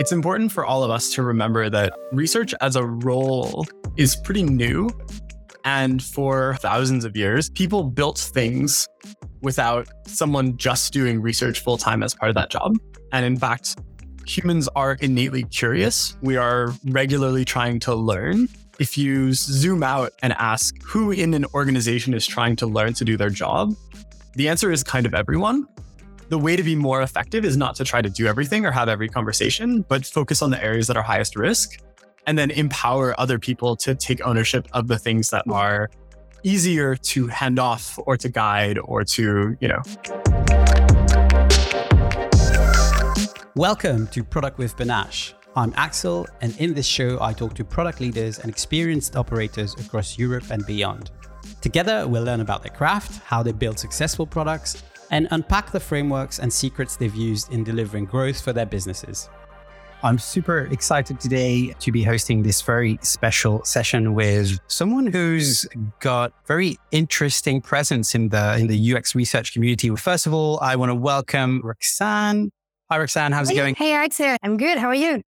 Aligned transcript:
It's 0.00 0.12
important 0.12 0.50
for 0.50 0.64
all 0.64 0.82
of 0.82 0.90
us 0.90 1.12
to 1.12 1.22
remember 1.22 1.68
that 1.68 1.92
research 2.10 2.54
as 2.62 2.74
a 2.74 2.86
role 2.86 3.66
is 3.98 4.16
pretty 4.16 4.42
new. 4.42 4.88
And 5.66 6.02
for 6.02 6.56
thousands 6.60 7.04
of 7.04 7.18
years, 7.18 7.50
people 7.50 7.84
built 7.84 8.16
things 8.16 8.88
without 9.42 9.88
someone 10.06 10.56
just 10.56 10.94
doing 10.94 11.20
research 11.20 11.60
full 11.60 11.76
time 11.76 12.02
as 12.02 12.14
part 12.14 12.30
of 12.30 12.34
that 12.36 12.48
job. 12.48 12.76
And 13.12 13.26
in 13.26 13.36
fact, 13.36 13.78
humans 14.26 14.70
are 14.74 14.94
innately 15.02 15.42
curious. 15.42 16.16
We 16.22 16.38
are 16.38 16.72
regularly 16.86 17.44
trying 17.44 17.78
to 17.80 17.94
learn. 17.94 18.48
If 18.78 18.96
you 18.96 19.34
zoom 19.34 19.82
out 19.82 20.12
and 20.22 20.32
ask 20.32 20.82
who 20.82 21.10
in 21.10 21.34
an 21.34 21.44
organization 21.52 22.14
is 22.14 22.26
trying 22.26 22.56
to 22.56 22.66
learn 22.66 22.94
to 22.94 23.04
do 23.04 23.18
their 23.18 23.28
job, 23.28 23.74
the 24.34 24.48
answer 24.48 24.72
is 24.72 24.82
kind 24.82 25.04
of 25.04 25.12
everyone 25.12 25.68
the 26.30 26.38
way 26.38 26.54
to 26.54 26.62
be 26.62 26.76
more 26.76 27.02
effective 27.02 27.44
is 27.44 27.56
not 27.56 27.74
to 27.74 27.82
try 27.82 28.00
to 28.00 28.08
do 28.08 28.28
everything 28.28 28.64
or 28.64 28.70
have 28.70 28.88
every 28.88 29.08
conversation, 29.08 29.82
but 29.88 30.06
focus 30.06 30.42
on 30.42 30.50
the 30.50 30.62
areas 30.62 30.86
that 30.86 30.96
are 30.96 31.02
highest 31.02 31.34
risk 31.34 31.80
and 32.28 32.38
then 32.38 32.52
empower 32.52 33.18
other 33.18 33.36
people 33.36 33.74
to 33.74 33.96
take 33.96 34.24
ownership 34.24 34.68
of 34.72 34.86
the 34.86 34.96
things 34.96 35.30
that 35.30 35.44
are 35.50 35.90
easier 36.44 36.94
to 36.94 37.26
hand 37.26 37.58
off 37.58 37.98
or 38.06 38.16
to 38.16 38.28
guide 38.28 38.78
or 38.78 39.02
to, 39.02 39.56
you 39.60 39.66
know. 39.66 39.82
Welcome 43.56 44.06
to 44.12 44.22
Product 44.22 44.56
with 44.56 44.76
Panache. 44.76 45.34
I'm 45.56 45.74
Axel, 45.76 46.28
and 46.42 46.56
in 46.60 46.74
this 46.74 46.86
show, 46.86 47.20
I 47.20 47.32
talk 47.32 47.54
to 47.54 47.64
product 47.64 48.00
leaders 48.00 48.38
and 48.38 48.48
experienced 48.48 49.16
operators 49.16 49.74
across 49.74 50.16
Europe 50.16 50.44
and 50.52 50.64
beyond. 50.64 51.10
Together, 51.60 52.06
we'll 52.06 52.22
learn 52.22 52.40
about 52.40 52.62
their 52.62 52.72
craft, 52.72 53.20
how 53.24 53.42
they 53.42 53.50
build 53.50 53.80
successful 53.80 54.26
products, 54.26 54.84
and 55.10 55.28
unpack 55.30 55.70
the 55.70 55.80
frameworks 55.80 56.38
and 56.38 56.52
secrets 56.52 56.96
they've 56.96 57.14
used 57.14 57.52
in 57.52 57.64
delivering 57.64 58.04
growth 58.04 58.40
for 58.40 58.52
their 58.52 58.66
businesses. 58.66 59.28
I'm 60.02 60.18
super 60.18 60.60
excited 60.70 61.20
today 61.20 61.74
to 61.78 61.92
be 61.92 62.02
hosting 62.02 62.42
this 62.42 62.62
very 62.62 62.98
special 63.02 63.62
session 63.64 64.14
with 64.14 64.58
someone 64.66 65.06
who's 65.06 65.66
got 65.98 66.32
very 66.46 66.78
interesting 66.90 67.60
presence 67.60 68.14
in 68.14 68.30
the 68.30 68.56
in 68.56 68.66
the 68.66 68.94
UX 68.94 69.14
research 69.14 69.52
community. 69.52 69.94
First 69.96 70.26
of 70.26 70.32
all, 70.32 70.58
I 70.60 70.76
want 70.76 70.88
to 70.88 70.94
welcome 70.94 71.60
Roxanne. 71.62 72.50
Hi, 72.90 72.98
Roxanne. 72.98 73.32
How's 73.32 73.50
hey, 73.50 73.56
it 73.56 73.58
going? 73.58 73.74
Hey, 73.74 73.92
Axel. 73.92 74.36
I'm 74.42 74.56
good. 74.56 74.78
How 74.78 74.88
are 74.88 74.94
you? 74.94 75.20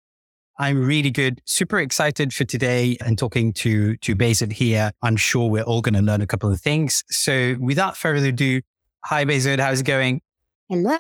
I'm 0.57 0.85
really 0.85 1.11
good. 1.11 1.41
Super 1.45 1.79
excited 1.79 2.33
for 2.33 2.45
today 2.45 2.95
and 3.05 3.17
talking 3.17 3.51
to 3.53 3.97
to 3.97 4.15
Behzad 4.15 4.53
here. 4.53 4.91
I'm 5.01 5.17
sure 5.17 5.49
we're 5.49 5.63
all 5.63 5.81
going 5.81 5.95
to 5.95 6.01
learn 6.01 6.21
a 6.21 6.27
couple 6.27 6.49
of 6.49 6.61
things. 6.61 7.03
So, 7.09 7.57
without 7.59 7.97
further 7.97 8.27
ado, 8.27 8.61
Hi, 9.05 9.25
Behzad. 9.25 9.59
How's 9.59 9.81
it 9.81 9.85
going? 9.85 10.21
Hello. 10.69 10.97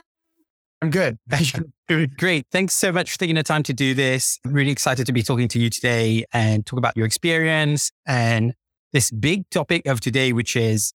I'm 0.81 0.89
good. 0.89 1.19
Great. 2.17 2.47
Thanks 2.51 2.73
so 2.73 2.91
much 2.91 3.11
for 3.11 3.19
taking 3.19 3.35
the 3.35 3.43
time 3.43 3.63
to 3.63 3.73
do 3.73 3.93
this. 3.93 4.39
I'm 4.45 4.53
really 4.53 4.71
excited 4.71 5.05
to 5.05 5.13
be 5.13 5.21
talking 5.21 5.47
to 5.49 5.59
you 5.59 5.69
today 5.69 6.25
and 6.33 6.65
talk 6.65 6.79
about 6.79 6.97
your 6.97 7.05
experience 7.05 7.91
and 8.07 8.53
this 8.91 9.11
big 9.11 9.49
topic 9.49 9.85
of 9.85 9.99
today, 9.99 10.33
which 10.33 10.55
is 10.55 10.93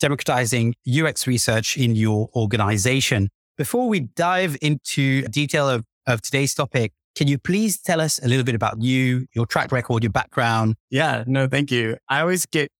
democratizing 0.00 0.74
UX 0.88 1.26
research 1.26 1.76
in 1.76 1.94
your 1.94 2.28
organization. 2.34 3.28
Before 3.56 3.88
we 3.88 4.00
dive 4.00 4.56
into 4.60 5.22
detail 5.28 5.68
of, 5.68 5.84
of 6.06 6.22
today's 6.22 6.54
topic, 6.54 6.92
can 7.14 7.28
you 7.28 7.38
please 7.38 7.80
tell 7.80 8.00
us 8.00 8.20
a 8.22 8.28
little 8.28 8.44
bit 8.44 8.54
about 8.54 8.80
you, 8.80 9.26
your 9.34 9.46
track 9.46 9.72
record, 9.72 10.02
your 10.02 10.12
background? 10.12 10.76
Yeah, 10.90 11.24
no, 11.26 11.46
thank 11.46 11.70
you. 11.70 11.96
I 12.08 12.20
always 12.20 12.46
get 12.46 12.70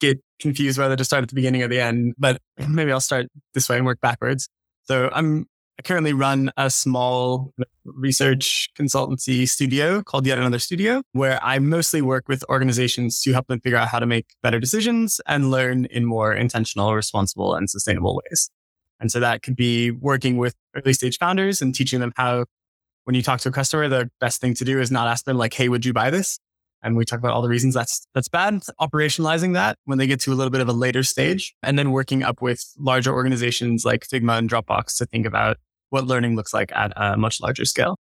get 0.00 0.20
confused 0.40 0.78
whether 0.78 0.96
to 0.96 1.04
start 1.04 1.22
at 1.22 1.28
the 1.28 1.34
beginning 1.34 1.62
or 1.62 1.68
the 1.68 1.80
end, 1.80 2.14
but 2.18 2.40
maybe 2.68 2.92
I'll 2.92 3.00
start 3.00 3.26
this 3.54 3.68
way 3.68 3.76
and 3.76 3.86
work 3.86 4.00
backwards. 4.00 4.48
So 4.84 5.10
I'm 5.12 5.46
I 5.78 5.82
currently 5.82 6.12
run 6.12 6.50
a 6.56 6.70
small 6.70 7.54
research 7.84 8.68
consultancy 8.76 9.48
studio 9.48 10.02
called 10.02 10.26
Yet 10.26 10.36
Another 10.36 10.58
Studio, 10.58 11.02
where 11.12 11.38
I 11.40 11.60
mostly 11.60 12.02
work 12.02 12.26
with 12.26 12.42
organizations 12.48 13.22
to 13.22 13.32
help 13.32 13.46
them 13.46 13.60
figure 13.60 13.78
out 13.78 13.86
how 13.86 14.00
to 14.00 14.06
make 14.06 14.34
better 14.42 14.58
decisions 14.58 15.20
and 15.26 15.52
learn 15.52 15.84
in 15.84 16.04
more 16.04 16.34
intentional, 16.34 16.96
responsible, 16.96 17.54
and 17.54 17.70
sustainable 17.70 18.20
ways. 18.24 18.50
And 18.98 19.12
so 19.12 19.20
that 19.20 19.42
could 19.42 19.54
be 19.54 19.92
working 19.92 20.36
with 20.36 20.56
early 20.74 20.92
stage 20.94 21.16
founders 21.16 21.62
and 21.62 21.72
teaching 21.72 22.00
them 22.00 22.12
how, 22.16 22.46
when 23.04 23.14
you 23.14 23.22
talk 23.22 23.38
to 23.42 23.48
a 23.48 23.52
customer, 23.52 23.88
the 23.88 24.10
best 24.20 24.40
thing 24.40 24.54
to 24.54 24.64
do 24.64 24.80
is 24.80 24.90
not 24.90 25.06
ask 25.06 25.26
them 25.26 25.38
like, 25.38 25.54
Hey, 25.54 25.68
would 25.68 25.84
you 25.84 25.92
buy 25.92 26.10
this? 26.10 26.40
And 26.82 26.96
we 26.96 27.04
talk 27.04 27.18
about 27.18 27.32
all 27.32 27.42
the 27.42 27.48
reasons 27.48 27.74
that's 27.74 28.06
that's 28.14 28.28
bad 28.28 28.54
operationalizing 28.80 29.54
that 29.54 29.78
when 29.84 29.98
they 29.98 30.06
get 30.06 30.20
to 30.20 30.32
a 30.32 30.34
little 30.34 30.50
bit 30.50 30.60
of 30.60 30.68
a 30.68 30.72
later 30.72 31.02
stage 31.02 31.54
and 31.62 31.78
then 31.78 31.90
working 31.90 32.22
up 32.22 32.40
with 32.40 32.64
larger 32.78 33.12
organizations 33.12 33.84
like 33.84 34.06
figma 34.06 34.38
and 34.38 34.48
dropbox 34.48 34.96
to 34.96 35.06
think 35.06 35.26
about 35.26 35.56
what 35.90 36.06
learning 36.06 36.36
looks 36.36 36.52
like 36.52 36.70
at 36.74 36.92
a 36.96 37.16
much 37.16 37.40
larger 37.40 37.64
scale. 37.64 37.96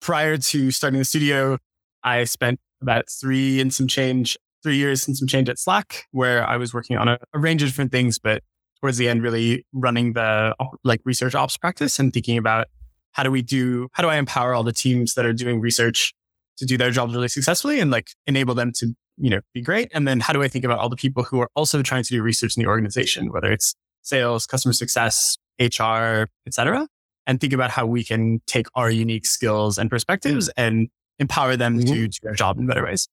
Prior 0.00 0.36
to 0.36 0.70
starting 0.70 0.98
the 0.98 1.04
studio 1.04 1.58
i 2.02 2.24
spent 2.24 2.60
about 2.80 3.04
three 3.08 3.60
and 3.60 3.72
some 3.72 3.86
change 3.86 4.36
three 4.62 4.76
years 4.76 5.06
and 5.06 5.16
some 5.16 5.28
change 5.28 5.48
at 5.48 5.58
slack 5.58 6.06
where 6.10 6.46
i 6.46 6.56
was 6.56 6.74
working 6.74 6.96
on 6.96 7.08
a, 7.08 7.18
a 7.34 7.38
range 7.38 7.62
of 7.62 7.68
different 7.68 7.92
things 7.92 8.18
but 8.18 8.42
towards 8.80 8.96
the 8.96 9.08
end 9.08 9.22
really 9.22 9.64
running 9.72 10.12
the 10.12 10.54
like 10.84 11.00
research 11.04 11.34
ops 11.34 11.56
practice 11.56 11.98
and 11.98 12.12
thinking 12.12 12.36
about 12.36 12.66
how 13.12 13.22
do 13.22 13.30
we 13.30 13.42
do 13.42 13.88
how 13.92 14.02
do 14.02 14.08
i 14.08 14.16
empower 14.16 14.54
all 14.54 14.62
the 14.64 14.72
teams 14.72 15.14
that 15.14 15.24
are 15.24 15.32
doing 15.32 15.60
research 15.60 16.12
to 16.58 16.66
do 16.66 16.76
their 16.76 16.90
jobs 16.90 17.14
really 17.14 17.28
successfully 17.28 17.80
and 17.80 17.90
like 17.90 18.10
enable 18.26 18.54
them 18.54 18.72
to, 18.76 18.94
you 19.16 19.30
know, 19.30 19.40
be 19.54 19.60
great. 19.60 19.90
And 19.94 20.06
then 20.06 20.20
how 20.20 20.32
do 20.32 20.42
I 20.42 20.48
think 20.48 20.64
about 20.64 20.78
all 20.78 20.88
the 20.88 20.96
people 20.96 21.22
who 21.22 21.40
are 21.40 21.48
also 21.54 21.82
trying 21.82 22.02
to 22.04 22.10
do 22.10 22.22
research 22.22 22.56
in 22.56 22.62
the 22.62 22.68
organization, 22.68 23.32
whether 23.32 23.50
it's 23.50 23.74
sales, 24.02 24.46
customer 24.46 24.72
success, 24.72 25.38
HR, 25.60 26.26
etc., 26.46 26.86
and 27.26 27.40
think 27.40 27.52
about 27.52 27.70
how 27.70 27.86
we 27.86 28.02
can 28.02 28.40
take 28.46 28.66
our 28.74 28.90
unique 28.90 29.26
skills 29.26 29.78
and 29.78 29.88
perspectives 29.88 30.48
and 30.56 30.88
empower 31.18 31.56
them 31.56 31.78
mm-hmm. 31.78 31.86
to 31.86 32.08
do 32.08 32.18
their 32.22 32.34
job 32.34 32.58
in 32.58 32.66
better 32.66 32.84
ways. 32.84 33.08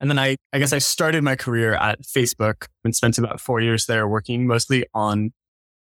And 0.00 0.10
then 0.10 0.18
I, 0.18 0.36
I 0.52 0.58
guess 0.58 0.72
I 0.72 0.78
started 0.78 1.22
my 1.22 1.36
career 1.36 1.74
at 1.74 2.02
Facebook 2.02 2.66
and 2.84 2.94
spent 2.94 3.18
about 3.18 3.40
four 3.40 3.60
years 3.60 3.86
there 3.86 4.06
working 4.08 4.46
mostly 4.46 4.84
on 4.94 5.32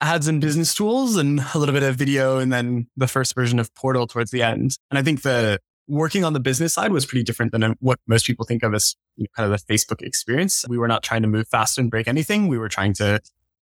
ads 0.00 0.26
and 0.26 0.41
business 0.41 0.75
tools 0.75 1.16
and 1.16 1.41
a 1.54 1.59
little 1.59 1.72
bit 1.72 1.84
of 1.84 1.94
video 1.94 2.38
and 2.38 2.53
then 2.53 2.88
the 2.97 3.06
first 3.06 3.34
version 3.34 3.60
of 3.60 3.72
Portal 3.76 4.09
towards 4.09 4.32
the 4.32 4.43
end. 4.43 4.76
And 4.91 4.99
I 4.99 5.03
think 5.03 5.22
the 5.22 5.60
working 5.88 6.25
on 6.25 6.32
the 6.32 6.41
business 6.41 6.75
side 6.75 6.93
was 6.93 7.06
pretty 7.06 7.22
different 7.22 7.53
than 7.53 7.75
what 7.81 7.98
most 8.06 8.26
people 8.26 8.44
think 8.44 8.62
of 8.62 8.75
as 8.75 8.94
you 9.16 9.25
know, 9.25 9.28
kind 9.37 9.53
of 9.53 9.60
the 9.66 9.72
Facebook 9.72 10.03
experience. 10.03 10.65
We 10.69 10.78
were 10.78 10.88
not 10.88 11.03
trying 11.03 11.22
to 11.22 11.28
move 11.28 11.48
fast 11.48 11.78
and 11.78 11.91
break 11.91 12.09
anything. 12.09 12.48
We 12.48 12.59
were 12.59 12.69
trying 12.69 12.94
to 12.94 13.20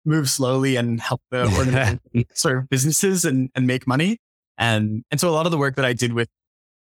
move 0.06 0.30
slowly 0.30 0.76
and 0.76 1.00
help 1.00 1.22
the 1.32 1.46
organization 1.58 2.00
serve 2.34 2.70
businesses 2.70 3.26
and, 3.26 3.50
and 3.56 3.68
make 3.68 3.88
money. 3.88 4.18
And, 4.58 5.04
and 5.12 5.20
so 5.20 5.30
a 5.30 5.32
lot 5.32 5.46
of 5.46 5.52
the 5.52 5.58
work 5.58 5.76
that 5.76 5.86
I 5.86 5.94
did 5.94 6.14
with, 6.14 6.30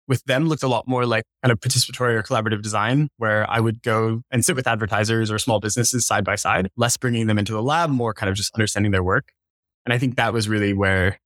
with 0.06 0.22
them 0.24 0.48
looked 0.48 0.62
a 0.62 0.68
lot 0.68 0.86
more 0.86 1.06
like 1.06 1.24
kind 1.42 1.50
of 1.50 1.60
participatory 1.60 2.14
or 2.14 2.22
collaborative 2.22 2.62
design, 2.62 3.08
where 3.16 3.50
I 3.50 3.58
would 3.58 3.82
go 3.82 4.20
and 4.30 4.44
sit 4.44 4.54
with 4.54 4.66
advertisers 4.66 5.30
or 5.30 5.38
small 5.38 5.60
businesses 5.60 6.06
side 6.06 6.24
by 6.24 6.36
side, 6.36 6.68
less 6.76 6.96
bringing 6.96 7.26
them 7.26 7.38
into 7.38 7.52
the 7.52 7.62
lab, 7.62 7.90
more 7.90 8.12
kind 8.12 8.28
of 8.28 8.36
just 8.36 8.54
understanding 8.54 8.92
their 8.92 9.02
work. 9.02 9.32
And 9.86 9.92
I 9.92 9.98
think 9.98 10.16
that 10.16 10.32
was 10.32 10.48
really 10.48 10.74
where 10.74 11.18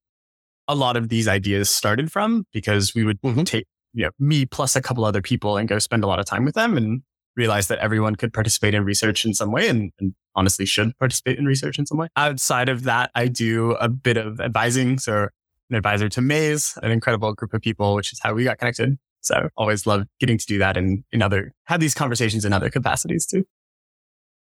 a 0.67 0.75
lot 0.75 0.95
of 0.95 1.09
these 1.09 1.27
ideas 1.27 1.69
started 1.69 2.11
from 2.11 2.45
because 2.53 2.93
we 2.95 3.03
would 3.03 3.21
mm-hmm. 3.21 3.43
take 3.43 3.65
you 3.93 4.05
know, 4.05 4.11
me 4.19 4.45
plus 4.45 4.75
a 4.75 4.81
couple 4.81 5.05
other 5.05 5.21
people 5.21 5.57
and 5.57 5.67
go 5.67 5.79
spend 5.79 6.03
a 6.03 6.07
lot 6.07 6.19
of 6.19 6.25
time 6.25 6.45
with 6.45 6.55
them 6.55 6.77
and 6.77 7.01
realize 7.35 7.67
that 7.67 7.79
everyone 7.79 8.15
could 8.15 8.33
participate 8.33 8.73
in 8.73 8.83
research 8.83 9.25
in 9.25 9.33
some 9.33 9.51
way 9.51 9.67
and, 9.69 9.91
and, 9.99 10.13
honestly 10.35 10.65
should 10.65 10.97
participate 10.99 11.37
in 11.37 11.45
research 11.45 11.77
in 11.77 11.85
some 11.85 11.97
way. 11.97 12.07
Outside 12.15 12.69
of 12.69 12.83
that, 12.83 13.11
I 13.13 13.27
do 13.27 13.71
a 13.71 13.89
bit 13.89 14.15
of 14.15 14.39
advising. 14.39 14.97
So 14.97 15.27
an 15.69 15.75
advisor 15.75 16.07
to 16.07 16.21
Maze, 16.21 16.77
an 16.81 16.91
incredible 16.91 17.33
group 17.33 17.53
of 17.53 17.61
people, 17.61 17.93
which 17.95 18.13
is 18.13 18.19
how 18.21 18.33
we 18.33 18.45
got 18.45 18.57
connected. 18.57 18.97
So 19.21 19.49
always 19.57 19.85
love 19.85 20.05
getting 20.19 20.37
to 20.37 20.45
do 20.45 20.57
that 20.59 20.77
and 20.77 21.03
in 21.11 21.21
other, 21.21 21.51
have 21.65 21.81
these 21.81 21.93
conversations 21.93 22.45
in 22.45 22.53
other 22.53 22.69
capacities 22.69 23.25
too. 23.25 23.43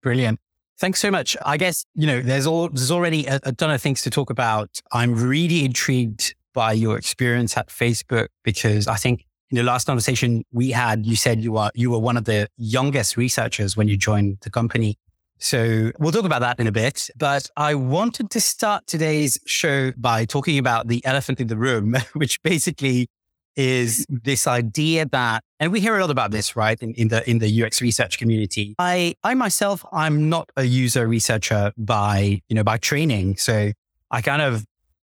Brilliant. 0.03 0.39
Thanks 0.79 1.01
so 1.01 1.11
much. 1.11 1.35
I 1.47 1.57
guess, 1.57 1.87
you 1.95 2.07
know, 2.07 2.21
there's 2.21 2.47
all, 2.47 2.69
there's 2.69 2.91
already 2.91 3.25
a, 3.27 3.41
a 3.45 3.53
ton 3.53 3.71
of 3.71 3.81
things 3.81 4.03
to 4.03 4.11
talk 4.11 4.29
about. 4.29 4.83
I'm 4.93 5.15
really 5.15 5.65
intrigued 5.65 6.35
by 6.53 6.73
your 6.73 6.99
experience 6.99 7.57
at 7.57 7.69
Facebook 7.69 8.29
because 8.43 8.87
I 8.87 8.97
think 8.97 9.25
in 9.51 9.57
the 9.57 9.63
last 9.63 9.87
conversation 9.87 10.45
we 10.53 10.71
had, 10.71 11.07
you 11.07 11.17
said 11.17 11.41
you 11.41 11.57
are 11.57 11.71
you 11.75 11.91
were 11.91 11.99
one 11.99 12.17
of 12.17 12.25
the 12.25 12.49
youngest 12.57 13.17
researchers 13.17 13.77
when 13.77 13.89
you 13.89 13.97
joined 13.97 14.39
the 14.41 14.51
company. 14.51 14.99
So 15.39 15.93
we'll 15.99 16.13
talk 16.13 16.25
about 16.25 16.41
that 16.41 16.59
in 16.59 16.67
a 16.67 16.73
bit. 16.73 17.11
But 17.17 17.51
I 17.57 17.75
wanted 17.75 18.31
to 18.31 18.41
start 18.41 18.87
today's 18.87 19.39
show 19.47 19.93
by 19.97 20.25
talking 20.25 20.59
about 20.59 20.89
the 20.89 21.05
elephant 21.05 21.41
in 21.41 21.49
the 21.49 21.57
room, 21.57 21.97
which 22.15 22.43
basically 22.43 23.09
is 23.55 24.05
this 24.09 24.47
idea 24.47 25.07
that, 25.07 25.43
and 25.61 25.73
we 25.73 25.81
hear 25.81 25.97
a 25.97 26.01
lot 26.01 26.11
about 26.11 26.31
this, 26.31 26.57
right? 26.57 26.79
In, 26.83 26.93
in 26.95 27.09
the 27.09 27.29
in 27.29 27.39
the 27.39 27.65
UX 27.65 27.81
research 27.81 28.19
community. 28.19 28.75
I 28.79 29.15
I 29.23 29.35
myself, 29.35 29.85
I'm 29.93 30.29
not 30.29 30.51
a 30.57 30.65
user 30.65 31.07
researcher 31.07 31.73
by 31.77 32.43
you 32.49 32.55
know 32.55 32.65
by 32.65 32.79
training. 32.79 33.37
So 33.37 33.73
I 34.11 34.21
kind 34.21 34.43
of 34.43 34.65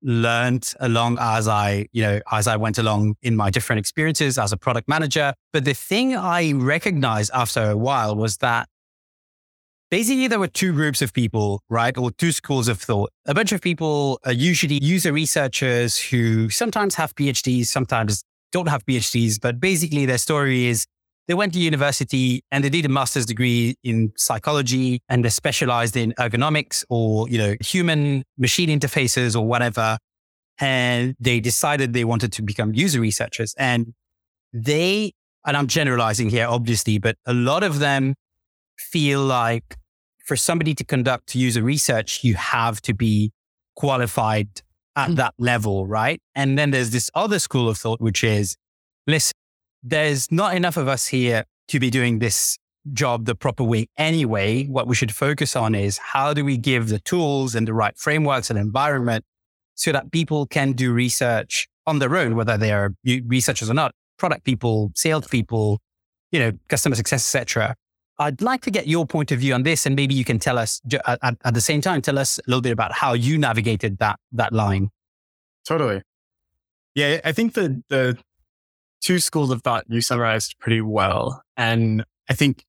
learned 0.06 0.72
along 0.80 1.18
as 1.20 1.48
I, 1.48 1.88
you 1.92 2.04
know, 2.04 2.22
as 2.32 2.48
I 2.48 2.56
went 2.56 2.78
along 2.78 3.16
in 3.24 3.36
my 3.36 3.50
different 3.50 3.80
experiences 3.80 4.38
as 4.38 4.54
a 4.54 4.58
product 4.58 4.88
manager. 4.88 5.34
But 5.52 5.66
the 5.66 5.74
thing 5.74 6.16
I 6.16 6.54
recognized 6.54 7.32
after 7.34 7.72
a 7.72 7.76
while 7.76 8.16
was 8.16 8.38
that 8.38 8.70
basically 9.90 10.28
there 10.28 10.40
were 10.40 10.48
two 10.48 10.74
groups 10.74 11.02
of 11.02 11.12
people, 11.12 11.64
right? 11.70 11.98
Or 11.98 12.12
two 12.12 12.32
schools 12.32 12.68
of 12.68 12.80
thought. 12.80 13.12
A 13.26 13.34
bunch 13.34 13.52
of 13.52 13.62
people 13.62 14.20
are 14.26 14.32
usually 14.32 14.80
user 14.82 15.12
researchers 15.12 15.98
who 15.98 16.50
sometimes 16.50 16.96
have 16.96 17.16
PhDs, 17.16 17.66
sometimes 17.66 18.24
don't 18.52 18.70
have 18.70 18.86
PhDs, 18.86 19.42
but 19.42 19.60
basically 19.60 20.06
their 20.06 20.20
story 20.20 20.68
is 20.68 20.86
they 21.28 21.34
went 21.34 21.54
to 21.54 21.60
university 21.60 22.44
and 22.52 22.64
they 22.64 22.70
did 22.70 22.86
a 22.86 22.90
master's 22.90 23.26
degree 23.26 23.76
in 23.84 24.14
psychology 24.16 25.02
and 25.10 25.26
they 25.26 25.30
specialized 25.30 25.98
in 25.98 26.14
ergonomics 26.20 26.84
or, 26.90 27.28
you 27.30 27.38
know, 27.38 27.56
human 27.62 28.24
machine 28.38 28.70
interfaces 28.70 29.36
or 29.36 29.46
whatever. 29.46 29.98
And 30.60 31.16
they 31.20 31.40
decided 31.40 31.94
they 31.94 32.06
wanted 32.06 32.32
to 32.34 32.42
become 32.42 32.74
user 32.74 33.00
researchers. 33.00 33.56
And 33.58 33.94
they, 34.54 35.14
and 35.46 35.58
I'm 35.58 35.68
generalizing 35.68 36.30
here, 36.30 36.48
obviously, 36.48 37.00
but 37.00 37.18
a 37.26 37.34
lot 37.34 37.64
of 37.64 37.80
them 37.80 38.16
feel 38.78 39.22
like 39.22 39.78
for 40.26 40.36
somebody 40.36 40.74
to 40.76 40.84
conduct 40.84 41.36
user 41.36 41.62
research, 41.62 42.24
you 42.24 42.36
have 42.36 42.82
to 42.82 42.94
be 42.94 43.32
qualified 43.76 44.48
at 44.96 45.10
mm. 45.10 45.16
that 45.18 45.34
level, 45.38 45.86
right? 45.86 46.22
And 46.36 46.58
then 46.58 46.72
there's 46.72 46.92
this 46.92 47.10
other 47.16 47.40
school 47.40 47.68
of 47.68 47.78
thought, 47.78 48.00
which 48.00 48.24
is, 48.24 48.56
listen, 49.08 49.34
there's 49.86 50.32
not 50.32 50.56
enough 50.56 50.78
of 50.78 50.88
us 50.88 51.06
here 51.06 51.46
to 51.68 51.80
be 51.80 51.92
doing 51.92 52.18
this 52.18 52.58
job 52.92 53.26
the 53.26 53.36
proper 53.36 53.64
way 53.64 53.88
anyway. 53.98 54.66
What 54.66 54.88
we 54.88 54.96
should 54.96 55.14
focus 55.14 55.56
on 55.56 55.76
is 55.76 56.00
how 56.00 56.34
do 56.34 56.44
we 56.44 56.58
give 56.58 56.90
the 56.90 57.00
tools 57.00 57.54
and 57.54 57.68
the 57.68 57.74
right 57.74 57.96
frameworks 57.98 58.50
and 58.50 58.58
environment 58.58 59.24
so 59.76 59.92
that 59.92 60.12
people 60.12 60.48
can 60.48 60.72
do 60.72 60.92
research 60.92 61.68
on 61.86 62.00
their 62.00 62.18
own, 62.18 62.36
whether 62.36 62.58
they 62.58 62.72
are 62.72 62.96
researchers 63.28 63.70
or 63.70 63.76
not, 63.76 63.94
product 64.18 64.44
people, 64.44 64.92
sales 64.96 65.28
people, 65.28 65.80
you 66.32 66.40
know, 66.40 66.52
customer 66.68 66.96
success, 66.96 67.22
etc. 67.36 67.76
I'd 68.18 68.42
like 68.42 68.62
to 68.62 68.72
get 68.72 68.88
your 68.88 69.06
point 69.06 69.32
of 69.32 69.40
view 69.40 69.54
on 69.54 69.64
this, 69.64 69.86
and 69.86 69.96
maybe 69.96 70.16
you 70.16 70.26
can 70.26 70.40
tell 70.40 70.58
us 70.58 70.82
at, 71.06 71.20
at, 71.22 71.54
the 71.54 71.62
same 71.62 71.82
time, 71.82 72.02
tell 72.02 72.18
us 72.18 72.40
a 72.40 72.44
little 72.48 72.62
bit 72.62 72.72
about 72.72 72.94
how 72.94 73.14
you 73.14 73.38
navigated 73.38 74.00
that 74.00 74.20
that 74.32 74.54
line. 74.54 74.90
Totally. 75.68 76.02
Yeah, 76.96 77.20
I 77.26 77.34
think 77.34 77.54
the 77.54 77.84
the 77.90 78.18
two 79.06 79.20
schools 79.20 79.52
of 79.52 79.62
thought 79.62 79.86
you 79.88 80.02
summarized 80.02 80.56
pretty 80.60 80.82
well, 80.82 81.42
and 81.56 82.04
I 82.30 82.34
think 82.34 82.66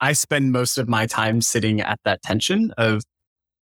I 0.00 0.14
spend 0.14 0.52
most 0.52 0.78
of 0.78 0.88
my 0.88 1.06
time 1.06 1.42
sitting 1.42 1.82
at 1.82 2.00
that 2.04 2.22
tension 2.22 2.72
of 2.78 3.02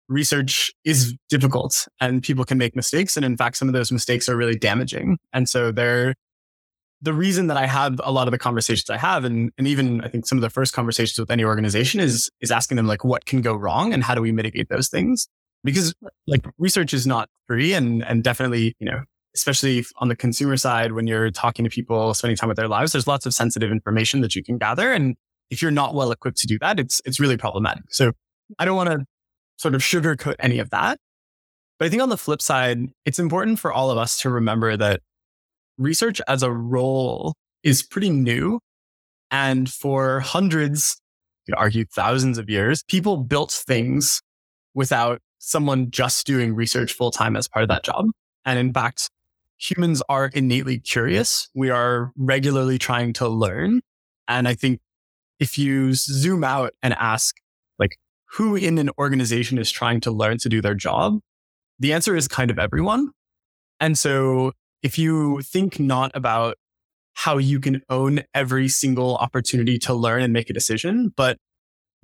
research 0.08 0.72
is 0.86 1.16
difficult 1.28 1.88
and 2.00 2.22
people 2.22 2.46
can 2.46 2.60
make 2.60 2.76
mistakes, 2.76 3.18
and 3.18 3.26
in 3.26 3.36
fact, 3.36 3.58
some 3.58 3.68
of 3.68 3.74
those 3.74 3.92
mistakes 3.92 4.30
are 4.30 4.38
really 4.38 4.56
damaging, 4.56 5.18
and 5.34 5.50
so 5.50 5.72
they're 5.72 6.14
the 7.02 7.14
reason 7.14 7.48
that 7.48 7.58
I 7.58 7.68
have 7.68 8.00
a 8.04 8.12
lot 8.12 8.28
of 8.28 8.32
the 8.32 8.38
conversations 8.40 8.90
I 8.90 8.98
have, 8.98 9.24
and, 9.24 9.52
and 9.58 9.68
even 9.68 10.02
I 10.02 10.08
think 10.08 10.26
some 10.26 10.38
of 10.38 10.42
the 10.42 10.50
first 10.50 10.74
conversations 10.74 11.20
with 11.20 11.32
any 11.32 11.44
organization 11.44 12.00
is 12.00 12.30
is 12.42 12.52
asking 12.52 12.78
them 12.78 12.88
like, 12.88 13.04
what 13.04 13.26
can 13.26 13.42
go 13.42 13.56
wrong 13.56 13.94
and 13.94 14.04
how 14.04 14.16
do 14.16 14.22
we 14.22 14.32
mitigate 14.32 14.70
those 14.70 14.88
things? 14.90 15.28
Because 15.64 15.94
like 16.28 16.46
research 16.58 16.94
is 16.94 17.08
not 17.08 17.30
free, 17.48 17.74
and 17.74 18.04
and 18.06 18.24
definitely 18.24 18.76
you 18.80 18.86
know, 18.90 19.04
especially 19.38 19.86
on 19.98 20.08
the 20.08 20.16
consumer 20.16 20.58
side, 20.58 20.94
when 20.94 21.08
you're 21.08 21.32
talking 21.32 21.64
to 21.64 21.70
people, 21.70 22.14
spending 22.14 22.36
time 22.36 22.50
with 22.50 22.58
their 22.58 22.68
lives, 22.68 22.92
there's 22.92 23.08
lots 23.08 23.26
of 23.26 23.34
sensitive 23.34 23.72
information 23.72 24.22
that 24.22 24.36
you 24.36 24.44
can 24.44 24.58
gather, 24.58 24.92
and 24.92 25.16
if 25.50 25.62
you're 25.62 25.72
not 25.72 25.94
well 25.94 26.12
equipped 26.12 26.38
to 26.40 26.48
do 26.48 26.58
that, 26.60 26.80
it's 26.80 27.02
it's 27.06 27.20
really 27.20 27.38
problematic. 27.38 27.84
So 27.90 28.12
I 28.60 28.66
don't 28.66 28.76
want 28.76 28.90
to 28.90 29.06
sort 29.58 29.76
of 29.76 29.82
sugarcoat 29.82 30.36
any 30.40 30.60
of 30.60 30.70
that. 30.72 31.00
But 31.80 31.86
I 31.86 31.90
think 31.90 32.02
on 32.02 32.10
the 32.10 32.18
flip 32.18 32.42
side, 32.42 32.80
it's 33.06 33.20
important 33.20 33.60
for 33.60 33.72
all 33.72 33.92
of 33.92 33.98
us 33.98 34.20
to 34.22 34.30
remember 34.30 34.76
that 34.78 35.02
research 35.78 36.22
as 36.28 36.44
a 36.44 36.52
role 36.52 37.36
is 37.64 37.84
pretty 37.84 38.10
new. 38.10 38.60
And 39.30 39.70
for 39.70 40.22
hundreds, 40.22 41.00
you 41.46 41.54
could 41.54 41.60
argue 41.60 41.86
thousands 41.86 42.38
of 42.38 42.50
years, 42.50 42.84
people 42.88 43.18
built 43.18 43.52
things 43.52 44.22
without 44.74 45.20
someone 45.40 45.92
just 45.92 46.26
doing 46.26 46.56
research 46.56 46.94
full 46.94 47.12
time 47.12 47.36
as 47.36 47.48
part 47.48 47.64
of 47.64 47.70
that 47.70 47.84
job. 47.84 48.06
And 48.46 48.58
in 48.58 48.74
fact, 48.74 49.10
humans 49.58 50.02
are 50.10 50.28
innately 50.34 50.80
curious. 50.80 51.50
We 51.56 51.70
are 51.70 52.12
regularly 52.16 52.78
trying 52.78 53.14
to 53.14 53.28
learn. 53.28 53.82
And 54.28 54.48
I 54.48 54.54
think 54.54 54.80
if 55.40 55.58
you 55.58 55.94
zoom 55.94 56.44
out 56.44 56.74
and 56.82 56.94
ask, 56.94 57.36
like, 57.80 57.98
who 58.34 58.56
in 58.56 58.78
an 58.78 58.90
organization 59.00 59.58
is 59.58 59.72
trying 59.72 60.02
to 60.02 60.12
learn 60.12 60.38
to 60.40 60.50
do 60.50 60.62
their 60.62 60.76
job, 60.76 61.20
the 61.80 61.94
answer 61.94 62.16
is 62.16 62.28
kind 62.28 62.52
of 62.52 62.60
everyone. 62.60 63.12
And 63.80 63.98
so 63.98 64.52
if 64.84 64.98
you 64.98 65.42
think 65.42 65.80
not 65.80 66.12
about 66.14 66.56
how 67.14 67.38
you 67.38 67.60
can 67.60 67.82
own 67.90 68.22
every 68.34 68.68
single 68.68 69.16
opportunity 69.18 69.80
to 69.80 69.94
learn 69.94 70.22
and 70.22 70.34
make 70.34 70.50
a 70.50 70.54
decision, 70.54 71.12
but 71.16 71.38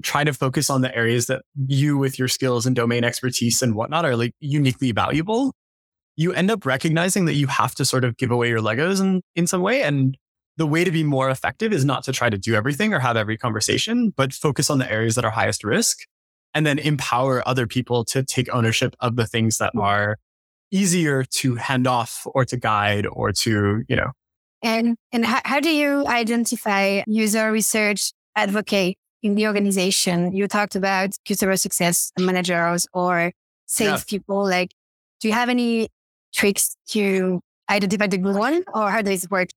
try 0.02 0.24
to 0.24 0.34
focus 0.34 0.70
on 0.70 0.82
the 0.82 0.96
areas 0.96 1.28
that 1.28 1.44
you 1.68 1.98
with 1.98 2.18
your 2.18 2.28
skills 2.28 2.66
and 2.66 2.76
domain 2.76 3.04
expertise 3.04 3.62
and 3.62 3.76
whatnot 3.76 4.06
are 4.06 4.16
like 4.16 4.34
uniquely 4.40 4.92
valuable, 4.92 5.54
you 6.16 6.34
end 6.34 6.52
up 6.52 6.66
recognizing 6.66 7.26
that 7.26 7.34
you 7.34 7.48
have 7.48 7.74
to 7.76 7.86
sort 7.86 8.04
of 8.04 8.18
give 8.18 8.32
away 8.32 8.50
your 8.50 8.60
Legos 8.60 9.02
in, 9.02 9.22
in 9.36 9.48
some 9.48 9.62
way. 9.62 9.84
And 9.84 10.18
the 10.58 10.68
way 10.68 10.84
to 10.84 10.92
be 10.92 11.04
more 11.04 11.30
effective 11.30 11.74
is 11.74 11.84
not 11.84 12.04
to 12.04 12.12
try 12.12 12.30
to 12.30 12.38
do 12.38 12.54
everything 12.54 12.94
or 12.94 13.00
have 13.00 13.18
every 13.18 13.38
conversation, 13.38 14.14
but 14.16 14.34
focus 14.34 14.70
on 14.70 14.78
the 14.78 14.92
areas 14.92 15.16
that 15.16 15.26
are 15.26 15.32
highest 15.32 15.64
risk 15.64 16.00
and 16.54 16.66
then 16.66 16.78
empower 16.78 17.48
other 17.48 17.66
people 17.66 18.06
to 18.06 18.24
take 18.24 18.54
ownership 18.54 18.96
of 19.00 19.16
the 19.16 19.26
things 19.26 19.58
that 19.58 19.74
mm. 19.76 19.82
are 19.82 20.18
easier 20.72 21.24
to 21.24 21.56
hand 21.56 21.88
off 21.88 22.26
or 22.28 22.46
to 22.46 22.58
guide 22.58 23.08
or 23.08 23.32
to, 23.32 23.84
you 23.88 23.96
know. 23.96 24.12
And, 24.62 24.96
and 25.12 25.26
how, 25.26 25.42
how 25.44 25.60
do 25.60 25.70
you 25.70 26.06
identify 26.08 27.02
user 27.08 27.52
research 27.52 28.12
advocate 28.36 28.98
in 29.22 29.36
the 29.36 29.48
organization? 29.48 30.34
You 30.34 30.48
talked 30.48 30.76
about 30.76 31.10
customer 31.28 31.58
success 31.58 32.12
managers 32.20 32.88
or 32.94 33.34
salespeople. 33.66 34.50
Yeah. 34.50 34.58
Like, 34.58 34.72
do 35.20 35.28
you 35.28 35.34
have 35.34 35.50
any 35.50 35.90
tricks 36.34 36.76
to 36.90 37.40
identify 37.70 38.08
the 38.08 38.18
good 38.18 38.36
one 38.36 38.64
or 38.74 38.90
how 38.92 39.02
does 39.02 39.24
it 39.24 39.32
work? 39.32 39.50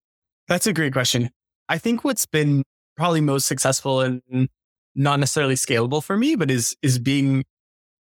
That's 0.48 0.66
a 0.66 0.72
great 0.72 0.92
question. 0.92 1.30
I 1.68 1.78
think 1.78 2.04
what's 2.04 2.26
been 2.26 2.62
probably 2.96 3.20
most 3.20 3.46
successful 3.46 4.00
and 4.00 4.48
not 4.94 5.20
necessarily 5.20 5.54
scalable 5.54 6.02
for 6.02 6.16
me, 6.16 6.36
but 6.36 6.50
is 6.50 6.76
is 6.82 6.98
being, 6.98 7.44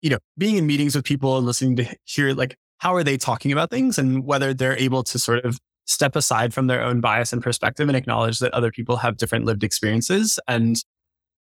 you 0.01 0.09
know, 0.09 0.19
being 0.37 0.55
in 0.55 0.67
meetings 0.67 0.95
with 0.95 1.03
people 1.03 1.37
and 1.37 1.45
listening 1.45 1.75
to 1.77 1.95
hear 2.05 2.33
like 2.33 2.55
how 2.79 2.93
are 2.93 3.03
they 3.03 3.17
talking 3.17 3.51
about 3.51 3.69
things 3.69 3.97
and 3.97 4.23
whether 4.25 4.53
they're 4.53 4.77
able 4.77 5.03
to 5.03 5.17
sort 5.17 5.43
of 5.43 5.59
step 5.85 6.15
aside 6.15 6.53
from 6.53 6.67
their 6.67 6.83
own 6.83 7.01
bias 7.01 7.33
and 7.33 7.41
perspective 7.41 7.87
and 7.87 7.97
acknowledge 7.97 8.39
that 8.39 8.53
other 8.53 8.71
people 8.71 8.97
have 8.97 9.17
different 9.17 9.45
lived 9.45 9.63
experiences 9.63 10.39
and 10.47 10.83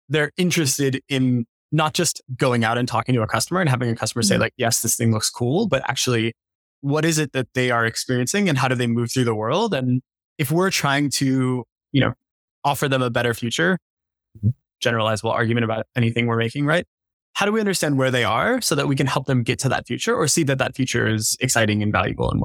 they're 0.08 0.30
interested 0.36 1.02
in 1.08 1.44
not 1.72 1.94
just 1.94 2.22
going 2.36 2.64
out 2.64 2.78
and 2.78 2.86
talking 2.86 3.14
to 3.14 3.22
a 3.22 3.26
customer 3.26 3.60
and 3.60 3.68
having 3.68 3.90
a 3.90 3.96
customer 3.96 4.22
say 4.22 4.34
mm-hmm. 4.34 4.42
like 4.42 4.54
yes 4.56 4.82
this 4.82 4.96
thing 4.96 5.12
looks 5.12 5.28
cool 5.28 5.66
but 5.66 5.82
actually 5.88 6.32
what 6.80 7.04
is 7.04 7.18
it 7.18 7.32
that 7.32 7.48
they 7.54 7.70
are 7.70 7.84
experiencing 7.84 8.48
and 8.48 8.58
how 8.58 8.68
do 8.68 8.74
they 8.74 8.86
move 8.86 9.10
through 9.12 9.24
the 9.24 9.34
world 9.34 9.74
and 9.74 10.02
if 10.38 10.50
we're 10.50 10.70
trying 10.70 11.10
to 11.10 11.64
you 11.92 12.00
know 12.00 12.12
offer 12.64 12.88
them 12.88 13.02
a 13.02 13.10
better 13.10 13.34
future 13.34 13.78
mm-hmm. 14.38 14.48
generalizable 14.82 15.32
argument 15.32 15.64
about 15.64 15.86
anything 15.96 16.26
we're 16.26 16.36
making 16.36 16.66
right 16.66 16.86
how 17.34 17.44
do 17.44 17.52
we 17.52 17.60
understand 17.60 17.98
where 17.98 18.10
they 18.10 18.24
are 18.24 18.60
so 18.60 18.74
that 18.74 18.88
we 18.88 18.96
can 18.96 19.06
help 19.06 19.26
them 19.26 19.42
get 19.42 19.58
to 19.58 19.68
that 19.68 19.86
future 19.86 20.14
or 20.14 20.26
see 20.26 20.42
that 20.42 20.58
that 20.58 20.74
future 20.74 21.06
is 21.06 21.36
exciting 21.40 21.82
and 21.82 21.92
valuable 21.92 22.30
and 22.30 22.42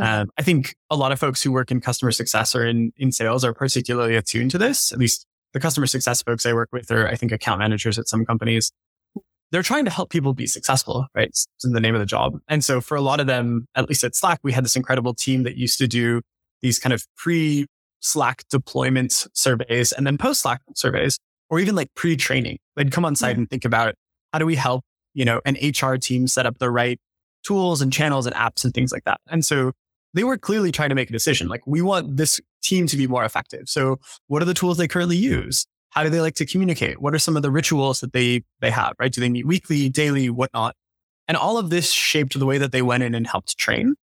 um, 0.00 0.30
I 0.38 0.42
think 0.42 0.74
a 0.90 0.96
lot 0.96 1.12
of 1.12 1.20
folks 1.20 1.42
who 1.42 1.52
work 1.52 1.70
in 1.70 1.80
customer 1.80 2.12
success 2.12 2.54
or 2.54 2.66
in, 2.66 2.92
in 2.96 3.12
sales 3.12 3.44
are 3.44 3.52
particularly 3.52 4.16
attuned 4.16 4.50
to 4.52 4.58
this. 4.58 4.92
At 4.92 4.98
least 4.98 5.26
the 5.52 5.60
customer 5.60 5.86
success 5.86 6.22
folks 6.22 6.46
I 6.46 6.54
work 6.54 6.70
with 6.72 6.90
are, 6.90 7.06
I 7.06 7.14
think, 7.14 7.32
account 7.32 7.58
managers 7.58 7.98
at 7.98 8.08
some 8.08 8.24
companies. 8.24 8.72
They're 9.52 9.62
trying 9.62 9.84
to 9.84 9.90
help 9.90 10.10
people 10.10 10.32
be 10.34 10.46
successful, 10.46 11.06
right? 11.14 11.28
It's 11.28 11.46
in 11.62 11.72
the 11.72 11.80
name 11.80 11.94
of 11.94 12.00
the 12.00 12.06
job. 12.06 12.40
And 12.48 12.64
so 12.64 12.80
for 12.80 12.96
a 12.96 13.00
lot 13.02 13.20
of 13.20 13.26
them, 13.26 13.66
at 13.74 13.88
least 13.88 14.02
at 14.02 14.16
Slack, 14.16 14.40
we 14.42 14.50
had 14.50 14.64
this 14.64 14.76
incredible 14.76 15.14
team 15.14 15.44
that 15.44 15.56
used 15.56 15.78
to 15.78 15.86
do 15.86 16.22
these 16.62 16.78
kind 16.78 16.92
of 16.92 17.06
pre 17.16 17.66
Slack 18.00 18.42
deployment 18.50 19.28
surveys 19.34 19.92
and 19.92 20.06
then 20.06 20.18
post 20.18 20.40
Slack 20.40 20.60
surveys, 20.74 21.18
or 21.50 21.60
even 21.60 21.74
like 21.76 21.88
pre 21.94 22.16
training. 22.16 22.58
They'd 22.76 22.90
come 22.90 23.04
on 23.04 23.14
site 23.14 23.36
and 23.36 23.48
think 23.48 23.64
about 23.64 23.94
how 24.32 24.38
do 24.38 24.46
we 24.46 24.56
help, 24.56 24.82
you 25.14 25.24
know, 25.24 25.40
an 25.44 25.56
HR 25.62 25.96
team 25.96 26.26
set 26.26 26.46
up 26.46 26.58
the 26.58 26.70
right 26.70 26.98
tools 27.44 27.82
and 27.82 27.92
channels 27.92 28.26
and 28.26 28.34
apps 28.34 28.64
and 28.64 28.72
things 28.72 28.90
like 28.90 29.04
that. 29.04 29.20
And 29.28 29.44
so 29.44 29.72
they 30.14 30.24
were 30.24 30.36
clearly 30.38 30.72
trying 30.72 30.88
to 30.88 30.94
make 30.94 31.10
a 31.10 31.12
decision. 31.12 31.48
Like 31.48 31.66
we 31.66 31.82
want 31.82 32.16
this 32.16 32.40
team 32.62 32.86
to 32.86 32.96
be 32.96 33.06
more 33.06 33.24
effective. 33.24 33.68
So 33.68 33.98
what 34.28 34.42
are 34.42 34.46
the 34.46 34.54
tools 34.54 34.78
they 34.78 34.88
currently 34.88 35.16
use? 35.16 35.66
How 35.92 36.02
do 36.02 36.10
they 36.10 36.20
like 36.20 36.34
to 36.36 36.46
communicate? 36.46 37.00
What 37.00 37.14
are 37.14 37.18
some 37.18 37.36
of 37.36 37.42
the 37.42 37.50
rituals 37.50 38.00
that 38.00 38.12
they, 38.12 38.44
they 38.60 38.70
have, 38.70 38.94
right? 38.98 39.12
Do 39.12 39.20
they 39.20 39.28
meet 39.28 39.46
weekly, 39.46 39.88
daily, 39.88 40.30
whatnot? 40.30 40.74
And 41.28 41.36
all 41.36 41.58
of 41.58 41.70
this 41.70 41.92
shaped 41.92 42.38
the 42.38 42.46
way 42.46 42.58
that 42.58 42.72
they 42.72 42.82
went 42.82 43.02
in 43.02 43.14
and 43.14 43.26
helped 43.26 43.56
train. 43.58 43.94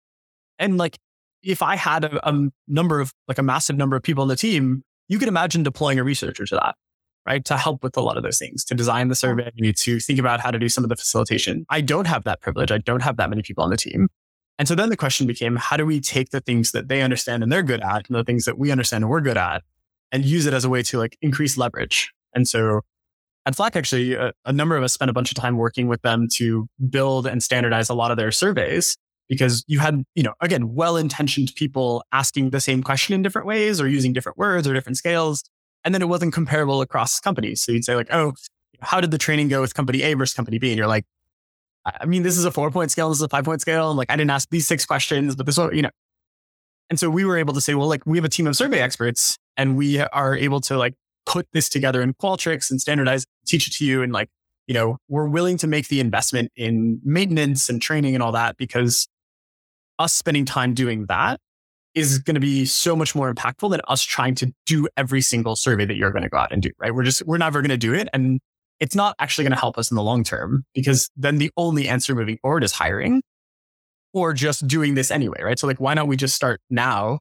And 0.59 0.79
like, 0.79 0.99
if 1.43 1.63
I 1.63 1.77
had 1.77 2.05
a, 2.05 2.29
a 2.29 2.49
number 2.67 3.01
of, 3.01 3.13
like 3.27 3.39
a 3.39 3.43
massive 3.43 3.77
number 3.77 3.97
of 3.97 4.03
people 4.03 4.23
on 4.23 4.29
the 4.29 4.37
team, 4.37 4.83
you 5.09 5.19
could 5.19 5.29
imagine 5.29 5.63
deploying 5.63 5.99
a 5.99 6.05
researcher 6.05 6.45
to 6.47 6.55
that 6.57 6.75
right? 7.29 7.45
To 7.45 7.59
help 7.59 7.83
with 7.83 7.95
a 7.99 8.01
lot 8.01 8.17
of 8.17 8.23
those 8.23 8.39
things, 8.39 8.65
to 8.65 8.75
design 8.75 9.09
the 9.09 9.15
survey, 9.15 9.53
to 9.55 10.01
think 10.01 10.19
about 10.19 10.41
how 10.41 10.51
to 10.51 10.59
do 10.59 10.71
some 10.71 10.83
of 10.83 10.89
the 10.89 10.97
facilitation. 10.97 11.67
I 11.69 11.83
don't 11.83 12.07
have 12.07 12.25
that 12.25 12.41
privilege. 12.41 12.73
I 12.73 12.79
don't 12.79 13.03
have 13.03 13.19
that 13.19 13.29
many 13.29 13.43
people 13.43 13.63
on 13.63 13.69
the 13.69 13.77
team. 13.77 14.09
And 14.59 14.67
so 14.67 14.75
then 14.75 14.89
the 14.89 14.97
question 14.97 15.27
became, 15.27 15.55
how 15.57 15.77
do 15.77 15.85
we 15.85 16.01
take 16.01 16.31
the 16.31 16.41
things 16.41 16.73
that 16.73 16.89
they 16.89 17.03
understand 17.03 17.43
and 17.43 17.53
they're 17.53 17.63
good 17.63 17.83
at 17.83 18.09
and 18.09 18.17
the 18.17 18.25
things 18.25 18.47
that 18.47 18.59
we 18.59 18.71
understand 18.71 19.05
and 19.05 19.11
we're 19.11 19.21
good 19.21 19.37
at 19.37 19.63
and 20.13 20.25
use 20.25 20.47
it 20.47 20.55
as 20.55 20.65
a 20.65 20.69
way 20.69 20.83
to 20.85 20.99
like 20.99 21.17
increase 21.23 21.57
leverage? 21.57 22.13
And 22.35 22.47
so 22.47 22.81
at 23.47 23.57
Slack, 23.57 23.77
actually, 23.77 24.15
a, 24.15 24.33
a 24.45 24.53
number 24.53 24.77
of 24.77 24.85
us 24.85 24.93
spent 24.93 25.11
a 25.11 25.15
bunch 25.15 25.31
of 25.31 25.37
time 25.37 25.57
working 25.57 25.89
with 25.89 26.03
them 26.03 26.29
to 26.35 26.69
build 26.91 27.27
and 27.27 27.43
standardize 27.43 27.89
a 27.89 27.95
lot 27.95 28.11
of 28.11 28.17
their 28.17 28.31
surveys 28.31 28.97
because 29.29 29.65
you 29.67 29.79
had, 29.79 30.03
you 30.15 30.23
know, 30.23 30.35
again, 30.41 30.75
well-intentioned 30.75 31.53
people 31.55 32.05
asking 32.13 32.51
the 32.51 32.61
same 32.61 32.83
question 32.83 33.15
in 33.15 33.23
different 33.23 33.47
ways 33.47 33.81
or 33.81 33.89
using 33.89 34.13
different 34.13 34.39
words 34.39 34.67
or 34.67 34.75
different 34.75 34.97
scales. 34.97 35.45
And 35.85 35.95
then 35.95 36.03
it 36.03 36.09
wasn't 36.09 36.35
comparable 36.35 36.81
across 36.81 37.21
companies. 37.21 37.63
So 37.63 37.73
you'd 37.73 37.85
say 37.85 37.95
like, 37.95 38.13
oh, 38.13 38.35
how 38.81 39.01
did 39.01 39.11
the 39.11 39.19
training 39.19 39.49
go 39.49 39.61
with 39.61 39.75
company 39.75 40.03
A 40.03 40.15
versus 40.15 40.35
company 40.35 40.59
B? 40.59 40.71
And 40.71 40.79
you're 40.79 40.87
like, 40.87 41.05
I 41.87 42.05
mean, 42.05 42.23
this 42.23 42.37
is 42.37 42.45
a 42.45 42.51
four 42.51 42.71
point 42.71 42.91
scale. 42.91 43.09
This 43.09 43.19
is 43.19 43.23
a 43.23 43.29
five 43.29 43.45
point 43.45 43.61
scale. 43.61 43.91
And 43.91 43.97
like, 43.97 44.11
I 44.11 44.17
didn't 44.17 44.31
ask 44.31 44.49
these 44.51 44.67
six 44.67 44.85
questions, 44.85 45.37
but 45.37 45.47
this 45.47 45.57
one, 45.57 45.75
you 45.75 45.83
know. 45.83 45.91
And 46.91 46.99
so 46.99 47.11
we 47.11 47.25
were 47.25 47.37
able 47.37 47.55
to 47.55 47.61
say, 47.61 47.75
well, 47.75 47.89
like 47.89 48.03
we 48.07 48.17
have 48.19 48.25
a 48.25 48.31
team 48.31 48.47
of 48.47 48.57
survey 48.57 48.81
experts 48.81 49.37
and 49.57 49.77
we 49.77 50.01
are 50.01 50.35
able 50.35 50.61
to 50.63 50.79
like 50.79 50.95
put 51.27 51.47
this 51.53 51.69
together 51.69 52.01
in 52.01 52.15
Qualtrics 52.15 52.71
and 52.71 52.81
standardize, 52.81 53.25
teach 53.47 53.69
it 53.69 53.75
to 53.75 53.85
you. 53.85 54.03
And 54.03 54.13
like, 54.13 54.29
you 54.67 54.75
know, 54.75 54.97
we're 55.09 55.29
willing 55.29 55.59
to 55.59 55.67
make 55.67 55.89
the 55.89 56.01
investment 56.01 56.51
in 56.57 57.01
maintenance 57.05 57.69
and 57.69 57.81
training 57.81 58.15
and 58.15 58.23
all 58.23 58.33
that 58.33 58.57
because 58.57 59.07
us 59.99 60.15
spending 60.15 60.45
time 60.45 60.75
doing 60.75 61.07
that 61.07 61.41
is 61.95 62.19
going 62.19 62.35
to 62.35 62.41
be 62.41 62.65
so 62.65 62.95
much 62.95 63.15
more 63.15 63.33
impactful 63.33 63.71
than 63.71 63.81
us 63.89 64.03
trying 64.03 64.35
to 64.37 64.53
do 64.67 64.87
every 64.97 65.21
single 65.21 65.57
survey 65.57 65.85
that 65.85 65.97
you're 65.97 66.13
going 66.13 66.23
to 66.23 66.29
go 66.29 66.37
out 66.39 66.53
and 66.53 66.63
do, 66.63 66.71
right? 66.79 66.95
We're 66.95 67.03
just, 67.03 67.27
we're 67.27 67.39
never 67.39 67.61
going 67.61 67.71
to 67.71 67.77
do 67.77 67.95
it. 67.95 68.09
And 68.13 68.41
it's 68.79 68.95
not 68.95 69.17
actually 69.19 69.45
going 69.45 69.53
to 69.53 69.59
help 69.59 69.77
us 69.77 69.91
in 69.91 69.97
the 69.97 70.03
long 70.03 70.23
term 70.23 70.65
because 70.75 71.11
then 71.17 71.39
the 71.39 71.51
only 71.57 71.89
answer 71.89 72.15
moving 72.15 72.39
forward 72.41 72.63
is 72.63 72.73
hiring 72.73 73.23
or 74.13 74.33
just 74.33 74.67
doing 74.67 74.95
this 74.95 75.11
anyway, 75.11 75.41
right? 75.43 75.59
So 75.59 75.67
like, 75.67 75.81
why 75.81 75.95
don't 75.95 76.09
we 76.09 76.17
just 76.17 76.35
start 76.35 76.61
now, 76.71 77.21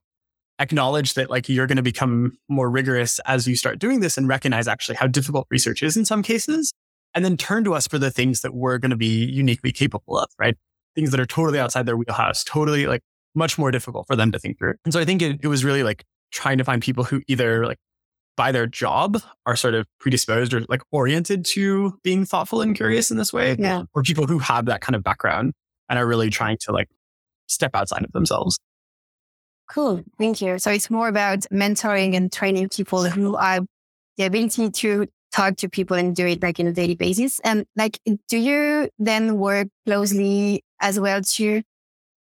acknowledge 0.58 1.14
that 1.14 1.30
like 1.30 1.48
you're 1.48 1.66
going 1.66 1.76
to 1.76 1.82
become 1.82 2.36
more 2.48 2.70
rigorous 2.70 3.20
as 3.20 3.46
you 3.46 3.56
start 3.56 3.78
doing 3.78 4.00
this 4.00 4.18
and 4.18 4.28
recognize 4.28 4.66
actually 4.66 4.96
how 4.96 5.06
difficult 5.06 5.46
research 5.50 5.82
is 5.82 5.96
in 5.96 6.04
some 6.04 6.22
cases. 6.22 6.72
And 7.14 7.24
then 7.24 7.36
turn 7.36 7.64
to 7.64 7.74
us 7.74 7.88
for 7.88 7.98
the 7.98 8.10
things 8.10 8.42
that 8.42 8.54
we're 8.54 8.78
going 8.78 8.90
to 8.90 8.96
be 8.96 9.24
uniquely 9.24 9.72
capable 9.72 10.18
of, 10.18 10.28
right? 10.38 10.56
Things 10.94 11.10
that 11.10 11.20
are 11.20 11.26
totally 11.26 11.58
outside 11.58 11.86
their 11.86 11.96
wheelhouse, 11.96 12.44
totally 12.44 12.86
like 12.86 13.00
much 13.34 13.58
more 13.58 13.70
difficult 13.70 14.06
for 14.06 14.16
them 14.16 14.30
to 14.32 14.38
think 14.38 14.58
through. 14.58 14.74
And 14.84 14.92
so 14.92 15.00
I 15.00 15.04
think 15.04 15.22
it, 15.22 15.40
it 15.42 15.48
was 15.48 15.64
really 15.64 15.82
like 15.82 16.04
trying 16.32 16.58
to 16.58 16.64
find 16.64 16.82
people 16.82 17.04
who 17.04 17.22
either 17.26 17.66
like 17.66 17.78
by 18.36 18.52
their 18.52 18.66
job 18.66 19.20
are 19.46 19.56
sort 19.56 19.74
of 19.74 19.86
predisposed 19.98 20.54
or 20.54 20.64
like 20.68 20.82
oriented 20.92 21.44
to 21.44 21.98
being 22.04 22.24
thoughtful 22.24 22.60
and 22.60 22.76
curious 22.76 23.10
in 23.10 23.16
this 23.16 23.32
way. 23.32 23.56
Yeah. 23.58 23.84
Or 23.94 24.02
people 24.02 24.26
who 24.26 24.38
have 24.38 24.66
that 24.66 24.80
kind 24.80 24.94
of 24.94 25.02
background 25.02 25.54
and 25.88 25.98
are 25.98 26.06
really 26.06 26.30
trying 26.30 26.58
to 26.62 26.72
like 26.72 26.88
step 27.46 27.70
outside 27.74 28.04
of 28.04 28.12
themselves. 28.12 28.58
Cool. 29.68 30.02
Thank 30.18 30.40
you. 30.40 30.58
So 30.58 30.70
it's 30.70 30.90
more 30.90 31.08
about 31.08 31.40
mentoring 31.52 32.16
and 32.16 32.32
training 32.32 32.70
people 32.70 33.04
who 33.04 33.36
have 33.36 33.66
the 34.16 34.24
ability 34.24 34.70
to 34.70 35.06
talk 35.30 35.56
to 35.56 35.68
people 35.68 35.96
and 35.96 36.16
do 36.16 36.26
it 36.26 36.42
like 36.42 36.58
in 36.58 36.66
a 36.66 36.72
daily 36.72 36.94
basis. 36.94 37.38
And 37.40 37.66
like, 37.76 38.00
do 38.28 38.38
you 38.38 38.88
then 38.98 39.36
work 39.36 39.68
closely 39.84 40.64
as 40.80 40.98
well 40.98 41.20
to 41.22 41.62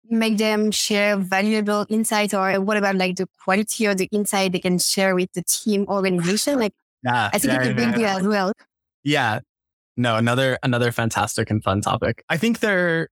make 0.10 0.38
them 0.38 0.72
share 0.72 1.18
valuable 1.18 1.86
insight 1.90 2.34
or 2.34 2.60
what 2.62 2.78
about 2.78 2.96
like 2.96 3.16
the 3.16 3.28
quality 3.44 3.86
of 3.86 3.98
the 3.98 4.10
insight 4.12 4.52
they 4.52 4.60
can 4.60 4.80
share 4.80 5.14
with 5.16 5.32
the 5.34 5.44
team 5.44 5.86
organization? 5.88 6.60
Like, 6.60 6.74
yeah, 7.04 7.30
I 7.32 7.38
think 7.38 7.54
yeah, 7.54 7.60
it's 7.62 7.70
a 7.70 7.74
big 7.74 8.00
yeah. 8.00 8.18
as 8.18 8.28
well. 8.28 8.54
Yeah. 9.04 9.40
No, 9.98 10.16
another 10.16 10.58
another 10.64 10.92
fantastic 10.92 11.52
and 11.52 11.64
fun 11.64 11.82
topic. 11.82 12.24
I 12.28 12.38
think 12.38 12.60
they're, 12.60 13.10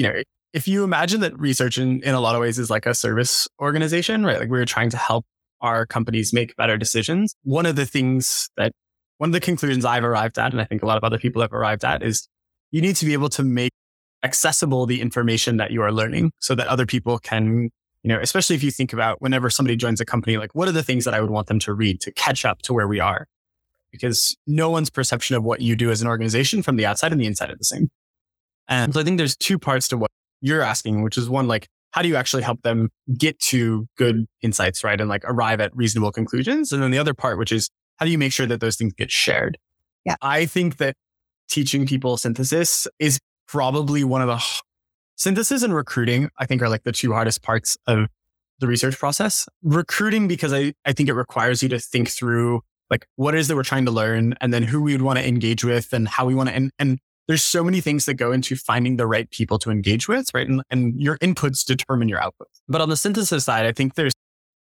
you 0.00 0.08
know, 0.08 0.22
if 0.54 0.66
you 0.66 0.82
imagine 0.82 1.20
that 1.20 1.38
research 1.38 1.76
in, 1.76 2.02
in 2.02 2.14
a 2.14 2.20
lot 2.20 2.34
of 2.34 2.40
ways 2.40 2.58
is 2.58 2.70
like 2.70 2.86
a 2.86 2.94
service 2.94 3.46
organization, 3.60 4.24
right? 4.24 4.40
Like 4.40 4.48
we're 4.48 4.64
trying 4.64 4.88
to 4.88 4.96
help 4.96 5.26
our 5.60 5.84
companies 5.84 6.32
make 6.32 6.56
better 6.56 6.78
decisions. 6.78 7.34
One 7.42 7.66
of 7.66 7.76
the 7.76 7.84
things 7.84 8.48
that 8.56 8.72
one 9.18 9.28
of 9.28 9.32
the 9.32 9.40
conclusions 9.40 9.84
I've 9.84 10.02
arrived 10.02 10.38
at, 10.38 10.52
and 10.52 10.60
I 10.60 10.64
think 10.64 10.82
a 10.82 10.86
lot 10.86 10.96
of 10.96 11.04
other 11.04 11.18
people 11.18 11.42
have 11.42 11.52
arrived 11.52 11.84
at, 11.84 12.02
is 12.02 12.26
you 12.70 12.80
need 12.80 12.96
to 12.96 13.04
be 13.04 13.12
able 13.12 13.28
to 13.28 13.42
make 13.42 13.72
accessible 14.24 14.86
the 14.86 15.02
information 15.02 15.58
that 15.58 15.70
you 15.70 15.82
are 15.82 15.92
learning 15.92 16.32
so 16.38 16.54
that 16.54 16.66
other 16.68 16.86
people 16.86 17.18
can, 17.18 17.68
you 18.02 18.08
know, 18.08 18.18
especially 18.18 18.56
if 18.56 18.62
you 18.62 18.70
think 18.70 18.94
about 18.94 19.20
whenever 19.20 19.50
somebody 19.50 19.76
joins 19.76 20.00
a 20.00 20.06
company, 20.06 20.38
like 20.38 20.54
what 20.54 20.66
are 20.66 20.72
the 20.72 20.82
things 20.82 21.04
that 21.04 21.12
I 21.12 21.20
would 21.20 21.30
want 21.30 21.48
them 21.48 21.58
to 21.58 21.74
read 21.74 22.00
to 22.00 22.12
catch 22.12 22.46
up 22.46 22.62
to 22.62 22.72
where 22.72 22.88
we 22.88 23.00
are? 23.00 23.26
Because 23.92 24.34
no 24.46 24.70
one's 24.70 24.88
perception 24.88 25.36
of 25.36 25.44
what 25.44 25.60
you 25.60 25.76
do 25.76 25.90
as 25.90 26.00
an 26.00 26.08
organization 26.08 26.62
from 26.62 26.76
the 26.76 26.86
outside 26.86 27.12
and 27.12 27.20
the 27.20 27.26
inside 27.26 27.50
are 27.50 27.56
the 27.56 27.64
same. 27.64 27.90
And 28.70 28.94
so 28.94 29.00
I 29.00 29.04
think 29.04 29.18
there's 29.18 29.36
two 29.36 29.58
parts 29.58 29.88
to 29.88 29.98
what 29.98 30.10
you're 30.40 30.62
asking, 30.62 31.02
which 31.02 31.18
is 31.18 31.28
one, 31.28 31.48
like, 31.48 31.68
how 31.90 32.02
do 32.02 32.08
you 32.08 32.16
actually 32.16 32.42
help 32.42 32.62
them 32.62 32.88
get 33.18 33.38
to 33.40 33.86
good 33.98 34.26
insights, 34.42 34.84
right? 34.84 35.00
And 35.00 35.10
like 35.10 35.24
arrive 35.24 35.60
at 35.60 35.76
reasonable 35.76 36.12
conclusions. 36.12 36.72
And 36.72 36.82
then 36.82 36.92
the 36.92 36.98
other 36.98 37.14
part, 37.14 37.36
which 37.36 37.50
is 37.50 37.68
how 37.96 38.06
do 38.06 38.12
you 38.12 38.18
make 38.18 38.32
sure 38.32 38.46
that 38.46 38.60
those 38.60 38.76
things 38.76 38.92
get 38.92 39.10
shared? 39.10 39.58
Yeah. 40.04 40.14
I 40.22 40.46
think 40.46 40.76
that 40.76 40.94
teaching 41.48 41.86
people 41.86 42.16
synthesis 42.16 42.86
is 43.00 43.18
probably 43.48 44.04
one 44.04 44.22
of 44.22 44.28
the 44.28 44.42
synthesis 45.16 45.64
and 45.64 45.74
recruiting, 45.74 46.30
I 46.38 46.46
think 46.46 46.62
are 46.62 46.68
like 46.68 46.84
the 46.84 46.92
two 46.92 47.12
hardest 47.12 47.42
parts 47.42 47.76
of 47.88 48.06
the 48.60 48.68
research 48.68 48.96
process. 48.96 49.48
Recruiting, 49.62 50.28
because 50.28 50.52
I, 50.52 50.74
I 50.86 50.92
think 50.92 51.08
it 51.08 51.14
requires 51.14 51.62
you 51.62 51.68
to 51.70 51.80
think 51.80 52.08
through 52.08 52.60
like 52.88 53.06
what 53.16 53.34
is 53.34 53.48
that 53.48 53.56
we're 53.56 53.64
trying 53.64 53.84
to 53.86 53.90
learn 53.90 54.34
and 54.40 54.54
then 54.54 54.62
who 54.62 54.80
we 54.80 54.92
would 54.92 55.02
want 55.02 55.18
to 55.18 55.26
engage 55.26 55.64
with 55.64 55.92
and 55.92 56.06
how 56.06 56.24
we 56.24 56.34
want 56.36 56.48
to, 56.48 56.54
and, 56.54 56.70
and 56.78 56.98
there's 57.30 57.44
so 57.44 57.62
many 57.62 57.80
things 57.80 58.06
that 58.06 58.14
go 58.14 58.32
into 58.32 58.56
finding 58.56 58.96
the 58.96 59.06
right 59.06 59.30
people 59.30 59.56
to 59.56 59.70
engage 59.70 60.08
with, 60.08 60.28
right? 60.34 60.48
And, 60.48 60.62
and 60.68 61.00
your 61.00 61.16
inputs 61.18 61.64
determine 61.64 62.08
your 62.08 62.18
outputs. 62.18 62.58
But 62.68 62.80
on 62.80 62.88
the 62.88 62.96
synthesis 62.96 63.44
side, 63.44 63.66
I 63.66 63.70
think 63.70 63.94
there's, 63.94 64.12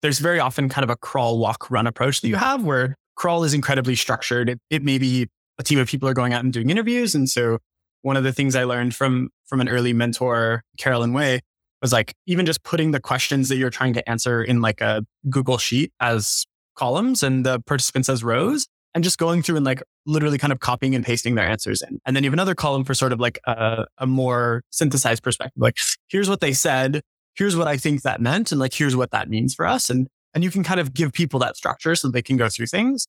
there's 0.03 0.19
very 0.19 0.41
often 0.41 0.69
kind 0.69 0.83
of 0.83 0.91
a 0.91 0.97
crawl, 0.97 1.39
walk, 1.39 1.71
run 1.71 1.87
approach 1.87 2.23
that 2.23 2.29
you 2.29 2.35
have 2.35 2.65
where 2.65 2.97
crawl 3.15 3.45
is 3.45 3.55
incredibly 3.55 3.95
structured. 3.95 4.49
It, 4.49 4.59
it 4.69 4.83
may 4.83 4.99
be 4.99 5.29
a 5.61 5.63
team 5.63 5.79
of 5.79 5.87
people 5.87 6.09
are 6.09 6.13
going 6.13 6.33
out 6.33 6.43
and 6.43 6.53
doing 6.53 6.69
interviews. 6.69 7.15
And 7.15 7.31
so 7.31 7.59
one 8.03 8.17
of 8.17 8.25
the 8.25 8.33
things 8.33 8.57
I 8.57 8.65
learned 8.65 8.97
from 8.97 9.31
from 9.47 9.61
an 9.61 9.69
early 9.69 9.93
mentor, 9.93 10.65
Carolyn 10.77 11.13
Way, 11.13 11.43
was 11.83 11.93
like 11.93 12.15
even 12.27 12.47
just 12.47 12.65
putting 12.65 12.91
the 12.91 13.01
questions 13.01 13.49
that 13.49 13.59
you're 13.59 13.71
trying 13.71 13.93
to 13.93 14.09
answer 14.11 14.43
in 14.43 14.61
like 14.61 14.81
a 14.81 15.05
Google 15.31 15.59
sheet 15.59 15.93
as 16.01 16.45
columns 16.75 17.23
and 17.23 17.47
the 17.47 17.61
participants 17.61 18.09
as 18.09 18.25
rows 18.25 18.67
and 18.97 19.05
just 19.05 19.19
going 19.19 19.43
through 19.43 19.57
and 19.57 19.67
like 19.67 19.83
literally 20.07 20.39
kind 20.39 20.55
of 20.55 20.61
copying 20.61 20.95
and 20.95 21.05
pasting 21.05 21.35
their 21.35 21.47
answers 21.47 21.83
in. 21.83 22.01
And 22.07 22.17
then 22.17 22.25
you 22.25 22.31
have 22.31 22.33
another 22.33 22.55
column 22.55 22.83
for 22.83 22.95
sort 22.95 23.13
of 23.13 23.21
like 23.21 23.39
a, 23.47 23.85
a 23.99 24.07
more 24.07 24.63
synthesized 24.71 25.23
perspective. 25.23 25.61
Like, 25.61 25.77
here's 26.09 26.31
what 26.31 26.41
they 26.41 26.55
said. 26.55 27.03
Here's 27.35 27.59
what 27.59 27.69
I 27.69 27.77
think 27.77 28.01
that 28.03 28.23
meant. 28.23 28.53
And 28.53 28.59
like, 28.59 28.73
here's 28.73 28.97
what 28.97 29.11
that 29.11 29.29
means 29.29 29.55
for 29.55 29.67
us. 29.67 29.91
And, 29.91 30.09
and 30.33 30.43
you 30.43 30.51
can 30.51 30.65
kind 30.65 30.81
of 30.81 30.95
give 30.95 31.13
people 31.13 31.39
that 31.41 31.59
structure 31.59 31.95
so 31.95 32.09
they 32.09 32.23
can 32.23 32.39
go 32.39 32.49
through 32.49 32.69
things, 32.69 33.07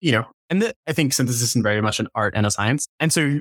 you 0.00 0.10
know, 0.10 0.24
and 0.50 0.60
the, 0.60 0.74
I 0.88 0.92
think 0.92 1.12
synthesis 1.12 1.54
is 1.54 1.62
very 1.62 1.80
much 1.80 2.00
an 2.00 2.08
art 2.16 2.34
and 2.34 2.44
a 2.44 2.50
science. 2.50 2.88
And 2.98 3.12
so 3.12 3.38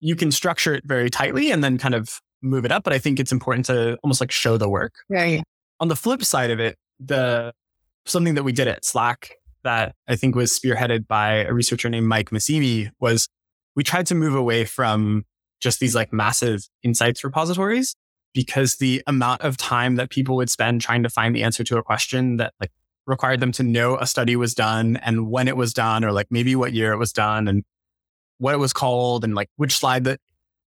you 0.00 0.16
can 0.16 0.32
structure 0.32 0.74
it 0.74 0.82
very 0.84 1.10
tightly 1.10 1.52
and 1.52 1.62
then 1.62 1.78
kind 1.78 1.94
of 1.94 2.18
move 2.42 2.64
it 2.64 2.72
up. 2.72 2.82
But 2.82 2.92
I 2.92 2.98
think 2.98 3.20
it's 3.20 3.30
important 3.30 3.66
to 3.66 3.98
almost 4.02 4.20
like 4.20 4.32
show 4.32 4.56
the 4.56 4.68
work. 4.68 4.94
Right. 5.08 5.44
On 5.78 5.86
the 5.86 5.94
flip 5.94 6.24
side 6.24 6.50
of 6.50 6.58
it, 6.58 6.76
the 6.98 7.52
something 8.04 8.34
that 8.34 8.42
we 8.42 8.50
did 8.50 8.66
at 8.66 8.84
Slack 8.84 9.36
that 9.64 9.94
I 10.08 10.16
think 10.16 10.34
was 10.34 10.58
spearheaded 10.58 11.06
by 11.06 11.44
a 11.44 11.52
researcher 11.52 11.88
named 11.90 12.06
Mike 12.06 12.30
Massimi 12.30 12.90
was 13.00 13.28
we 13.76 13.82
tried 13.82 14.06
to 14.06 14.14
move 14.14 14.34
away 14.34 14.64
from 14.64 15.24
just 15.60 15.80
these 15.80 15.94
like 15.94 16.12
massive 16.12 16.68
insights 16.82 17.24
repositories 17.24 17.96
because 18.32 18.76
the 18.76 19.02
amount 19.06 19.42
of 19.42 19.56
time 19.56 19.96
that 19.96 20.10
people 20.10 20.36
would 20.36 20.50
spend 20.50 20.80
trying 20.80 21.02
to 21.02 21.08
find 21.08 21.34
the 21.34 21.42
answer 21.42 21.64
to 21.64 21.78
a 21.78 21.82
question 21.82 22.36
that 22.36 22.52
like 22.60 22.70
required 23.06 23.40
them 23.40 23.52
to 23.52 23.62
know 23.62 23.96
a 23.96 24.06
study 24.06 24.36
was 24.36 24.54
done 24.54 24.96
and 24.98 25.30
when 25.30 25.48
it 25.48 25.56
was 25.56 25.72
done 25.72 26.04
or 26.04 26.12
like 26.12 26.26
maybe 26.30 26.56
what 26.56 26.72
year 26.72 26.92
it 26.92 26.96
was 26.98 27.12
done 27.12 27.48
and 27.48 27.64
what 28.38 28.54
it 28.54 28.58
was 28.58 28.72
called 28.72 29.24
and 29.24 29.34
like 29.34 29.48
which 29.56 29.74
slide 29.76 30.04
that 30.04 30.20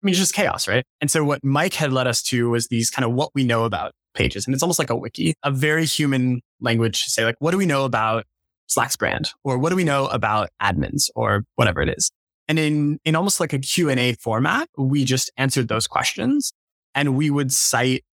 I 0.03 0.07
mean, 0.07 0.13
it's 0.13 0.19
just 0.19 0.35
chaos, 0.35 0.67
right? 0.67 0.85
And 1.03 1.11
so 1.11 1.23
what 1.25 1.45
Mike 1.45 1.75
had 1.75 1.93
led 1.93 2.07
us 2.07 2.23
to 2.25 2.49
was 2.49 2.69
these 2.69 2.89
kind 2.89 3.05
of 3.05 3.13
what 3.13 3.31
we 3.35 3.45
know 3.45 3.65
about 3.65 3.93
pages. 4.15 4.47
And 4.47 4.55
it's 4.55 4.63
almost 4.63 4.79
like 4.79 4.89
a 4.89 4.97
wiki, 4.97 5.35
a 5.43 5.51
very 5.51 5.85
human 5.85 6.41
language 6.59 7.05
to 7.05 7.11
say 7.11 7.25
like, 7.25 7.37
what 7.39 7.51
do 7.51 7.59
we 7.59 7.67
know 7.67 7.85
about 7.85 8.25
Slack's 8.71 8.97
brand? 8.97 9.33
Or 9.43 9.59
what 9.59 9.71
do 9.71 9.77
we 9.77 9.85
know 9.85 10.07
about 10.07 10.51
admins 10.63 11.11
or 11.17 11.45
whatever 11.57 11.83
it 11.83 11.89
is? 11.89 12.13
And 12.49 12.59
in, 12.59 12.99
in 13.05 13.17
almost 13.17 13.41
like 13.41 13.53
a 13.53 13.59
Q&A 13.59 14.15
format, 14.15 14.69
we 14.79 15.05
just 15.05 15.31
answered 15.37 15.69
those 15.69 15.89
questions 15.89 16.53
and 16.95 17.17
we 17.17 17.31
would 17.31 17.53
cite 17.53 18.05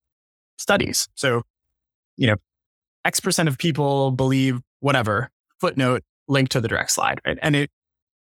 studies. 0.57 1.07
So, 1.13 1.43
you 2.17 2.27
know, 2.27 2.35
X 3.05 3.19
percent 3.19 3.47
of 3.47 3.57
people 3.57 4.11
believe 4.11 4.59
whatever 4.79 5.29
footnote 5.61 6.03
link 6.27 6.49
to 6.49 6.59
the 6.59 6.67
direct 6.67 6.91
slide, 6.91 7.21
right? 7.25 7.37
And 7.41 7.55
it, 7.55 7.69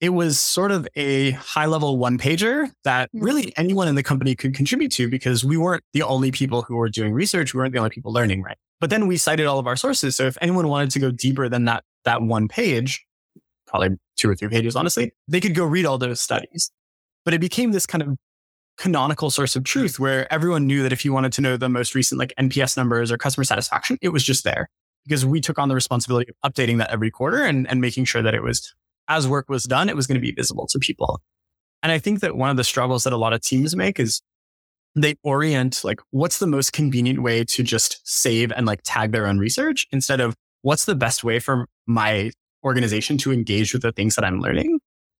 it 0.01 0.09
was 0.09 0.39
sort 0.39 0.71
of 0.71 0.87
a 0.95 1.31
high 1.31 1.67
level 1.67 1.97
one 1.97 2.17
pager 2.17 2.69
that 2.83 3.09
hmm. 3.11 3.23
really 3.23 3.53
anyone 3.57 3.87
in 3.87 3.95
the 3.95 4.03
company 4.03 4.35
could 4.35 4.55
contribute 4.55 4.91
to 4.93 5.07
because 5.07 5.45
we 5.45 5.55
weren't 5.55 5.83
the 5.93 6.01
only 6.01 6.31
people 6.31 6.63
who 6.63 6.75
were 6.75 6.89
doing 6.89 7.13
research. 7.13 7.53
We 7.53 7.59
weren't 7.59 7.73
the 7.73 7.79
only 7.79 7.91
people 7.91 8.11
learning, 8.11 8.41
right? 8.41 8.57
But 8.81 8.89
then 8.89 9.07
we 9.07 9.17
cited 9.17 9.45
all 9.45 9.59
of 9.59 9.67
our 9.67 9.75
sources. 9.75 10.15
So 10.15 10.25
if 10.25 10.37
anyone 10.41 10.67
wanted 10.67 10.89
to 10.91 10.99
go 10.99 11.11
deeper 11.11 11.47
than 11.47 11.65
that, 11.65 11.83
that 12.05 12.21
one 12.21 12.47
page, 12.47 13.05
probably 13.67 13.97
two 14.17 14.29
or 14.29 14.35
three 14.35 14.49
pages, 14.49 14.75
honestly, 14.75 15.11
they 15.27 15.39
could 15.39 15.55
go 15.55 15.65
read 15.65 15.85
all 15.85 15.97
those 15.97 16.21
studies. 16.21 16.71
But 17.25 17.33
it 17.33 17.39
became 17.39 17.71
this 17.71 17.85
kind 17.85 18.01
of 18.01 18.17
canonical 18.77 19.29
source 19.29 19.55
of 19.55 19.63
truth 19.63 19.99
where 19.99 20.31
everyone 20.33 20.67
knew 20.67 20.83
that 20.83 20.91
if 20.91 21.05
you 21.05 21.13
wanted 21.13 21.31
to 21.33 21.41
know 21.41 21.57
the 21.57 21.69
most 21.69 21.95
recent 21.95 22.19
like 22.19 22.33
NPS 22.39 22.75
numbers 22.75 23.11
or 23.11 23.17
customer 23.17 23.43
satisfaction, 23.43 23.97
it 24.01 24.09
was 24.09 24.23
just 24.23 24.43
there 24.43 24.69
because 25.05 25.25
we 25.25 25.41
took 25.41 25.59
on 25.59 25.69
the 25.69 25.75
responsibility 25.75 26.31
of 26.31 26.51
updating 26.51 26.77
that 26.79 26.89
every 26.89 27.11
quarter 27.11 27.43
and, 27.43 27.67
and 27.69 27.81
making 27.81 28.05
sure 28.05 28.21
that 28.21 28.33
it 28.33 28.43
was 28.43 28.73
as 29.07 29.27
work 29.27 29.49
was 29.49 29.63
done, 29.63 29.89
it 29.89 29.95
was 29.95 30.07
going 30.07 30.15
to 30.15 30.21
be 30.21 30.31
visible 30.31 30.67
to 30.67 30.79
people. 30.79 31.21
And 31.81 31.91
I 31.91 31.99
think 31.99 32.21
that 32.21 32.37
one 32.37 32.49
of 32.49 32.57
the 32.57 32.63
struggles 32.63 33.03
that 33.03 33.13
a 33.13 33.17
lot 33.17 33.33
of 33.33 33.41
teams 33.41 33.75
make 33.75 33.99
is 33.99 34.21
they 34.95 35.15
orient 35.23 35.83
like 35.83 35.99
what's 36.11 36.39
the 36.39 36.47
most 36.47 36.71
convenient 36.71 37.21
way 37.21 37.43
to 37.43 37.63
just 37.63 37.99
save 38.03 38.51
and 38.51 38.65
like 38.65 38.81
tag 38.83 39.11
their 39.11 39.25
own 39.25 39.39
research 39.39 39.87
instead 39.91 40.21
of 40.21 40.35
what's 40.61 40.85
the 40.85 40.95
best 40.95 41.23
way 41.23 41.39
for 41.39 41.67
my 41.87 42.31
organization 42.63 43.17
to 43.19 43.31
engage 43.31 43.73
with 43.73 43.81
the 43.81 43.91
things 43.91 44.15
that 44.15 44.23
I'm 44.23 44.39
learning. 44.39 44.79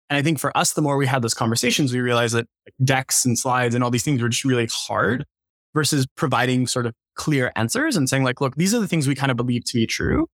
And 0.09 0.17
I 0.17 0.21
think 0.21 0.39
for 0.39 0.55
us, 0.57 0.73
the 0.73 0.81
more 0.81 0.97
we 0.97 1.07
had 1.07 1.21
those 1.21 1.33
conversations, 1.33 1.93
we 1.93 1.99
realized 1.99 2.35
that 2.35 2.47
decks 2.83 3.25
and 3.25 3.37
slides 3.37 3.75
and 3.75 3.83
all 3.83 3.91
these 3.91 4.03
things 4.03 4.21
were 4.21 4.29
just 4.29 4.45
really 4.45 4.67
hard 4.71 5.25
versus 5.73 6.05
providing 6.15 6.67
sort 6.67 6.85
of 6.85 6.93
clear 7.15 7.51
answers 7.55 7.95
and 7.95 8.07
saying 8.07 8.23
like, 8.23 8.41
look, 8.41 8.55
these 8.55 8.73
are 8.73 8.79
the 8.79 8.87
things 8.87 9.07
we 9.07 9.15
kind 9.15 9.31
of 9.31 9.37
believe 9.37 9.63
to 9.65 9.73
be 9.73 9.85
true. 9.87 10.27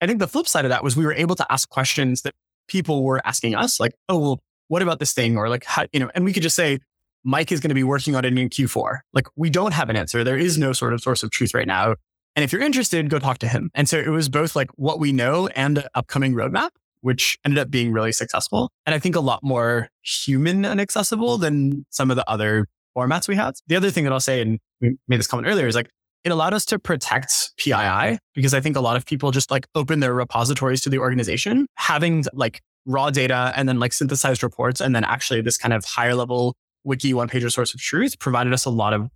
I 0.00 0.06
think 0.06 0.18
the 0.18 0.28
flip 0.28 0.48
side 0.48 0.64
of 0.64 0.70
that 0.70 0.84
was 0.84 0.96
we 0.96 1.04
were 1.04 1.12
able 1.12 1.34
to 1.36 1.46
ask 1.50 1.68
questions 1.68 2.22
that 2.22 2.34
people 2.68 3.04
were 3.04 3.20
asking 3.26 3.54
us 3.54 3.80
like, 3.80 3.92
oh, 4.08 4.18
well, 4.18 4.40
what 4.68 4.82
about 4.82 4.98
this 4.98 5.12
thing? 5.12 5.36
Or 5.36 5.48
like, 5.48 5.64
how, 5.64 5.86
you 5.92 6.00
know, 6.00 6.10
and 6.14 6.24
we 6.24 6.32
could 6.32 6.42
just 6.42 6.56
say, 6.56 6.78
Mike 7.24 7.50
is 7.50 7.60
going 7.60 7.70
to 7.70 7.74
be 7.74 7.84
working 7.84 8.14
on 8.14 8.24
it 8.24 8.38
in 8.38 8.48
Q4. 8.48 9.00
Like 9.12 9.26
we 9.36 9.50
don't 9.50 9.74
have 9.74 9.90
an 9.90 9.96
answer. 9.96 10.22
There 10.22 10.38
is 10.38 10.56
no 10.56 10.72
sort 10.72 10.94
of 10.94 11.00
source 11.00 11.22
of 11.22 11.30
truth 11.30 11.52
right 11.52 11.66
now. 11.66 11.96
And 12.38 12.44
if 12.44 12.52
you're 12.52 12.62
interested, 12.62 13.10
go 13.10 13.18
talk 13.18 13.38
to 13.38 13.48
him. 13.48 13.68
And 13.74 13.88
so 13.88 13.98
it 13.98 14.10
was 14.10 14.28
both 14.28 14.54
like 14.54 14.70
what 14.76 15.00
we 15.00 15.10
know 15.10 15.48
and 15.56 15.84
upcoming 15.96 16.34
roadmap, 16.34 16.68
which 17.00 17.36
ended 17.44 17.58
up 17.58 17.68
being 17.68 17.90
really 17.90 18.12
successful. 18.12 18.70
And 18.86 18.94
I 18.94 19.00
think 19.00 19.16
a 19.16 19.20
lot 19.20 19.42
more 19.42 19.88
human 20.04 20.64
and 20.64 20.80
accessible 20.80 21.36
than 21.38 21.84
some 21.90 22.12
of 22.12 22.16
the 22.16 22.30
other 22.30 22.68
formats 22.96 23.26
we 23.26 23.34
had. 23.34 23.54
The 23.66 23.74
other 23.74 23.90
thing 23.90 24.04
that 24.04 24.12
I'll 24.12 24.20
say, 24.20 24.40
and 24.40 24.60
we 24.80 24.96
made 25.08 25.18
this 25.18 25.26
comment 25.26 25.48
earlier, 25.48 25.66
is 25.66 25.74
like 25.74 25.90
it 26.22 26.30
allowed 26.30 26.54
us 26.54 26.64
to 26.66 26.78
protect 26.78 27.56
PII 27.56 28.20
because 28.34 28.54
I 28.54 28.60
think 28.60 28.76
a 28.76 28.80
lot 28.80 28.96
of 28.96 29.04
people 29.04 29.32
just 29.32 29.50
like 29.50 29.66
open 29.74 29.98
their 29.98 30.14
repositories 30.14 30.80
to 30.82 30.90
the 30.90 30.98
organization, 30.98 31.66
having 31.74 32.24
like 32.32 32.60
raw 32.86 33.10
data 33.10 33.52
and 33.56 33.68
then 33.68 33.80
like 33.80 33.92
synthesized 33.92 34.44
reports 34.44 34.80
and 34.80 34.94
then 34.94 35.02
actually 35.02 35.40
this 35.40 35.58
kind 35.58 35.74
of 35.74 35.84
higher 35.84 36.14
level 36.14 36.54
wiki 36.84 37.12
one 37.12 37.28
pager 37.28 37.50
source 37.50 37.74
of 37.74 37.80
truth 37.80 38.16
provided 38.20 38.52
us 38.52 38.64
a 38.64 38.70
lot 38.70 38.92
of 38.92 39.08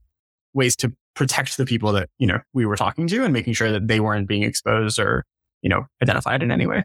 ways 0.54 0.74
to 0.74 0.92
protect 1.14 1.56
the 1.56 1.64
people 1.66 1.92
that, 1.92 2.08
you 2.18 2.26
know, 2.26 2.38
we 2.52 2.66
were 2.66 2.76
talking 2.76 3.06
to 3.08 3.24
and 3.24 3.32
making 3.32 3.52
sure 3.54 3.70
that 3.72 3.88
they 3.88 4.00
weren't 4.00 4.26
being 4.26 4.42
exposed 4.42 4.98
or, 4.98 5.24
you 5.60 5.68
know, 5.68 5.84
identified 6.02 6.42
in 6.42 6.50
any 6.50 6.66
way. 6.66 6.82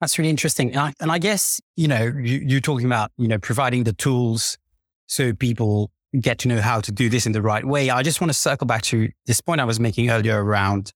That's 0.00 0.18
really 0.18 0.30
interesting. 0.30 0.70
And 0.70 0.78
I, 0.78 0.92
and 1.00 1.10
I 1.10 1.18
guess, 1.18 1.60
you 1.76 1.88
know, 1.88 2.02
you, 2.02 2.42
you're 2.46 2.60
talking 2.60 2.86
about, 2.86 3.10
you 3.16 3.28
know, 3.28 3.38
providing 3.38 3.84
the 3.84 3.92
tools 3.92 4.58
so 5.06 5.32
people 5.32 5.90
get 6.20 6.38
to 6.40 6.48
know 6.48 6.60
how 6.60 6.80
to 6.80 6.92
do 6.92 7.08
this 7.08 7.26
in 7.26 7.32
the 7.32 7.42
right 7.42 7.64
way. 7.64 7.90
I 7.90 8.02
just 8.02 8.20
want 8.20 8.30
to 8.30 8.34
circle 8.34 8.66
back 8.66 8.82
to 8.82 9.08
this 9.26 9.40
point 9.40 9.60
I 9.60 9.64
was 9.64 9.80
making 9.80 10.10
earlier 10.10 10.42
around 10.42 10.92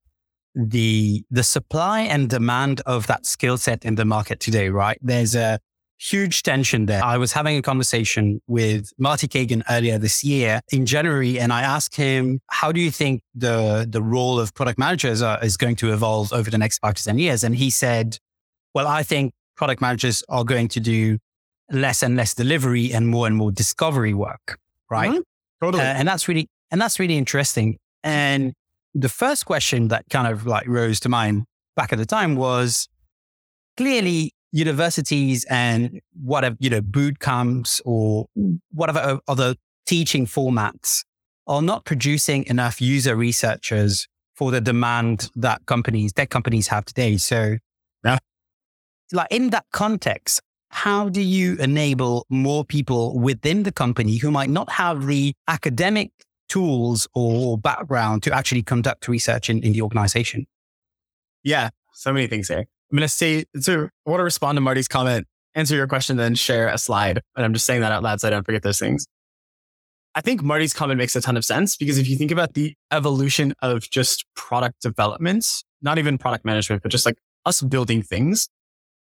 the 0.55 1.25
the 1.31 1.45
supply 1.45 2.01
and 2.01 2.29
demand 2.29 2.81
of 2.85 3.07
that 3.07 3.25
skill 3.25 3.57
set 3.57 3.85
in 3.85 3.95
the 3.95 4.05
market 4.05 4.41
today, 4.41 4.69
right? 4.69 4.99
There's 5.01 5.35
a 5.35 5.61
huge 6.00 6.42
tension 6.42 6.87
there. 6.87 7.04
I 7.04 7.19
was 7.19 7.33
having 7.33 7.57
a 7.57 7.62
conversation 7.62 8.40
with 8.47 8.90
Marty 8.99 9.28
Cagan 9.28 9.62
earlier 9.69 9.99
this 9.99 10.25
year 10.25 10.61
in 10.73 10.87
January, 10.87 11.38
and 11.38 11.52
I 11.52 11.62
asked 11.62 11.97
him, 11.97 12.40
"How 12.49 12.73
do 12.73 12.80
you 12.80 12.90
think 12.90 13.23
the 13.35 13.87
the 13.88 14.02
role 14.02 14.40
of 14.40 14.54
product 14.54 14.78
managers 14.78 15.23
are, 15.23 15.42
is 15.45 15.57
going 15.57 15.76
to 15.76 15.92
evolve 15.92 16.33
over 16.33 16.50
the 16.50 16.59
next 16.59 16.78
five 16.78 16.95
to 16.95 17.04
ten 17.04 17.19
years?" 17.19 17.45
And 17.45 17.54
he 17.54 17.71
said, 17.71 18.19
"Well, 18.75 18.87
I 18.87 19.02
think 19.02 19.33
product 19.57 19.80
managers 19.80 20.25
are 20.28 20.45
going 20.45 20.69
to 20.69 20.80
do 20.80 21.19
less 21.71 22.02
and 22.02 22.16
less 22.16 22.35
delivery 22.35 22.92
and 22.92 23.07
more 23.09 23.26
and 23.26 23.37
more 23.37 23.52
discovery 23.52 24.14
work, 24.14 24.59
right? 24.90 25.11
Mm-hmm. 25.11 25.21
Totally. 25.62 25.83
Uh, 25.83 25.87
and 25.87 26.09
that's 26.09 26.26
really 26.26 26.49
and 26.71 26.80
that's 26.80 26.99
really 26.99 27.19
interesting. 27.19 27.76
And 28.02 28.54
the 28.95 29.09
first 29.09 29.45
question 29.45 29.88
that 29.88 30.04
kind 30.11 30.26
of 30.26 30.47
like 30.47 30.66
rose 30.66 30.99
to 31.00 31.09
mind 31.09 31.45
back 31.76 31.92
at 31.92 31.99
the 31.99 32.07
time 32.07 32.35
was 32.37 32.88
clearly 33.76 34.33
universities 34.52 35.45
and 35.49 36.00
whatever, 36.23 36.57
you 36.59 36.71
know, 36.71 36.80
boot 36.80 37.21
camps 37.21 37.80
or 37.85 38.26
whatever 38.73 39.21
other 39.28 39.54
teaching 39.87 40.26
formats 40.26 41.04
are 41.47 41.62
not 41.62 41.85
producing 41.85 42.45
enough 42.47 42.80
user 42.80 43.16
researchers 43.16 44.07
for 44.35 44.50
the 44.50 44.61
demand 44.61 45.30
that 45.37 45.64
companies, 45.66 46.12
tech 46.12 46.30
companies 46.30 46.68
have 46.68 46.85
today. 46.85 47.16
So, 47.16 47.59
yeah. 48.05 48.18
like 49.12 49.29
in 49.31 49.51
that 49.51 49.66
context, 49.72 50.40
how 50.70 51.09
do 51.09 51.20
you 51.20 51.57
enable 51.57 52.27
more 52.31 52.64
people 52.64 53.18
within 53.18 53.64
the 53.64 53.72
company 53.72 54.16
who 54.16 54.31
might 54.31 54.51
not 54.51 54.70
have 54.70 55.07
the 55.07 55.35
academic 55.48 56.12
tools 56.48 57.09
or 57.14 57.59
background 57.59 58.22
to 58.22 58.33
actually 58.33 58.62
conduct 58.62 59.09
research 59.09 59.51
in, 59.51 59.62
in 59.62 59.72
the 59.72 59.83
organization? 59.83 60.46
Yeah, 61.42 61.70
so 61.92 62.12
many 62.12 62.27
things 62.27 62.48
here. 62.48 62.66
I'm 62.90 62.96
going 62.96 63.07
to 63.07 63.09
say, 63.09 63.44
so 63.61 63.88
I 64.07 64.11
want 64.11 64.20
to 64.20 64.24
respond 64.24 64.57
to 64.57 64.61
Marty's 64.61 64.88
comment, 64.88 65.26
answer 65.55 65.76
your 65.76 65.87
question, 65.87 66.16
then 66.16 66.35
share 66.35 66.68
a 66.68 66.79
slide. 66.79 67.20
And 67.37 67.44
I'm 67.44 67.53
just 67.53 67.66
saying 67.66 67.83
that 67.83 67.92
out 67.92 68.03
loud 68.03 68.20
so 68.20 68.29
I 68.29 68.31
don't 68.31 68.44
forget 68.44 68.62
those 68.62 68.79
things. 68.79 69.07
I 70.14 70.20
think 70.20 70.42
Marty's 70.42 70.72
comment 70.72 70.98
makes 70.98 71.14
a 71.14 71.20
ton 71.20 71.37
of 71.37 71.44
sense 71.44 71.76
because 71.76 71.98
if 71.98 72.09
you 72.09 72.16
think 72.16 72.33
about 72.33 72.55
the 72.55 72.74
evolution 72.90 73.55
of 73.62 73.88
just 73.90 74.24
product 74.35 74.83
development, 74.83 75.46
not 75.83 75.98
even 75.98 76.18
product 76.18 76.44
management, 76.44 76.83
but 76.83 76.90
just 76.90 77.07
like 77.07 77.16
us 77.46 77.62
building 77.62 78.03
things, 78.03 78.48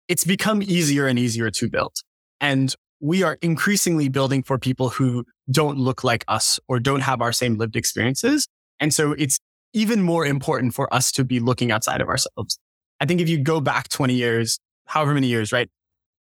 it's 0.09 0.25
become 0.25 0.63
easier 0.63 1.07
and 1.07 1.19
easier 1.19 1.51
to 1.51 1.71
build. 1.71 1.93
And 2.41 2.75
we 3.01 3.23
are 3.23 3.39
increasingly 3.41 4.09
building 4.09 4.43
for 4.43 4.59
people 4.59 4.89
who 4.89 5.25
don't 5.51 5.79
look 5.79 6.03
like 6.03 6.25
us 6.27 6.59
or 6.67 6.81
don't 6.81 7.01
have 7.01 7.21
our 7.23 7.33
same 7.33 7.57
lived 7.57 7.77
experiences. 7.77 8.49
And 8.81 8.93
so 8.93 9.13
it's 9.13 9.39
even 9.73 10.03
more 10.03 10.27
important 10.27 10.75
for 10.75 10.93
us 10.93 11.13
to 11.13 11.25
be 11.25 11.39
looking 11.39 11.71
outside 11.71 12.01
of 12.01 12.09
ourselves. 12.09 12.59
I 13.01 13.07
think 13.07 13.21
if 13.21 13.29
you 13.29 13.39
go 13.39 13.61
back 13.61 13.89
20 13.89 14.15
years, 14.15 14.59
however 14.87 15.15
many 15.15 15.27
years, 15.27 15.53
right? 15.53 15.69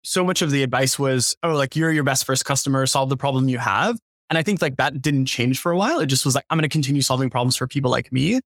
So 0.04 0.24
much 0.24 0.42
of 0.42 0.52
the 0.52 0.64
advice 0.64 0.98
was, 0.98 1.36
oh, 1.44 1.54
like 1.54 1.76
you're 1.76 1.92
your 1.92 2.04
best 2.04 2.26
first 2.26 2.46
customer, 2.46 2.86
solve 2.86 3.10
the 3.10 3.18
problem 3.18 3.50
you 3.50 3.60
have. 3.60 3.98
And 4.30 4.38
I 4.38 4.44
think 4.44 4.62
like 4.62 4.78
that 4.78 5.02
didn't 5.02 5.26
change 5.26 5.60
for 5.60 5.72
a 5.72 5.78
while. 5.78 6.00
It 6.00 6.08
just 6.08 6.26
was 6.26 6.36
like, 6.36 6.46
I'm 6.50 6.58
going 6.58 6.64
to 6.68 6.70
continue 6.70 7.02
solving 7.02 7.30
problems 7.30 7.58
for 7.58 7.68
people 7.68 7.92
like 7.92 8.12
me. 8.12 8.40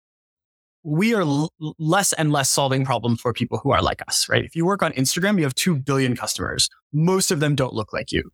We 0.83 1.13
are 1.13 1.21
l- 1.21 1.51
less 1.77 2.11
and 2.13 2.31
less 2.31 2.49
solving 2.49 2.85
problems 2.85 3.21
for 3.21 3.33
people 3.33 3.59
who 3.59 3.71
are 3.71 3.81
like 3.81 4.01
us, 4.07 4.27
right? 4.27 4.43
If 4.43 4.55
you 4.55 4.65
work 4.65 4.83
on 4.83 4.91
Instagram, 4.93 5.37
you 5.37 5.43
have 5.43 5.55
2 5.55 5.75
billion 5.75 6.15
customers. 6.15 6.69
Most 6.91 7.31
of 7.31 7.39
them 7.39 7.55
don't 7.55 7.73
look 7.73 7.93
like 7.93 8.11
you. 8.11 8.31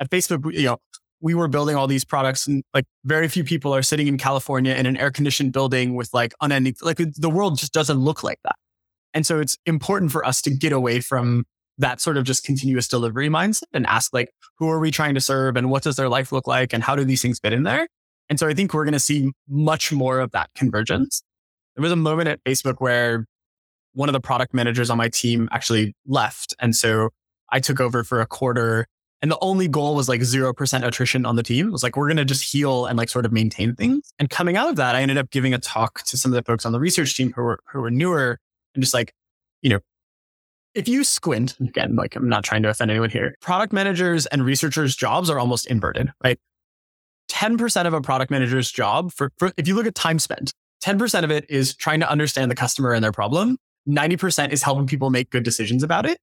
At 0.00 0.10
Facebook, 0.10 0.52
you 0.52 0.64
know, 0.64 0.78
we 1.20 1.34
were 1.34 1.48
building 1.48 1.76
all 1.76 1.86
these 1.86 2.04
products 2.04 2.46
and 2.46 2.62
like 2.74 2.84
very 3.04 3.28
few 3.28 3.44
people 3.44 3.74
are 3.74 3.82
sitting 3.82 4.06
in 4.06 4.18
California 4.18 4.74
in 4.74 4.86
an 4.86 4.96
air 4.96 5.10
conditioned 5.10 5.52
building 5.52 5.94
with 5.94 6.12
like 6.12 6.34
unending, 6.40 6.74
like 6.82 6.98
the 6.98 7.30
world 7.30 7.58
just 7.58 7.72
doesn't 7.72 7.98
look 7.98 8.22
like 8.22 8.38
that. 8.44 8.56
And 9.16 9.24
so 9.24 9.40
it's 9.40 9.56
important 9.64 10.12
for 10.12 10.26
us 10.26 10.42
to 10.42 10.50
get 10.50 10.74
away 10.74 11.00
from 11.00 11.46
that 11.78 12.02
sort 12.02 12.18
of 12.18 12.24
just 12.24 12.44
continuous 12.44 12.86
delivery 12.86 13.30
mindset 13.30 13.62
and 13.72 13.86
ask 13.86 14.12
like, 14.12 14.30
who 14.58 14.68
are 14.68 14.78
we 14.78 14.90
trying 14.90 15.14
to 15.14 15.22
serve 15.22 15.56
and 15.56 15.70
what 15.70 15.82
does 15.82 15.96
their 15.96 16.10
life 16.10 16.32
look 16.32 16.46
like 16.46 16.74
and 16.74 16.82
how 16.82 16.94
do 16.94 17.02
these 17.02 17.22
things 17.22 17.38
fit 17.38 17.54
in 17.54 17.62
there? 17.62 17.88
And 18.28 18.38
so 18.38 18.46
I 18.46 18.52
think 18.52 18.74
we're 18.74 18.84
going 18.84 18.92
to 18.92 19.00
see 19.00 19.32
much 19.48 19.90
more 19.90 20.20
of 20.20 20.32
that 20.32 20.50
convergence. 20.54 21.22
There 21.76 21.82
was 21.82 21.92
a 21.92 21.96
moment 21.96 22.28
at 22.28 22.44
Facebook 22.44 22.74
where 22.78 23.24
one 23.94 24.10
of 24.10 24.12
the 24.12 24.20
product 24.20 24.52
managers 24.52 24.90
on 24.90 24.98
my 24.98 25.08
team 25.08 25.48
actually 25.50 25.94
left. 26.06 26.54
And 26.58 26.76
so 26.76 27.08
I 27.50 27.58
took 27.60 27.80
over 27.80 28.04
for 28.04 28.20
a 28.20 28.26
quarter 28.26 28.86
and 29.22 29.30
the 29.30 29.38
only 29.40 29.66
goal 29.66 29.94
was 29.94 30.10
like 30.10 30.20
0% 30.20 30.86
attrition 30.86 31.24
on 31.24 31.36
the 31.36 31.42
team. 31.42 31.68
It 31.68 31.72
was 31.72 31.82
like, 31.82 31.96
we're 31.96 32.08
going 32.08 32.18
to 32.18 32.26
just 32.26 32.52
heal 32.52 32.84
and 32.84 32.98
like 32.98 33.08
sort 33.08 33.24
of 33.24 33.32
maintain 33.32 33.74
things. 33.76 34.12
And 34.18 34.28
coming 34.28 34.58
out 34.58 34.68
of 34.68 34.76
that, 34.76 34.94
I 34.94 35.00
ended 35.00 35.16
up 35.16 35.30
giving 35.30 35.54
a 35.54 35.58
talk 35.58 36.02
to 36.02 36.18
some 36.18 36.32
of 36.32 36.36
the 36.36 36.42
folks 36.42 36.66
on 36.66 36.72
the 36.72 36.80
research 36.80 37.16
team 37.16 37.32
who 37.32 37.42
were, 37.42 37.60
who 37.72 37.80
were 37.80 37.90
newer 37.90 38.40
and 38.76 38.82
just 38.84 38.94
like, 38.94 39.12
you 39.62 39.70
know, 39.70 39.80
if 40.74 40.86
you 40.86 41.02
squint, 41.04 41.56
again, 41.58 41.96
like 41.96 42.14
I'm 42.14 42.28
not 42.28 42.44
trying 42.44 42.62
to 42.62 42.68
offend 42.68 42.90
anyone 42.90 43.10
here, 43.10 43.34
product 43.40 43.72
managers 43.72 44.26
and 44.26 44.44
researchers' 44.44 44.94
jobs 44.94 45.30
are 45.30 45.38
almost 45.38 45.66
inverted, 45.66 46.12
right? 46.22 46.38
10% 47.30 47.86
of 47.86 47.94
a 47.94 48.00
product 48.00 48.30
manager's 48.30 48.70
job 48.70 49.10
for, 49.10 49.32
for 49.38 49.52
if 49.56 49.66
you 49.66 49.74
look 49.74 49.86
at 49.86 49.94
time 49.94 50.18
spent, 50.18 50.52
10% 50.84 51.24
of 51.24 51.30
it 51.30 51.46
is 51.48 51.74
trying 51.74 52.00
to 52.00 52.10
understand 52.10 52.50
the 52.50 52.54
customer 52.54 52.92
and 52.92 53.02
their 53.02 53.10
problem. 53.10 53.56
90% 53.88 54.50
is 54.50 54.62
helping 54.62 54.86
people 54.86 55.10
make 55.10 55.30
good 55.30 55.42
decisions 55.42 55.82
about 55.82 56.06
it. 56.06 56.18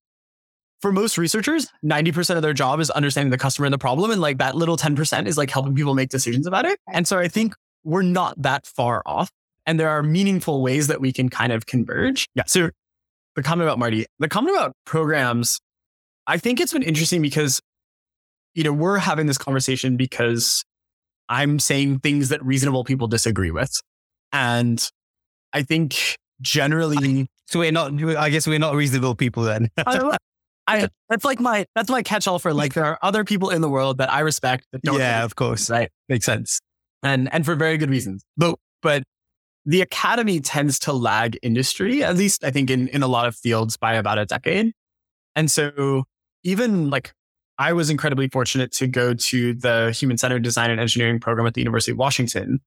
For 0.82 0.92
most 0.92 1.18
researchers, 1.18 1.68
90% 1.84 2.36
of 2.36 2.42
their 2.42 2.54
job 2.54 2.80
is 2.80 2.90
understanding 2.92 3.32
the 3.32 3.38
customer 3.38 3.66
and 3.66 3.74
the 3.74 3.78
problem. 3.80 4.12
And 4.12 4.22
like 4.22 4.38
that 4.38 4.56
little 4.56 4.78
10% 4.78 5.28
is 5.28 5.38
like 5.38 5.50
helping 5.50 5.74
people 5.74 5.96
make 5.96 6.10
decisions 6.10 6.46
about 6.46 6.66
it. 6.66 6.78
And 6.92 7.08
so 7.08 7.18
I 7.18 7.28
think 7.28 7.56
we're 7.84 8.02
not 8.02 8.42
that 8.42 8.68
far 8.68 9.02
off 9.06 9.32
and 9.66 9.80
there 9.80 9.90
are 9.90 10.04
meaningful 10.04 10.62
ways 10.62 10.88
that 10.88 11.02
we 11.02 11.12
can 11.12 11.30
kind 11.30 11.52
of 11.52 11.66
converge. 11.66 12.28
Yeah. 12.36 12.44
So 12.48 12.70
the 13.36 13.44
comment 13.44 13.68
about 13.68 13.80
Marty, 13.80 14.06
the 14.20 14.30
comment 14.30 14.56
about 14.56 14.74
programs, 14.86 15.60
I 16.28 16.38
think 16.38 16.60
it's 16.60 16.74
been 16.74 16.84
interesting 16.84 17.22
because, 17.22 17.62
you 18.54 18.64
know, 18.64 18.74
we're 18.74 18.98
having 18.98 19.26
this 19.26 19.38
conversation 19.38 19.98
because 19.98 20.64
I'm 21.30 21.60
saying 21.60 22.00
things 22.00 22.30
that 22.30 22.44
reasonable 22.44 22.84
people 22.84 23.08
disagree 23.08 23.52
with. 23.52 23.72
And 24.32 24.86
I 25.52 25.64
think 25.64 26.18
generally. 26.42 27.28
So 27.48 27.60
we're 27.60 27.72
not, 27.72 27.94
I 28.16 28.30
guess 28.30 28.48
we're 28.48 28.60
not 28.60 28.76
reasonable 28.76 29.16
people 29.16 29.44
then. 29.44 29.70
I, 30.66 30.88
that's 31.10 31.26
like 31.26 31.42
my, 31.42 31.66
that's 31.76 31.90
my 31.90 32.04
catch 32.04 32.26
all 32.28 32.40
for 32.40 32.54
like, 32.54 32.74
there 32.74 32.86
are 32.86 32.98
other 33.02 33.26
people 33.26 33.50
in 33.50 33.62
the 33.62 33.70
world 33.70 33.98
that 33.98 34.12
I 34.12 34.22
respect 34.22 34.66
that 34.72 34.82
don't. 34.82 34.98
Yeah, 34.98 35.24
of 35.24 35.36
course. 35.36 35.70
Right. 35.70 35.90
Makes 36.08 36.26
sense. 36.26 36.60
And, 37.04 37.32
and 37.34 37.46
for 37.46 37.56
very 37.56 37.78
good 37.78 37.90
reasons. 37.90 38.24
But, 38.38 38.56
but 38.82 39.04
the 39.66 39.82
academy 39.82 40.40
tends 40.40 40.78
to 40.80 40.94
lag 40.94 41.38
industry, 41.42 42.04
at 42.04 42.18
least 42.18 42.44
I 42.44 42.52
think 42.52 42.70
in, 42.70 42.88
in 42.90 43.04
a 43.04 43.08
lot 43.08 43.28
of 43.28 43.36
fields 43.36 43.78
by 43.78 43.94
about 43.94 44.18
a 44.18 44.26
decade. 44.26 44.74
And 45.36 45.50
so 45.50 46.04
even 46.44 46.90
like 46.90 47.14
I 47.58 47.74
was 47.74 47.90
incredibly 47.90 48.28
fortunate 48.30 48.72
to 48.74 48.88
go 48.88 49.14
to 49.14 49.54
the 49.54 49.92
human 49.92 50.18
centered 50.18 50.44
design 50.44 50.72
and 50.72 50.80
engineering 50.80 51.20
program 51.20 51.48
at 51.48 51.54
the 51.54 51.62
University 51.62 51.92
of 51.92 51.98
Washington, 51.98 52.60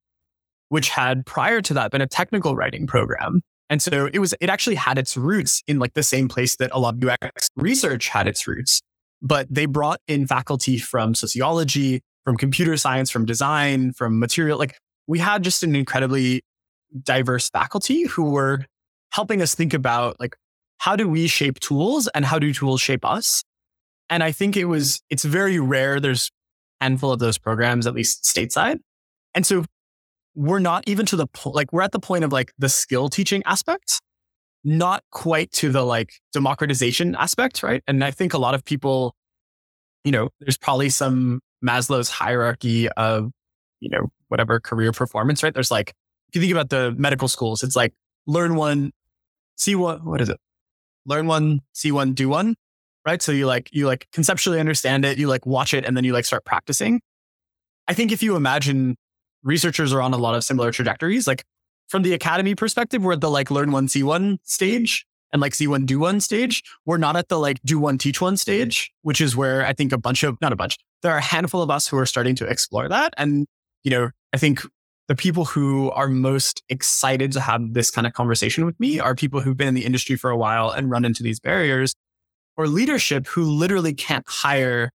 which 0.69 0.89
had 0.89 1.27
prior 1.27 1.61
to 1.63 1.75
that 1.75 1.91
been 1.91 2.01
a 2.01 2.07
technical 2.07 2.57
writing 2.57 2.87
program. 2.87 3.43
And 3.69 3.83
so 3.83 4.09
it 4.13 4.21
was, 4.21 4.33
it 4.41 4.49
actually 4.49 4.77
had 4.77 4.97
its 4.97 5.17
roots 5.17 5.63
in 5.67 5.79
like 5.79 5.95
the 5.95 6.03
same 6.03 6.29
place 6.29 6.57
that 6.57 6.71
a 6.73 6.79
lot 6.79 6.95
of 6.95 7.05
UX 7.05 7.49
research 7.57 8.09
had 8.09 8.29
its 8.29 8.47
roots. 8.47 8.81
But 9.21 9.49
they 9.51 9.67
brought 9.67 10.01
in 10.07 10.27
faculty 10.27 10.79
from 10.79 11.15
sociology, 11.15 12.03
from 12.25 12.37
computer 12.37 12.77
science, 12.77 13.11
from 13.11 13.25
design, 13.25 13.93
from 13.93 14.21
material. 14.21 14.59
Like 14.59 14.79
we 15.09 15.19
had 15.19 15.43
just 15.43 15.63
an 15.63 15.75
incredibly 15.75 16.43
diverse 17.03 17.51
faculty 17.51 18.05
who 18.07 18.31
were 18.31 18.64
helping 19.12 19.42
us 19.42 19.55
think 19.55 19.75
about 19.75 20.18
like, 20.20 20.37
how 20.79 20.96
do 20.96 21.09
we 21.09 21.27
shape 21.27 21.59
tools 21.61 22.09
and 22.09 22.25
how 22.25 22.38
do 22.38 22.53
tools 22.53 22.81
shape 22.81 23.05
us? 23.05 23.42
And 24.11 24.22
I 24.22 24.33
think 24.33 24.57
it 24.57 24.66
was, 24.66 25.03
it's 25.11 25.25
very 25.25 25.59
rare. 25.59 26.01
There's 26.01 26.31
a 26.81 26.85
handful 26.85 27.12
of 27.12 27.18
those 27.18 27.38
programs, 27.38 27.87
at 27.87 27.94
least 27.94 28.25
stateside. 28.25 28.79
And 29.35 29.46
so 29.46 29.64
we're 30.35 30.59
not 30.59 30.85
even 30.87 31.07
to 31.07 31.16
the 31.16 31.27
point, 31.27 31.57
like 31.57 31.72
we're 31.72 31.83
at 31.83 31.92
the 31.92 31.99
point 31.99 32.25
of 32.25 32.33
like 32.33 32.53
the 32.59 32.68
skill 32.68 33.09
teaching 33.09 33.42
aspect, 33.46 34.01
not 34.64 35.03
quite 35.11 35.51
to 35.53 35.70
the 35.70 35.83
like 35.83 36.12
democratization 36.33 37.14
aspect, 37.16 37.62
right? 37.62 37.83
And 37.87 38.05
I 38.05 38.11
think 38.11 38.35
a 38.35 38.38
lot 38.38 38.55
of 38.55 38.64
people, 38.64 39.14
you 40.05 40.12
know, 40.12 40.29
there's 40.40 40.59
probably 40.59 40.90
some 40.90 41.40
Maslow's 41.64 42.11
hierarchy 42.11 42.88
of, 42.90 43.31
you 43.81 43.88
know, 43.88 44.09
whatever 44.29 44.61
career 44.61 44.92
performance, 44.92 45.42
right? 45.42 45.55
There's 45.55 45.70
like, 45.70 45.94
if 46.29 46.37
you 46.37 46.41
think 46.41 46.53
about 46.53 46.71
the 46.71 46.93
medical 46.99 47.29
schools, 47.29 47.62
it's 47.62 47.77
like 47.77 47.93
learn 48.27 48.57
one, 48.57 48.93
see 49.57 49.75
what, 49.75 50.05
what 50.05 50.21
is 50.21 50.29
it? 50.29 50.39
Learn 51.05 51.27
one, 51.27 51.61
see 51.73 51.93
one, 51.93 52.12
do 52.12 52.29
one, 52.29 52.57
right? 53.07 53.23
So 53.23 53.33
you 53.33 53.47
like, 53.47 53.71
you 53.73 53.87
like 53.87 54.09
conceptually 54.12 54.61
understand 54.61 55.05
it, 55.05 55.19
you 55.19 55.29
like 55.29 55.47
watch 55.47 55.73
it, 55.73 55.85
and 55.85 55.97
then 55.97 56.05
you 56.05 56.12
like 56.12 56.25
start 56.25 56.45
practicing. 56.45 57.01
I 57.89 57.95
think 57.95 58.11
if 58.11 58.23
you 58.23 58.35
imagine 58.35 58.97
researchers 59.47 59.93
are 59.93 60.03
on 60.03 60.12
a 60.12 60.19
lot 60.19 60.35
of 60.35 60.45
similar 60.45 60.73
trajectories. 60.73 61.27
Like 61.27 61.45
from 61.89 62.03
the 62.03 62.12
academy 62.12 62.55
perspective, 62.55 63.03
we're 63.03 63.12
at 63.12 63.21
the 63.21 63.31
like 63.31 63.51
learn 63.51 63.73
one, 63.73 63.89
see 63.89 64.03
one 64.03 64.39
stage 64.43 65.07
and 65.33 65.41
like 65.41 65.55
see 65.55 65.69
one, 65.69 65.87
do 65.87 65.99
one 66.01 66.21
stage. 66.21 66.62
We're 66.85 66.99
not 66.99 67.17
at 67.17 67.29
the 67.29 67.39
like 67.39 67.61
do 67.65 67.79
one, 67.79 67.97
teach 67.97 68.21
one 68.21 68.37
stage, 68.37 68.91
which 69.03 69.21
is 69.21 69.37
where 69.37 69.65
I 69.65 69.73
think 69.73 69.93
a 69.93 69.99
bunch 69.99 70.25
of, 70.25 70.37
not 70.41 70.53
a 70.53 70.57
bunch, 70.57 70.77
there 71.03 71.12
are 71.12 71.19
a 71.19 71.23
handful 71.23 71.62
of 71.62 71.71
us 71.71 71.87
who 71.87 71.97
are 71.97 72.07
starting 72.07 72.35
to 72.37 72.47
explore 72.47 72.89
that. 72.89 73.15
And, 73.17 73.47
you 73.85 73.91
know, 73.91 74.11
I 74.33 74.39
think 74.39 74.62
the 75.09 75.14
people 75.14 75.45
who 75.45 75.90
are 75.92 76.09
most 76.09 76.62
excited 76.69 77.33
to 77.33 77.40
have 77.40 77.75
this 77.75 77.90
kind 77.90 78.07
of 78.07 78.12
conversation 78.12 78.66
with 78.66 78.79
me 78.81 78.99
are 78.99 79.14
people 79.14 79.40
who've 79.40 79.57
been 79.57 79.69
in 79.69 79.75
the 79.75 79.85
industry 79.85 80.16
for 80.16 80.31
a 80.31 80.37
while 80.37 80.71
and 80.71 80.90
run 80.90 81.05
into 81.05 81.23
these 81.23 81.38
barriers 81.38 81.95
or 82.57 82.66
leadership 82.66 83.27
who 83.27 83.45
literally 83.45 83.95
can't 83.95 84.25
hire 84.27 84.90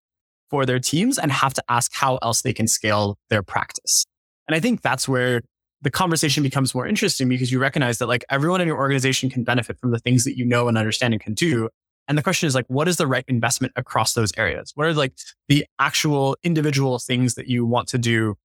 for 0.50 0.66
their 0.66 0.80
teams 0.80 1.18
and 1.18 1.32
have 1.32 1.54
to 1.54 1.64
ask 1.70 1.92
how 1.94 2.18
else 2.18 2.42
they 2.42 2.52
can 2.52 2.68
scale 2.68 3.18
their 3.30 3.42
practice. 3.42 4.06
And 4.48 4.56
I 4.56 4.60
think 4.60 4.82
that's 4.82 5.08
where 5.08 5.42
the 5.82 5.90
conversation 5.90 6.44
becomes 6.44 6.76
more 6.76 6.86
interesting 6.86 7.30
because 7.30 7.52
you 7.52 7.60
recognize 7.60 7.98
that 8.00 8.08
like 8.08 8.26
everyone 8.30 8.60
in 8.60 8.68
your 8.68 8.78
organization 8.78 9.30
can 9.30 9.44
benefit 9.44 9.80
from 9.80 9.92
the 9.92 10.00
things 10.00 10.26
that 10.26 10.38
you 10.38 10.46
know 10.46 10.68
and 10.68 10.78
understand 10.78 11.14
and 11.14 11.24
can 11.24 11.34
do. 11.34 11.70
And 12.08 12.18
the 12.18 12.22
question 12.22 12.48
is 12.48 12.54
like, 12.54 12.66
what 12.68 12.88
is 12.90 12.98
the 12.98 13.08
right 13.08 13.24
investment 13.30 13.74
across 13.78 14.14
those 14.14 14.32
areas? 14.38 14.74
What 14.76 14.88
are 14.88 14.94
like 14.94 15.14
the 15.48 15.66
actual 15.80 16.36
individual 16.44 17.00
things 17.00 17.36
that 17.36 17.48
you 17.48 17.66
want 17.66 17.88
to 17.90 17.98
do 17.98 18.36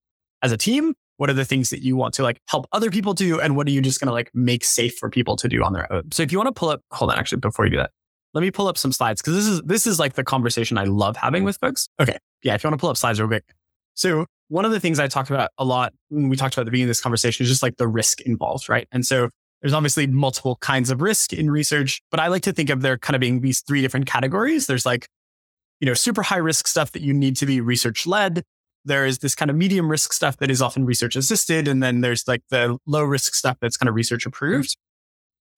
as 0.41 0.51
a 0.53 0.57
team? 0.57 0.93
What 1.17 1.29
are 1.29 1.33
the 1.33 1.45
things 1.45 1.69
that 1.71 1.83
you 1.83 1.95
want 1.95 2.13
to 2.15 2.23
like 2.23 2.39
help 2.47 2.67
other 2.71 2.89
people 2.89 3.13
do? 3.13 3.39
And 3.39 3.55
what 3.55 3.67
are 3.67 3.71
you 3.71 3.81
just 3.81 3.99
going 3.99 4.07
to 4.07 4.13
like 4.13 4.31
make 4.33 4.63
safe 4.63 4.95
for 4.97 5.09
people 5.09 5.35
to 5.37 5.47
do 5.47 5.63
on 5.63 5.73
their 5.73 5.91
own? 5.91 6.11
So 6.11 6.23
if 6.23 6.31
you 6.31 6.37
want 6.37 6.47
to 6.47 6.57
pull 6.57 6.69
up, 6.69 6.81
hold 6.91 7.11
on, 7.11 7.17
actually, 7.17 7.39
before 7.39 7.65
you 7.65 7.71
do 7.71 7.77
that, 7.77 7.91
let 8.33 8.41
me 8.41 8.51
pull 8.51 8.67
up 8.67 8.77
some 8.77 8.91
slides 8.91 9.21
because 9.21 9.35
this 9.35 9.45
is, 9.45 9.61
this 9.63 9.87
is 9.87 9.99
like 9.99 10.13
the 10.13 10.23
conversation 10.23 10.77
I 10.77 10.83
love 10.83 11.17
having 11.17 11.43
mm. 11.43 11.45
with 11.45 11.57
folks. 11.57 11.89
Okay. 11.99 12.17
Yeah. 12.43 12.53
If 12.53 12.63
you 12.63 12.69
want 12.69 12.79
to 12.79 12.81
pull 12.81 12.89
up 12.89 12.97
slides 12.97 13.19
real 13.19 13.27
quick. 13.27 13.45
So 13.95 14.25
one 14.49 14.63
of 14.63 14.71
the 14.71 14.79
things 14.79 14.99
I 14.99 15.07
talked 15.07 15.29
about 15.29 15.49
a 15.57 15.65
lot 15.65 15.93
when 16.09 16.29
we 16.29 16.37
talked 16.37 16.55
about 16.55 16.65
the 16.65 16.71
beginning 16.71 16.85
of 16.85 16.89
this 16.89 17.01
conversation 17.01 17.43
is 17.43 17.49
just 17.49 17.63
like 17.63 17.77
the 17.77 17.87
risk 17.87 18.21
involved, 18.21 18.69
right? 18.69 18.87
And 18.91 19.05
so 19.05 19.29
there's 19.61 19.73
obviously 19.73 20.05
multiple 20.07 20.57
kinds 20.57 20.91
of 20.91 21.01
risk 21.01 21.33
in 21.33 21.49
research, 21.49 22.01
but 22.11 22.19
I 22.19 22.27
like 22.27 22.43
to 22.43 22.53
think 22.53 22.69
of 22.69 22.81
there 22.81 22.97
kind 22.97 23.15
of 23.15 23.19
being 23.19 23.41
these 23.41 23.61
three 23.61 23.81
different 23.81 24.05
categories. 24.05 24.67
There's 24.67 24.85
like, 24.85 25.07
you 25.79 25.87
know, 25.87 25.93
super 25.95 26.21
high 26.21 26.37
risk 26.37 26.67
stuff 26.67 26.91
that 26.91 27.01
you 27.01 27.13
need 27.13 27.35
to 27.37 27.45
be 27.45 27.59
research 27.59 28.05
led. 28.05 28.43
There 28.87 29.05
is 29.05 29.19
this 29.19 29.35
kind 29.35 29.51
of 29.51 29.57
medium 29.57 29.89
risk 29.89 30.13
stuff 30.13 30.37
that 30.37 30.49
is 30.49 30.61
often 30.61 30.85
research 30.85 31.15
assisted. 31.15 31.67
And 31.67 31.83
then 31.83 32.01
there's 32.01 32.27
like 32.27 32.41
the 32.49 32.77
low 32.85 33.03
risk 33.03 33.35
stuff 33.35 33.57
that's 33.61 33.77
kind 33.77 33.89
of 33.89 33.95
research 33.95 34.25
approved. 34.25 34.75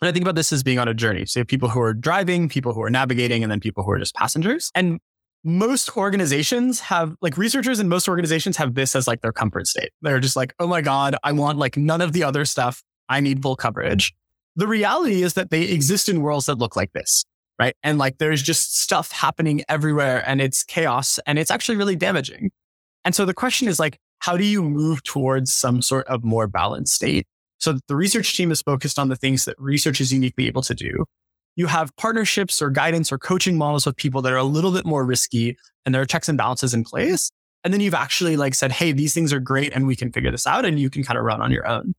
And 0.02 0.08
I 0.08 0.12
think 0.12 0.24
about 0.24 0.36
this 0.36 0.52
as 0.52 0.64
being 0.64 0.80
on 0.80 0.88
a 0.88 0.94
journey. 0.94 1.26
So 1.26 1.40
you 1.40 1.42
have 1.42 1.48
people 1.48 1.70
who 1.70 1.82
are 1.82 1.94
driving, 1.94 2.48
people 2.48 2.74
who 2.74 2.82
are 2.82 2.90
navigating, 2.90 3.44
and 3.44 3.52
then 3.52 3.60
people 3.60 3.84
who 3.84 3.92
are 3.92 4.00
just 4.00 4.16
passengers. 4.16 4.72
And 4.74 5.00
most 5.44 5.96
organizations 5.96 6.80
have 6.82 7.16
like 7.22 7.38
researchers 7.38 7.80
in 7.80 7.88
most 7.88 8.08
organizations 8.08 8.58
have 8.58 8.76
this 8.76 8.96
as 8.96 9.08
like 9.08 9.22
their 9.22 9.32
comfort 9.32 9.68
state. 9.68 9.92
They're 10.02 10.20
just 10.20 10.36
like, 10.36 10.54
oh 10.60 10.68
my 10.68 10.82
God, 10.82 11.16
I 11.24 11.32
want 11.32 11.58
like 11.58 11.78
none 11.78 12.02
of 12.02 12.14
the 12.14 12.24
other 12.24 12.46
stuff. 12.46 12.84
I 13.08 13.20
need 13.20 13.42
full 13.42 13.56
coverage. 13.56 14.14
The 14.56 14.68
reality 14.68 15.24
is 15.24 15.34
that 15.36 15.50
they 15.50 15.64
exist 15.64 16.10
in 16.10 16.22
worlds 16.22 16.48
that 16.48 16.56
look 16.56 16.76
like 16.76 16.92
this, 16.92 17.24
right? 17.58 17.76
And 17.84 17.98
like 17.98 18.18
there's 18.18 18.42
just 18.42 18.80
stuff 18.82 19.12
happening 19.12 19.64
everywhere 19.70 20.24
and 20.28 20.42
it's 20.42 20.64
chaos 20.64 21.20
and 21.26 21.40
it's 21.40 21.52
actually 21.52 21.78
really 21.78 21.96
damaging. 21.96 22.52
And 23.06 23.16
so 23.16 23.26
the 23.26 23.34
question 23.34 23.68
is 23.68 23.80
like, 23.80 23.98
how 24.20 24.38
do 24.38 24.46
you 24.46 24.62
move 24.62 25.04
towards 25.04 25.54
some 25.54 25.82
sort 25.82 26.08
of 26.08 26.24
more 26.24 26.48
balanced 26.48 26.94
state? 26.94 27.26
So 27.60 27.80
the 27.88 27.96
research 27.96 28.36
team 28.36 28.52
is 28.52 28.62
focused 28.62 29.00
on 29.00 29.10
the 29.10 29.16
things 29.16 29.46
that 29.46 29.56
research 29.60 30.02
is 30.02 30.14
uniquely 30.14 30.48
able 30.48 30.62
to 30.64 30.74
do 30.74 31.06
you 31.60 31.68
have 31.68 31.94
partnerships 31.98 32.62
or 32.62 32.70
guidance 32.70 33.12
or 33.12 33.18
coaching 33.18 33.58
models 33.58 33.86
with 33.86 33.98
people 33.98 34.22
that 34.22 34.32
are 34.32 34.38
a 34.38 34.46
little 34.46 34.72
bit 34.72 34.86
more 34.86 35.06
risky 35.06 35.58
and 35.86 35.94
there 35.94 36.02
are 36.02 36.06
checks 36.06 36.30
and 36.30 36.38
balances 36.38 36.74
in 36.74 36.86
place. 36.86 37.32
And 37.66 37.74
then 37.74 37.82
you've 37.82 37.94
actually 37.94 38.38
like 38.38 38.56
said, 38.56 38.72
Hey, 38.72 38.94
these 38.94 39.14
things 39.14 39.34
are 39.34 39.42
great 39.42 39.74
and 39.74 39.86
we 39.86 39.98
can 39.98 40.10
figure 40.10 40.32
this 40.32 40.48
out 40.48 40.64
and 40.64 40.80
you 40.80 40.90
can 40.90 41.04
kind 41.04 41.20
of 41.20 41.26
run 41.26 41.42
on 41.42 41.52
your 41.52 41.68
own. 41.68 41.94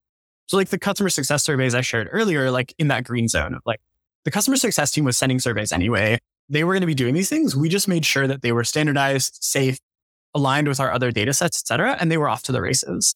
So 0.47 0.57
like 0.57 0.71
the 0.71 0.79
customer 0.79 1.11
success 1.11 1.45
surveys 1.45 1.75
I 1.75 1.83
shared 1.83 2.09
earlier, 2.11 2.51
like 2.51 2.75
in 2.79 2.89
that 2.89 3.05
green 3.05 3.29
zone 3.29 3.53
of 3.53 3.61
like 3.67 3.81
the 4.25 4.31
customer 4.31 4.57
success 4.57 4.93
team 4.93 5.05
was 5.05 5.19
sending 5.19 5.39
surveys 5.39 5.73
anyway. 5.73 6.19
They 6.49 6.65
were 6.65 6.73
going 6.73 6.81
to 6.81 6.87
be 6.87 6.95
doing 6.95 7.13
these 7.13 7.29
things. 7.29 7.55
We 7.55 7.69
just 7.69 7.87
made 7.87 8.07
sure 8.07 8.27
that 8.27 8.41
they 8.41 8.53
were 8.53 8.65
standardized, 8.65 9.41
safe, 9.43 9.79
aligned 10.35 10.69
with 10.69 10.81
our 10.81 10.93
other 10.93 11.11
data 11.11 11.33
sets, 11.33 11.63
et 11.63 11.67
cetera. 11.67 11.97
And 12.01 12.11
they 12.11 12.19
were 12.19 12.29
off 12.29 12.43
to 12.45 12.53
the 12.53 12.61
races. 12.61 13.15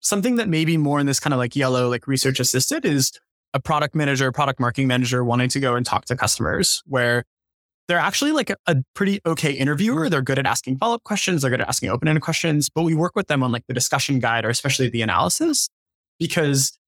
Something 0.00 0.36
that 0.36 0.48
maybe 0.48 0.76
more 0.76 0.98
in 0.98 1.06
this 1.06 1.20
kind 1.20 1.34
of 1.34 1.38
like 1.38 1.54
yellow, 1.54 1.88
like 1.88 2.06
research 2.06 2.40
assisted 2.40 2.84
is 2.84 3.12
a 3.52 3.60
product 3.60 3.94
manager, 3.94 4.30
product 4.32 4.60
marketing 4.60 4.88
manager 4.88 5.24
wanting 5.24 5.48
to 5.50 5.60
go 5.60 5.74
and 5.74 5.84
talk 5.84 6.04
to 6.06 6.16
customers 6.16 6.82
where 6.86 7.24
they're 7.88 7.98
actually 7.98 8.32
like 8.32 8.50
a, 8.50 8.56
a 8.66 8.76
pretty 8.94 9.20
okay 9.26 9.52
interviewer. 9.52 10.08
They're 10.08 10.22
good 10.22 10.38
at 10.38 10.46
asking 10.46 10.78
follow 10.78 10.94
up 10.94 11.02
questions. 11.02 11.42
They're 11.42 11.50
good 11.50 11.60
at 11.60 11.68
asking 11.68 11.90
open 11.90 12.06
ended 12.06 12.22
questions, 12.22 12.70
but 12.70 12.82
we 12.82 12.94
work 12.94 13.16
with 13.16 13.26
them 13.26 13.42
on 13.42 13.50
like 13.50 13.66
the 13.66 13.74
discussion 13.74 14.20
guide 14.20 14.44
or 14.44 14.48
especially 14.48 14.88
the 14.88 15.02
analysis 15.02 15.68
because 16.18 16.78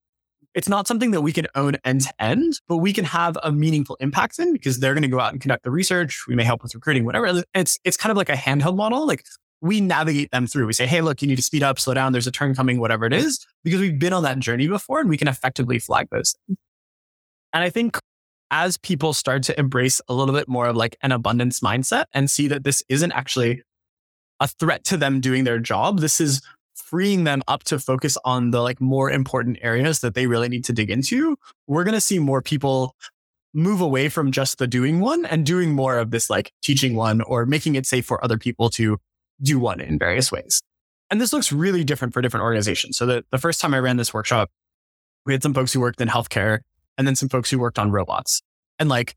it's 0.55 0.69
not 0.69 0.87
something 0.87 1.11
that 1.11 1.23
we 1.23 1.33
can 1.33 1.47
own 1.55 1.77
end 1.85 2.03
to 2.03 2.13
end, 2.23 2.61
but 2.69 2.77
we 2.77 2.93
can 2.93 3.05
have 3.07 3.37
a 3.43 3.51
meaningful 3.51 3.97
impact 4.01 4.39
in 4.39 4.53
because 4.53 4.79
they're 4.79 4.95
going 4.95 5.03
to 5.03 5.09
go 5.09 5.19
out 5.19 5.33
and 5.33 5.41
conduct 5.41 5.65
the 5.65 5.71
research. 5.71 6.25
We 6.29 6.35
may 6.35 6.45
help 6.45 6.63
with 6.63 6.75
recruiting, 6.75 7.05
whatever. 7.05 7.43
It's, 7.55 7.79
it's 7.85 7.97
kind 7.97 8.11
of 8.11 8.17
like 8.17 8.29
a 8.29 8.35
handheld 8.35 8.77
model. 8.77 9.07
Like 9.07 9.25
we 9.63 9.81
navigate 9.81 10.31
them 10.33 10.47
through. 10.47 10.67
We 10.67 10.73
say, 10.75 10.87
Hey, 10.87 11.01
look, 11.01 11.23
you 11.23 11.29
need 11.29 11.37
to 11.37 11.43
speed 11.43 11.63
up, 11.63 11.79
slow 11.79 11.95
down. 11.95 12.13
There's 12.13 12.27
a 12.27 12.33
turn 12.33 12.55
coming, 12.55 12.81
whatever 12.81 13.07
it 13.07 13.15
is, 13.15 13.47
because 13.65 13.81
we've 13.81 13.99
been 13.99 14.13
on 14.13 14.25
that 14.25 14.41
journey 14.41 14.67
before 14.67 15.01
and 15.01 15.09
we 15.09 15.17
can 15.17 15.29
effectively 15.29 15.79
flag 15.79 16.09
those. 16.11 16.35
And 16.49 17.63
I 17.65 17.71
think 17.71 17.97
as 18.51 18.77
people 18.77 19.15
start 19.15 19.45
to 19.45 19.59
embrace 19.59 20.01
a 20.09 20.15
little 20.15 20.35
bit 20.35 20.49
more 20.49 20.67
of 20.67 20.77
like 20.77 20.97
an 21.03 21.13
abundance 21.13 21.61
mindset 21.61 22.05
and 22.13 22.31
see 22.31 22.49
that 22.49 22.65
this 22.65 22.83
isn't 22.89 23.13
actually 23.13 23.63
a 24.41 24.49
threat 24.49 24.85
to 24.85 24.97
them 24.97 25.21
doing 25.21 25.45
their 25.45 25.61
job, 25.61 26.01
this 26.01 26.21
is 26.21 26.43
freeing 26.75 27.25
them 27.25 27.43
up 27.47 27.63
to 27.63 27.79
focus 27.79 28.19
on 28.25 28.51
the 28.51 28.61
like 28.61 28.81
more 28.81 29.11
important 29.11 29.59
areas 29.63 30.01
that 30.01 30.15
they 30.15 30.27
really 30.27 30.49
need 30.49 30.65
to 30.65 30.73
dig 30.73 30.91
into. 30.91 31.37
We're 31.69 31.85
going 31.85 31.95
to 31.95 32.01
see 32.01 32.19
more 32.19 32.43
people 32.43 32.97
move 33.55 33.81
away 33.81 34.09
from 34.09 34.33
just 34.33 34.59
the 34.59 34.67
doing 34.67 35.01
one 35.01 35.25
and 35.27 35.47
doing 35.47 35.71
more 35.73 35.99
of 35.99 36.11
this 36.11 36.29
like 36.29 36.53
teaching 36.63 36.97
one 36.97 37.21
or 37.23 37.47
making 37.47 37.77
it 37.77 37.87
safe 37.87 38.05
for 38.05 38.23
other 38.25 38.39
people 38.39 38.69
to 38.71 38.99
do 39.43 39.59
one 39.59 39.81
in 39.81 39.99
various 39.99 40.31
ways. 40.31 40.63
And 41.11 41.21
this 41.21 41.33
looks 41.33 41.53
really 41.53 41.85
different 41.85 42.15
for 42.15 42.23
different 42.23 42.45
organizations. 42.45 42.97
So 42.97 43.07
the, 43.07 43.25
the 43.31 43.39
first 43.39 43.61
time 43.61 43.75
I 43.75 43.79
ran 43.79 43.97
this 43.97 44.15
workshop, 44.15 44.51
we 45.27 45.35
had 45.35 45.43
some 45.43 45.53
folks 45.53 45.73
who 45.73 45.81
worked 45.81 46.01
in 46.01 46.09
healthcare 46.09 46.61
and 46.97 47.07
then 47.07 47.17
some 47.17 47.29
folks 47.29 47.51
who 47.51 47.59
worked 47.59 47.79
on 47.79 47.91
robots. 47.91 48.41
And 48.79 48.89
like, 48.89 49.15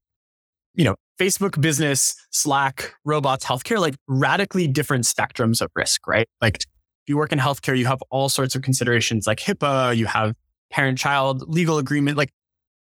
you 0.74 0.84
know, 0.84 0.96
Facebook 1.20 1.60
business, 1.62 2.16
Slack, 2.32 2.94
robots, 3.06 3.46
healthcare, 3.46 3.80
like 3.80 3.96
radically 4.08 4.68
different 4.68 5.06
spectrums 5.06 5.62
of 5.62 5.70
risk, 5.74 6.06
right? 6.08 6.28
Like 6.42 6.58
if 6.58 6.66
you 7.08 7.18
work 7.18 7.32
in 7.32 7.40
healthcare, 7.40 7.78
you 7.78 7.86
have 7.86 8.02
all 8.10 8.28
sorts 8.28 8.56
of 8.56 8.62
considerations 8.62 9.26
like 9.26 9.40
HIPAA, 9.40 9.96
you 9.96 10.06
have 10.06 10.36
parent 10.72 10.98
child 10.98 11.48
legal 11.48 11.78
agreement, 11.78 12.18
like 12.18 12.32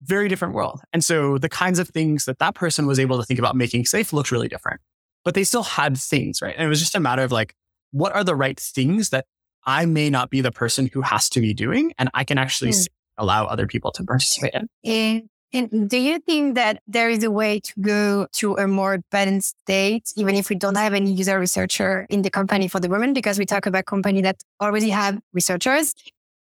very 0.02 0.28
different 0.28 0.54
world. 0.54 0.80
And 0.92 1.04
so 1.04 1.38
the 1.38 1.48
kinds 1.48 1.78
of 1.78 1.88
things 1.88 2.24
that 2.24 2.38
that 2.40 2.54
person 2.54 2.86
was 2.86 2.98
able 2.98 3.18
to 3.18 3.24
think 3.24 3.38
about 3.38 3.54
making 3.54 3.84
safe 3.84 4.12
looked 4.12 4.32
really 4.32 4.48
different 4.48 4.80
but 5.28 5.34
they 5.34 5.44
still 5.44 5.62
had 5.62 5.98
things, 5.98 6.40
right? 6.40 6.54
And 6.56 6.64
it 6.64 6.70
was 6.70 6.80
just 6.80 6.94
a 6.94 7.00
matter 7.00 7.20
of 7.20 7.30
like, 7.30 7.54
what 7.90 8.14
are 8.14 8.24
the 8.24 8.34
right 8.34 8.58
things 8.58 9.10
that 9.10 9.26
I 9.66 9.84
may 9.84 10.08
not 10.08 10.30
be 10.30 10.40
the 10.40 10.50
person 10.50 10.88
who 10.90 11.02
has 11.02 11.28
to 11.28 11.40
be 11.42 11.52
doing 11.52 11.92
and 11.98 12.08
I 12.14 12.24
can 12.24 12.38
actually 12.38 12.70
mm. 12.70 12.88
allow 13.18 13.44
other 13.44 13.66
people 13.66 13.92
to 13.92 14.04
participate 14.04 14.54
in. 14.54 14.68
Yeah. 14.82 15.20
And 15.52 15.90
do 15.90 15.98
you 15.98 16.18
think 16.20 16.54
that 16.54 16.80
there 16.86 17.10
is 17.10 17.22
a 17.24 17.30
way 17.30 17.60
to 17.60 17.72
go 17.78 18.26
to 18.36 18.54
a 18.54 18.66
more 18.66 19.00
balanced 19.10 19.60
state, 19.60 20.10
even 20.16 20.34
if 20.34 20.48
we 20.48 20.56
don't 20.56 20.78
have 20.78 20.94
any 20.94 21.12
user 21.12 21.38
researcher 21.38 22.06
in 22.08 22.22
the 22.22 22.30
company 22.30 22.66
for 22.66 22.80
the 22.80 22.88
moment? 22.88 23.14
Because 23.14 23.38
we 23.38 23.44
talk 23.44 23.66
about 23.66 23.84
company 23.84 24.22
that 24.22 24.42
already 24.62 24.88
have 24.88 25.18
researchers. 25.34 25.92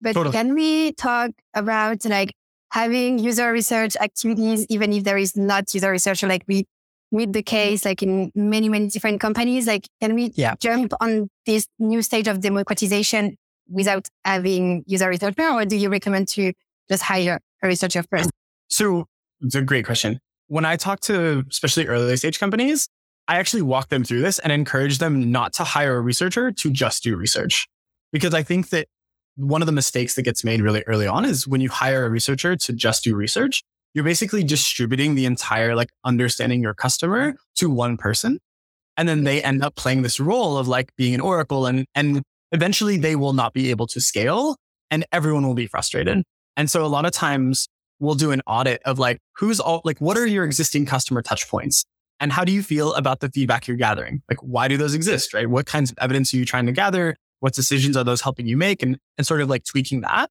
But 0.01 0.15
totally. 0.15 0.33
can 0.33 0.53
we 0.53 0.91
talk 0.91 1.31
about 1.53 2.03
like 2.03 2.33
having 2.71 3.19
user 3.19 3.53
research 3.53 3.95
activities, 4.01 4.65
even 4.67 4.91
if 4.91 5.05
there 5.05 5.17
is 5.17 5.37
not 5.37 5.73
user 5.73 5.91
researcher, 5.91 6.27
like 6.27 6.43
we 6.45 6.65
with 7.11 7.33
the 7.33 7.43
case, 7.43 7.85
like 7.85 8.03
in 8.03 8.31
many, 8.35 8.69
many 8.69 8.87
different 8.87 9.21
companies, 9.21 9.67
like 9.67 9.87
can 10.01 10.15
we 10.15 10.31
yeah. 10.35 10.55
jump 10.59 10.93
on 10.99 11.29
this 11.45 11.67
new 11.79 12.01
stage 12.01 12.27
of 12.27 12.41
democratization 12.41 13.37
without 13.69 14.07
having 14.23 14.83
user 14.85 15.09
researcher, 15.09 15.49
or 15.49 15.65
do 15.65 15.75
you 15.75 15.89
recommend 15.89 16.27
to 16.29 16.53
just 16.89 17.03
hire 17.03 17.39
a 17.63 17.67
researcher 17.67 18.03
first? 18.03 18.29
So 18.69 19.05
it's 19.41 19.55
a 19.55 19.61
great 19.61 19.85
question. 19.85 20.19
When 20.47 20.65
I 20.65 20.75
talk 20.75 20.99
to 21.01 21.43
especially 21.49 21.87
early 21.87 22.15
stage 22.17 22.39
companies, 22.39 22.87
I 23.27 23.37
actually 23.39 23.63
walk 23.63 23.89
them 23.89 24.03
through 24.03 24.21
this 24.21 24.37
and 24.39 24.51
encourage 24.51 24.99
them 24.99 25.31
not 25.31 25.53
to 25.53 25.63
hire 25.63 25.97
a 25.97 26.01
researcher 26.01 26.51
to 26.51 26.69
just 26.69 27.03
do 27.03 27.15
research. 27.15 27.67
Because 28.11 28.33
I 28.33 28.43
think 28.43 28.69
that 28.69 28.87
one 29.35 29.61
of 29.61 29.65
the 29.65 29.71
mistakes 29.71 30.15
that 30.15 30.21
gets 30.21 30.43
made 30.43 30.61
really 30.61 30.83
early 30.87 31.07
on 31.07 31.25
is 31.25 31.47
when 31.47 31.59
you 31.61 31.69
hire 31.69 32.05
a 32.05 32.09
researcher 32.09 32.55
to 32.55 32.73
just 32.73 33.03
do 33.03 33.15
research, 33.15 33.63
you're 33.95 34.03
basically 34.03 34.43
distributing 34.43 35.15
the 35.15 35.25
entire 35.25 35.73
like 35.73 35.89
understanding 36.03 36.61
your 36.61 36.75
customer 36.75 37.33
to 37.55 37.69
one 37.69 37.95
person. 37.97 38.39
And 38.97 39.07
then 39.09 39.23
they 39.23 39.41
end 39.41 39.63
up 39.63 39.75
playing 39.75 40.03
this 40.03 40.19
role 40.19 40.57
of 40.57 40.67
like 40.67 40.93
being 40.97 41.15
an 41.15 41.21
oracle 41.21 41.65
and, 41.65 41.85
and 41.95 42.21
eventually 42.51 42.97
they 42.97 43.15
will 43.15 43.33
not 43.33 43.53
be 43.53 43.69
able 43.71 43.87
to 43.87 44.01
scale 44.01 44.57
and 44.91 45.05
everyone 45.11 45.47
will 45.47 45.55
be 45.55 45.65
frustrated. 45.65 46.23
And 46.57 46.69
so 46.69 46.85
a 46.85 46.87
lot 46.87 47.05
of 47.05 47.11
times 47.11 47.67
we'll 47.99 48.15
do 48.15 48.31
an 48.31 48.41
audit 48.45 48.81
of 48.83 48.99
like, 48.99 49.19
who's 49.37 49.61
all, 49.61 49.81
like, 49.85 49.99
what 49.99 50.17
are 50.17 50.25
your 50.25 50.43
existing 50.43 50.85
customer 50.85 51.21
touch 51.21 51.49
points? 51.49 51.85
And 52.19 52.31
how 52.31 52.43
do 52.43 52.51
you 52.51 52.63
feel 52.63 52.93
about 52.93 53.21
the 53.21 53.29
feedback 53.29 53.67
you're 53.67 53.77
gathering? 53.77 54.21
Like, 54.29 54.39
why 54.41 54.67
do 54.67 54.77
those 54.77 54.93
exist, 54.93 55.33
right? 55.33 55.49
What 55.49 55.65
kinds 55.65 55.91
of 55.91 55.97
evidence 55.99 56.33
are 56.33 56.37
you 56.37 56.45
trying 56.45 56.65
to 56.65 56.71
gather? 56.71 57.15
What 57.39 57.53
decisions 57.53 57.95
are 57.97 58.03
those 58.03 58.21
helping 58.21 58.45
you 58.45 58.57
make? 58.57 58.83
And, 58.83 58.97
and 59.17 59.25
sort 59.25 59.41
of 59.41 59.49
like 59.49 59.63
tweaking 59.63 60.01
that. 60.01 60.29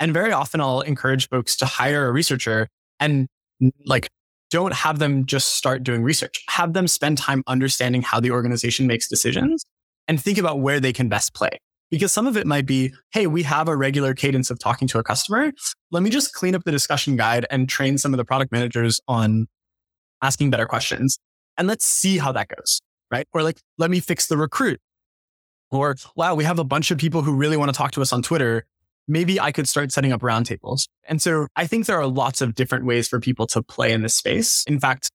And 0.00 0.12
very 0.12 0.32
often 0.32 0.60
I'll 0.60 0.80
encourage 0.82 1.28
folks 1.28 1.56
to 1.56 1.66
hire 1.66 2.06
a 2.06 2.12
researcher 2.12 2.68
and 3.00 3.28
like, 3.86 4.08
don't 4.50 4.72
have 4.72 4.98
them 4.98 5.26
just 5.26 5.56
start 5.56 5.82
doing 5.82 6.02
research. 6.02 6.42
Have 6.48 6.72
them 6.72 6.88
spend 6.88 7.18
time 7.18 7.42
understanding 7.46 8.02
how 8.02 8.18
the 8.20 8.30
organization 8.30 8.86
makes 8.86 9.08
decisions 9.08 9.64
and 10.06 10.20
think 10.22 10.38
about 10.38 10.60
where 10.60 10.80
they 10.80 10.92
can 10.92 11.08
best 11.08 11.34
play. 11.34 11.50
Because 11.90 12.12
some 12.12 12.26
of 12.26 12.36
it 12.36 12.46
might 12.46 12.66
be, 12.66 12.92
hey, 13.12 13.26
we 13.26 13.42
have 13.44 13.68
a 13.68 13.76
regular 13.76 14.14
cadence 14.14 14.50
of 14.50 14.58
talking 14.58 14.88
to 14.88 14.98
a 14.98 15.02
customer. 15.02 15.52
Let 15.90 16.02
me 16.02 16.10
just 16.10 16.34
clean 16.34 16.54
up 16.54 16.64
the 16.64 16.70
discussion 16.70 17.16
guide 17.16 17.46
and 17.50 17.68
train 17.68 17.98
some 17.98 18.12
of 18.12 18.18
the 18.18 18.24
product 18.24 18.52
managers 18.52 19.00
on 19.08 19.46
asking 20.22 20.50
better 20.50 20.66
questions. 20.66 21.18
And 21.56 21.66
let's 21.66 21.84
see 21.84 22.18
how 22.18 22.32
that 22.32 22.48
goes. 22.48 22.80
Right. 23.10 23.26
Or 23.32 23.42
like, 23.42 23.60
let 23.78 23.90
me 23.90 24.00
fix 24.00 24.26
the 24.26 24.36
recruit. 24.36 24.80
Or, 25.70 25.96
wow, 26.14 26.34
we 26.34 26.44
have 26.44 26.58
a 26.58 26.64
bunch 26.64 26.90
of 26.90 26.98
people 26.98 27.22
who 27.22 27.34
really 27.34 27.56
want 27.56 27.70
to 27.70 27.76
talk 27.76 27.92
to 27.92 28.02
us 28.02 28.12
on 28.12 28.22
Twitter. 28.22 28.66
Maybe 29.08 29.40
I 29.40 29.52
could 29.52 29.68
start 29.68 29.90
setting 29.90 30.12
up 30.12 30.20
roundtables. 30.20 30.86
And 31.08 31.20
so 31.20 31.48
I 31.56 31.66
think 31.66 31.86
there 31.86 31.98
are 31.98 32.06
lots 32.06 32.40
of 32.40 32.54
different 32.54 32.84
ways 32.84 33.08
for 33.08 33.18
people 33.18 33.46
to 33.48 33.62
play 33.62 33.92
in 33.92 34.02
this 34.02 34.14
space. 34.14 34.64
In 34.66 34.78
fact, 34.78 35.10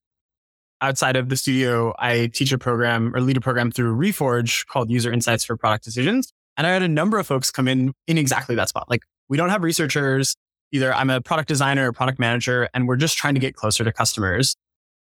outside 0.80 1.16
of 1.16 1.28
the 1.28 1.36
studio, 1.36 1.94
I 1.98 2.26
teach 2.26 2.52
a 2.52 2.58
program 2.58 3.14
or 3.14 3.20
lead 3.20 3.36
a 3.36 3.40
program 3.40 3.70
through 3.70 3.96
Reforge 3.96 4.66
called 4.66 4.90
User 4.90 5.12
Insights 5.12 5.44
for 5.44 5.56
Product 5.56 5.84
Decisions. 5.84 6.32
And 6.56 6.66
I 6.66 6.70
had 6.70 6.82
a 6.82 6.88
number 6.88 7.18
of 7.18 7.26
folks 7.26 7.50
come 7.50 7.68
in 7.68 7.92
in 8.06 8.18
exactly 8.18 8.54
that 8.56 8.68
spot. 8.68 8.90
Like 8.90 9.02
we 9.28 9.36
don't 9.36 9.48
have 9.48 9.62
researchers. 9.62 10.34
Either 10.72 10.92
I'm 10.92 11.08
a 11.08 11.20
product 11.20 11.48
designer 11.48 11.88
or 11.88 11.92
product 11.92 12.18
manager, 12.18 12.68
and 12.74 12.88
we're 12.88 12.96
just 12.96 13.16
trying 13.16 13.34
to 13.34 13.40
get 13.40 13.54
closer 13.54 13.84
to 13.84 13.92
customers. 13.92 14.56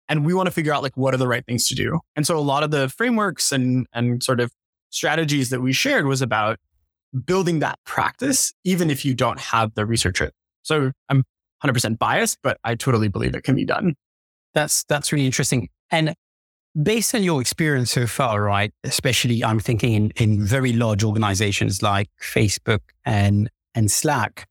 And 0.07 0.25
we 0.25 0.33
want 0.33 0.47
to 0.47 0.51
figure 0.51 0.73
out 0.73 0.81
like 0.81 0.95
what 0.95 1.13
are 1.13 1.17
the 1.17 1.27
right 1.27 1.45
things 1.45 1.67
to 1.67 1.75
do. 1.75 1.99
And 2.15 2.25
so 2.25 2.37
a 2.37 2.39
lot 2.39 2.63
of 2.63 2.71
the 2.71 2.87
frameworks 2.87 3.51
and, 3.51 3.85
and 3.93 4.23
sort 4.23 4.39
of 4.39 4.51
strategies 4.89 5.49
that 5.49 5.61
we 5.61 5.73
shared 5.73 6.05
was 6.05 6.21
about 6.21 6.57
building 7.25 7.59
that 7.59 7.79
practice, 7.85 8.53
even 8.63 8.89
if 8.89 9.05
you 9.05 9.13
don't 9.13 9.39
have 9.39 9.73
the 9.75 9.85
researcher. 9.85 10.31
So 10.63 10.91
I'm 11.09 11.23
100% 11.63 11.97
biased, 11.97 12.39
but 12.43 12.57
I 12.63 12.75
totally 12.75 13.07
believe 13.07 13.35
it 13.35 13.43
can 13.43 13.55
be 13.55 13.65
done. 13.65 13.95
That's, 14.53 14.83
that's 14.85 15.11
really 15.11 15.25
interesting. 15.25 15.69
And 15.91 16.13
based 16.81 17.15
on 17.15 17.23
your 17.23 17.41
experience 17.41 17.91
so 17.91 18.07
far, 18.07 18.41
right? 18.41 18.71
Especially 18.83 19.43
I'm 19.43 19.59
thinking 19.59 19.93
in, 19.93 20.11
in 20.17 20.45
very 20.45 20.73
large 20.73 21.03
organizations 21.03 21.81
like 21.81 22.09
Facebook 22.21 22.81
and, 23.05 23.49
and 23.73 23.89
Slack, 23.89 24.47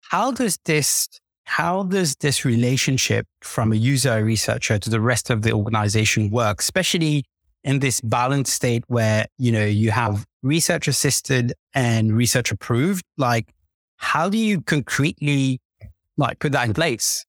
how 0.00 0.32
does 0.32 0.58
this, 0.64 1.08
how 1.44 1.84
does 1.84 2.16
this 2.16 2.44
relationship 2.44 3.26
from 3.40 3.72
a 3.72 3.76
user 3.76 4.24
researcher 4.24 4.78
to 4.78 4.90
the 4.90 5.00
rest 5.00 5.30
of 5.30 5.42
the 5.42 5.52
organization 5.52 6.30
work, 6.30 6.60
especially 6.60 7.24
in 7.64 7.78
this 7.78 8.00
balanced 8.00 8.52
state 8.52 8.84
where, 8.88 9.26
you 9.38 9.52
know, 9.52 9.64
you 9.64 9.90
have 9.90 10.24
research 10.42 10.88
assisted 10.88 11.52
and 11.74 12.16
research 12.16 12.50
approved? 12.50 13.04
Like, 13.16 13.52
how 13.96 14.28
do 14.28 14.38
you 14.38 14.60
concretely 14.62 15.60
like 16.16 16.38
put 16.38 16.52
that 16.52 16.66
in 16.66 16.74
place? 16.74 17.24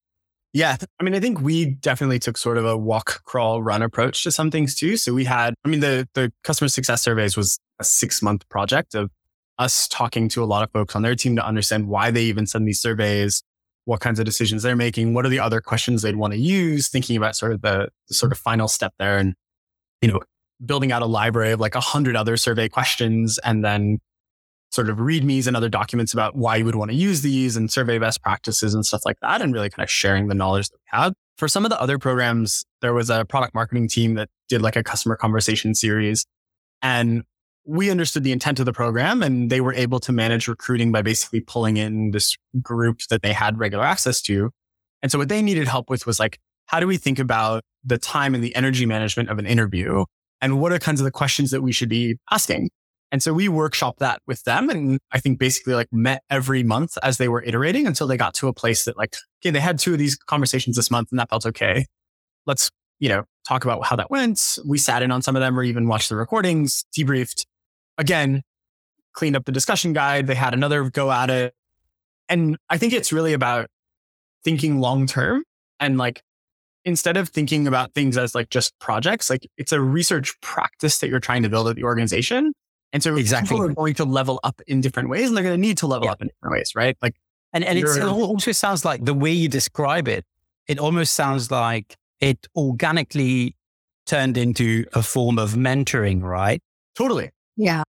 Yeah. 0.54 0.78
I 1.00 1.04
mean, 1.04 1.16
I 1.16 1.20
think 1.20 1.42
we 1.42 1.66
definitely 1.66 2.20
took 2.20 2.38
sort 2.38 2.58
of 2.58 2.66
a 2.66 2.78
walk, 2.78 3.24
crawl, 3.26 3.64
run 3.64 3.82
approach 3.82 4.24
to 4.24 4.32
some 4.32 4.52
things 4.52 4.76
too. 4.76 4.98
So 4.98 5.14
we 5.14 5.26
had, 5.26 5.56
I 5.66 5.68
mean, 5.68 5.80
the, 5.80 6.08
the 6.14 6.32
customer 6.44 6.68
success 6.68 7.02
surveys 7.02 7.36
was 7.36 7.60
a 7.80 7.84
six 7.84 8.22
month 8.22 8.48
project 8.50 8.94
of 8.94 9.10
us 9.58 9.88
talking 9.88 10.30
to 10.30 10.44
a 10.44 10.46
lot 10.46 10.64
of 10.64 10.72
folks 10.72 10.96
on 10.96 11.02
their 11.02 11.16
team 11.16 11.36
to 11.36 11.46
understand 11.46 11.88
why 11.88 12.12
they 12.12 12.24
even 12.24 12.46
send 12.46 12.68
these 12.68 12.82
surveys, 12.82 13.44
what 13.86 14.00
kinds 14.00 14.20
of 14.20 14.26
decisions 14.26 14.64
they're 14.64 14.76
making, 14.76 15.14
what 15.14 15.26
are 15.26 15.30
the 15.30 15.40
other 15.40 15.60
questions 15.60 16.02
they'd 16.02 16.16
want 16.16 16.34
to 16.34 16.40
use, 16.40 16.88
thinking 16.88 17.18
about 17.18 17.36
sort 17.36 17.52
of 17.52 17.62
the, 17.62 17.90
the 18.08 18.14
sort 18.14 18.32
of 18.32 18.38
final 18.38 18.68
step 18.68 18.94
there 19.00 19.18
and, 19.18 19.36
you 20.04 20.12
know, 20.12 20.20
building 20.64 20.92
out 20.92 21.02
a 21.02 21.06
library 21.06 21.54
of 21.54 21.60
like 21.62 21.76
a 21.76 21.80
hundred 21.80 22.16
other 22.16 22.36
survey 22.36 22.68
questions 22.68 23.40
and 23.40 23.64
then 23.64 24.00
sort 24.70 24.90
of 24.90 24.98
readmes 24.98 25.48
and 25.48 25.56
other 25.56 25.70
documents 25.70 26.14
about 26.14 26.36
why 26.36 26.58
you 26.58 26.66
would 26.66 26.76
want 26.76 26.92
to 26.92 26.98
use 26.98 27.22
these 27.22 27.56
and 27.56 27.72
survey 27.72 27.98
best 27.98 28.22
practices 28.22 28.74
and 28.74 28.86
stuff 28.86 29.02
like 29.06 29.18
that, 29.22 29.42
and 29.42 29.54
really 29.54 29.70
kind 29.70 29.84
of 29.84 29.90
sharing 29.90 30.28
the 30.28 30.36
knowledge 30.36 30.68
that 30.70 30.78
we 30.78 31.00
had. 31.00 31.14
For 31.38 31.48
some 31.48 31.64
of 31.64 31.70
the 31.70 31.80
other 31.80 31.98
programs, 31.98 32.66
there 32.82 32.94
was 32.94 33.10
a 33.10 33.24
product 33.24 33.56
marketing 33.56 33.88
team 33.88 34.16
that 34.16 34.30
did 34.50 34.62
like 34.62 34.76
a 34.76 34.84
customer 34.84 35.16
conversation 35.16 35.74
series. 35.74 36.26
And 36.82 37.24
we 37.66 37.90
understood 37.90 38.26
the 38.26 38.34
intent 38.34 38.60
of 38.60 38.66
the 38.66 38.74
program 38.74 39.24
and 39.24 39.50
they 39.50 39.62
were 39.62 39.74
able 39.74 40.00
to 40.02 40.12
manage 40.12 40.50
recruiting 40.50 40.92
by 40.92 41.02
basically 41.02 41.40
pulling 41.40 41.78
in 41.78 42.12
this 42.12 42.36
group 42.62 43.00
that 43.10 43.22
they 43.22 43.32
had 43.32 43.58
regular 43.58 43.86
access 43.86 44.22
to. 44.24 44.52
And 45.02 45.12
so 45.12 45.18
what 45.18 45.30
they 45.30 45.42
needed 45.42 45.68
help 45.68 45.90
with 45.90 46.06
was 46.06 46.20
like, 46.20 46.40
how 46.66 46.80
do 46.80 46.88
we 46.88 46.98
think 46.98 47.20
about 47.20 47.64
the 47.84 47.98
time 47.98 48.34
and 48.34 48.44
the 48.44 48.56
energy 48.56 48.86
management 48.86 49.30
of 49.30 49.40
an 49.40 49.46
interview? 49.46 50.06
And 50.42 50.60
what 50.60 50.72
are 50.72 50.80
kinds 50.80 51.00
of 51.00 51.06
the 51.06 51.12
questions 51.12 51.52
that 51.52 51.62
we 51.62 51.72
should 51.72 51.90
be 51.90 52.18
asking? 52.32 52.70
And 53.12 53.22
so 53.22 53.32
we 53.32 53.48
workshopped 53.48 53.98
that 54.00 54.22
with 54.26 54.44
them 54.44 54.72
and 54.72 55.00
I 55.12 55.20
think 55.20 55.38
basically 55.38 55.76
like 55.76 55.88
met 55.92 56.24
every 56.32 56.64
month 56.64 56.98
as 57.04 57.18
they 57.18 57.28
were 57.28 57.44
iterating 57.44 57.86
until 57.86 58.08
they 58.08 58.18
got 58.18 58.34
to 58.36 58.48
a 58.48 58.54
place 58.54 58.86
that 58.86 58.98
like, 58.98 59.16
okay, 59.42 59.52
they 59.52 59.60
had 59.60 59.78
two 59.78 59.94
of 59.94 60.00
these 60.00 60.16
conversations 60.16 60.76
this 60.76 60.90
month 60.90 61.10
and 61.12 61.20
that 61.20 61.30
felt 61.30 61.46
okay. 61.46 61.86
Let's, 62.48 62.72
you 63.00 63.10
know, 63.10 63.26
talk 63.48 63.66
about 63.66 63.86
how 63.86 63.96
that 63.98 64.10
went. 64.10 64.58
We 64.66 64.80
sat 64.80 65.04
in 65.04 65.12
on 65.12 65.22
some 65.22 65.36
of 65.36 65.42
them 65.42 65.60
or 65.60 65.64
even 65.64 65.88
watched 65.88 66.10
the 66.10 66.16
recordings, 66.16 66.86
debriefed 66.98 67.46
again, 68.00 68.42
cleaned 69.14 69.36
up 69.36 69.46
the 69.46 69.52
discussion 69.52 69.94
guide. 69.94 70.26
They 70.26 70.36
had 70.36 70.56
another 70.56 70.90
go 70.90 71.12
at 71.12 71.30
it. 71.30 71.54
And 72.30 72.58
I 72.68 72.80
think 72.80 72.94
it's 72.94 73.14
really 73.14 73.34
about 73.34 73.68
thinking 74.44 74.80
long 74.80 75.06
term 75.06 75.44
and 75.80 76.00
like 76.00 76.24
instead 76.86 77.18
of 77.18 77.30
thinking 77.30 77.68
about 77.68 77.94
things 77.94 78.18
as 78.18 78.36
like 78.36 78.50
just 78.50 78.78
projects, 78.80 79.30
like 79.30 79.48
it's 79.58 79.72
a 79.72 79.82
research 79.82 80.40
practice 80.42 81.00
that 81.00 81.10
you're 81.10 81.20
trying 81.20 81.44
to 81.44 81.50
build 81.50 81.68
at 81.68 81.76
the 81.76 81.84
organization. 81.84 82.54
And 82.92 83.02
so 83.02 83.16
exactly. 83.16 83.56
people 83.56 83.66
are 83.66 83.74
going 83.74 83.96
to 83.96 84.06
level 84.06 84.40
up 84.44 84.62
in 84.68 84.82
different 84.82 85.10
ways 85.10 85.28
and 85.28 85.36
they're 85.36 85.44
going 85.44 85.56
to 85.56 85.62
need 85.62 85.78
to 85.80 85.88
level 85.88 86.06
yeah. 86.06 86.12
up 86.12 86.22
in 86.22 86.28
different 86.28 86.54
ways, 86.54 86.72
right? 86.76 86.96
Like, 87.02 87.16
and, 87.54 87.64
and 87.64 87.78
it 87.78 87.86
also 88.04 88.52
sounds 88.52 88.84
like 88.84 89.06
the 89.06 89.14
way 89.14 89.32
you 89.32 89.48
describe 89.48 90.08
it, 90.08 90.26
it 90.68 90.80
almost 90.80 91.14
sounds 91.14 91.52
like 91.52 91.96
it 92.20 92.48
organically 92.56 93.56
turned 94.06 94.38
into 94.38 94.86
a 94.94 95.02
form 95.02 95.40
of 95.40 95.54
mentoring, 95.54 96.22
right? 96.22 96.62
Totally. 96.96 97.30
Yeah. 97.56 97.84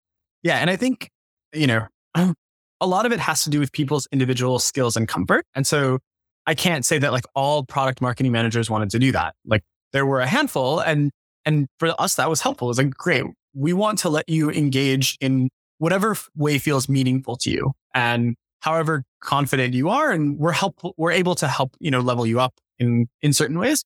Yeah. 0.44 0.58
And 0.58 0.70
I 0.70 0.76
think, 0.76 1.10
you 1.54 1.68
know, 1.68 1.88
a 2.16 2.88
lot 2.88 3.06
of 3.06 3.12
it 3.12 3.20
has 3.20 3.44
to 3.44 3.50
do 3.50 3.60
with 3.60 3.72
people's 3.72 4.08
individual 4.12 4.60
skills 4.60 4.98
and 4.98 5.08
comfort. 5.08 5.46
And 5.56 5.66
so 5.66 6.00
I 6.48 6.56
can't 6.56 6.86
say 6.86 6.98
that 6.98 7.12
like 7.12 7.26
all 7.36 7.64
product 7.64 8.02
marketing 8.02 8.32
managers 8.32 8.70
wanted 8.70 8.90
to 8.92 9.00
do 9.00 9.12
that. 9.12 9.36
Like 9.46 9.64
there 9.94 10.06
were 10.06 10.22
a 10.22 10.28
handful 10.28 10.80
and, 10.80 11.12
and 11.46 11.68
for 11.80 11.94
us, 12.00 12.16
that 12.16 12.30
was 12.30 12.42
helpful. 12.42 12.68
It 12.68 12.70
was 12.70 12.78
like, 12.78 12.92
great 12.92 13.26
we 13.54 13.74
want 13.74 14.00
to 14.00 14.10
let 14.10 14.28
you 14.30 14.50
engage 14.52 15.18
in 15.20 15.50
whatever 15.78 16.16
way 16.36 16.58
feels 16.58 16.88
meaningful 16.88 17.36
to 17.38 17.50
you 17.50 17.74
and 17.94 18.36
however 18.60 19.04
confident 19.22 19.74
you 19.74 19.90
are. 19.90 20.12
And 20.12 20.38
we're 20.38 20.52
help, 20.52 20.80
we're 20.98 21.12
able 21.12 21.36
to 21.36 21.48
help, 21.48 21.76
you 21.80 21.92
know, 21.92 22.00
level 22.00 22.26
you 22.26 22.40
up 22.40 22.54
in, 22.80 23.08
in 23.22 23.34
certain 23.34 23.58
ways. 23.58 23.84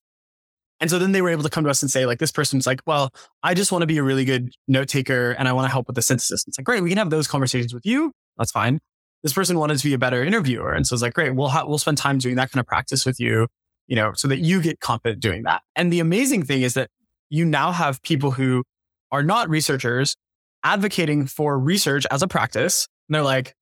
And 0.78 0.90
so 0.90 0.98
then 0.98 1.12
they 1.12 1.22
were 1.22 1.30
able 1.30 1.42
to 1.42 1.48
come 1.48 1.64
to 1.64 1.70
us 1.70 1.82
and 1.82 1.90
say, 1.90 2.04
like, 2.04 2.18
this 2.18 2.30
person's 2.30 2.66
like, 2.66 2.80
well, 2.86 3.10
I 3.42 3.54
just 3.54 3.72
want 3.72 3.80
to 3.80 3.86
be 3.86 3.96
a 3.96 4.02
really 4.02 4.26
good 4.26 4.52
note 4.68 4.88
taker 4.88 5.30
and 5.30 5.48
I 5.48 5.54
want 5.54 5.64
to 5.64 5.72
help 5.72 5.86
with 5.86 5.96
the 5.96 6.02
synthesis. 6.02 6.44
It's 6.46 6.58
like, 6.58 6.66
great, 6.66 6.82
we 6.82 6.90
can 6.90 6.98
have 6.98 7.08
those 7.08 7.26
conversations 7.26 7.72
with 7.72 7.86
you. 7.86 8.12
That's 8.36 8.52
fine. 8.52 8.78
This 9.26 9.32
person 9.32 9.58
wanted 9.58 9.78
to 9.78 9.84
be 9.84 9.92
a 9.92 9.98
better 9.98 10.22
interviewer. 10.22 10.72
And 10.72 10.86
so 10.86 10.94
it's 10.94 11.02
like, 11.02 11.14
great, 11.14 11.34
we'll, 11.34 11.48
ha- 11.48 11.64
we'll 11.66 11.78
spend 11.78 11.98
time 11.98 12.18
doing 12.18 12.36
that 12.36 12.52
kind 12.52 12.60
of 12.60 12.66
practice 12.66 13.04
with 13.04 13.18
you. 13.18 13.48
you 13.86 13.96
know, 13.96 14.12
so 14.14 14.28
that 14.28 14.38
you 14.38 14.60
get 14.60 14.80
confident 14.80 15.20
doing 15.20 15.44
that. 15.44 15.62
And 15.74 15.92
the 15.92 16.00
amazing 16.00 16.44
thing 16.44 16.62
is 16.62 16.74
that 16.74 16.90
you 17.30 17.44
now 17.44 17.72
have 17.72 18.02
people 18.02 18.32
who 18.32 18.64
are 19.12 19.22
not 19.22 19.48
researchers 19.48 20.16
advocating 20.64 21.26
for 21.26 21.58
research 21.58 22.06
as 22.10 22.22
a 22.22 22.28
practice. 22.28 22.88
And 23.08 23.14
they're 23.14 23.22
like, 23.22 23.54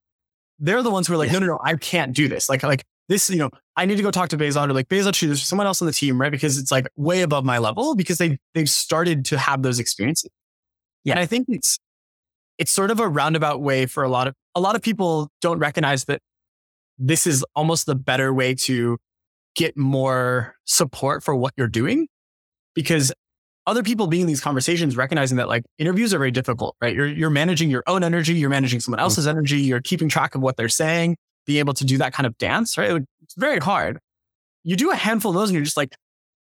they're 0.59 0.83
the 0.83 0.91
ones 0.91 1.07
who 1.07 1.15
are 1.15 1.17
like, 1.17 1.33
no, 1.33 1.39
no, 1.39 1.47
no, 1.47 1.59
I 1.63 1.75
can't 1.77 2.15
do 2.15 2.29
this. 2.29 2.49
Like, 2.49 2.63
like 2.63 2.85
this, 3.09 3.29
you 3.29 3.37
know, 3.37 3.51
I 3.77 3.85
need 3.85 3.97
to 3.97 4.03
go 4.03 4.11
talk 4.11 4.31
to 4.31 4.39
Behzad 4.39 4.69
or 4.69 4.73
like 4.73 4.89
Behzad, 4.89 5.21
there's 5.21 5.43
someone 5.43 5.67
else 5.67 5.83
on 5.83 5.87
the 5.87 5.93
team, 5.93 6.19
right? 6.19 6.33
Because 6.33 6.57
it's 6.57 6.71
like 6.71 6.87
way 6.97 7.23
above 7.23 7.45
my 7.45 7.59
level 7.59 7.95
because 7.95 8.19
they 8.19 8.39
they've 8.55 8.69
started 8.69 9.27
to 9.27 9.39
have 9.39 9.63
those 9.63 9.79
experiences. 9.79 10.31
Yeah. 11.05 11.15
And 11.15 11.21
I 11.21 11.27
think 11.27 11.47
it's 11.49 11.79
it's 12.59 12.71
sort 12.71 12.91
of 12.91 13.01
a 13.01 13.09
roundabout 13.09 13.61
way 13.61 13.87
for 13.87 14.03
a 14.03 14.09
lot 14.09 14.27
of 14.27 14.35
a 14.55 14.61
lot 14.61 14.77
of 14.77 14.83
people 14.83 15.29
don't 15.41 15.59
recognize 15.59 16.05
that 16.05 16.21
this 16.99 17.27
is 17.27 17.45
almost 17.57 17.87
the 17.87 17.95
better 17.95 18.33
way 18.33 18.55
to 18.55 18.99
get 19.57 19.77
more 19.77 20.55
support 20.65 21.23
for 21.23 21.35
what 21.35 21.53
you're 21.57 21.69
doing 21.69 22.07
because 22.75 23.13
other 23.67 23.83
people 23.83 24.07
being 24.07 24.23
in 24.23 24.27
these 24.27 24.41
conversations 24.41 24.97
recognizing 24.97 25.39
that 25.39 25.49
like 25.49 25.65
interviews 25.79 26.13
are 26.13 26.19
very 26.19 26.31
difficult 26.31 26.77
right? 26.81 26.95
You're 26.95 27.07
you're 27.07 27.31
managing 27.31 27.71
your 27.71 27.83
own 27.87 28.05
energy 28.05 28.35
you're 28.35 28.51
managing 28.51 28.81
someone 28.81 28.99
mm-hmm. 28.99 29.05
else's 29.05 29.27
energy 29.27 29.61
you're 29.61 29.81
keeping 29.81 30.09
track 30.09 30.35
of 30.35 30.41
what 30.41 30.57
they're 30.57 30.69
saying 30.69 31.17
being 31.47 31.59
able 31.59 31.75
to 31.75 31.85
do 31.85 31.99
that 31.99 32.13
kind 32.13 32.27
of 32.27 32.37
dance 32.39 32.79
right? 32.79 33.03
It's 33.23 33.35
very 33.37 33.59
hard. 33.59 33.99
You 34.63 34.77
do 34.77 34.91
a 34.91 34.97
handful 34.97 35.31
of 35.31 35.37
those 35.37 35.51
and 35.51 35.55
you're 35.55 35.65
just 35.65 35.77
like 35.77 35.95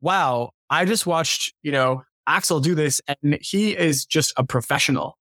wow 0.00 0.50
i 0.70 0.84
just 0.84 1.06
watched 1.06 1.52
you 1.62 1.72
know 1.72 2.02
axel 2.26 2.60
do 2.60 2.74
this 2.74 3.00
and 3.06 3.38
he 3.40 3.76
is 3.76 4.04
just 4.06 4.32
a 4.36 4.44
professional 4.44 5.16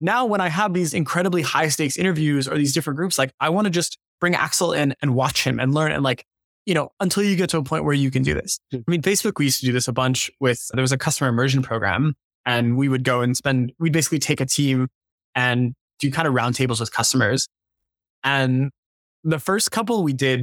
now 0.00 0.26
when 0.26 0.40
i 0.40 0.48
have 0.48 0.74
these 0.74 0.94
incredibly 0.94 1.42
high 1.42 1.68
stakes 1.68 1.96
interviews 1.96 2.48
or 2.48 2.56
these 2.56 2.72
different 2.72 2.96
groups 2.96 3.18
like 3.18 3.32
i 3.40 3.48
want 3.48 3.66
to 3.66 3.70
just 3.70 3.98
bring 4.20 4.34
axel 4.34 4.72
in 4.72 4.94
and 5.02 5.14
watch 5.14 5.44
him 5.44 5.60
and 5.60 5.74
learn 5.74 5.92
and 5.92 6.02
like 6.02 6.24
you 6.66 6.74
know, 6.74 6.90
until 7.00 7.22
you 7.22 7.36
get 7.36 7.48
to 7.50 7.58
a 7.58 7.62
point 7.62 7.84
where 7.84 7.94
you 7.94 8.10
can 8.10 8.22
do 8.22 8.34
this. 8.34 8.58
Hmm. 8.72 8.78
I 8.86 8.90
mean, 8.90 9.02
Facebook, 9.02 9.38
we 9.38 9.46
used 9.46 9.60
to 9.60 9.66
do 9.66 9.72
this 9.72 9.88
a 9.88 9.92
bunch 9.92 10.30
with, 10.40 10.68
there 10.74 10.82
was 10.82 10.92
a 10.92 10.98
customer 10.98 11.30
immersion 11.30 11.62
program 11.62 12.14
and 12.44 12.76
we 12.76 12.88
would 12.88 13.04
go 13.04 13.22
and 13.22 13.36
spend, 13.36 13.72
we'd 13.78 13.92
basically 13.92 14.18
take 14.18 14.40
a 14.40 14.46
team 14.46 14.88
and 15.34 15.74
do 16.00 16.10
kind 16.10 16.28
of 16.28 16.34
roundtables 16.34 16.80
with 16.80 16.92
customers. 16.92 17.48
And 18.24 18.70
the 19.22 19.38
first 19.38 19.70
couple 19.70 20.02
we 20.02 20.12
did, 20.12 20.42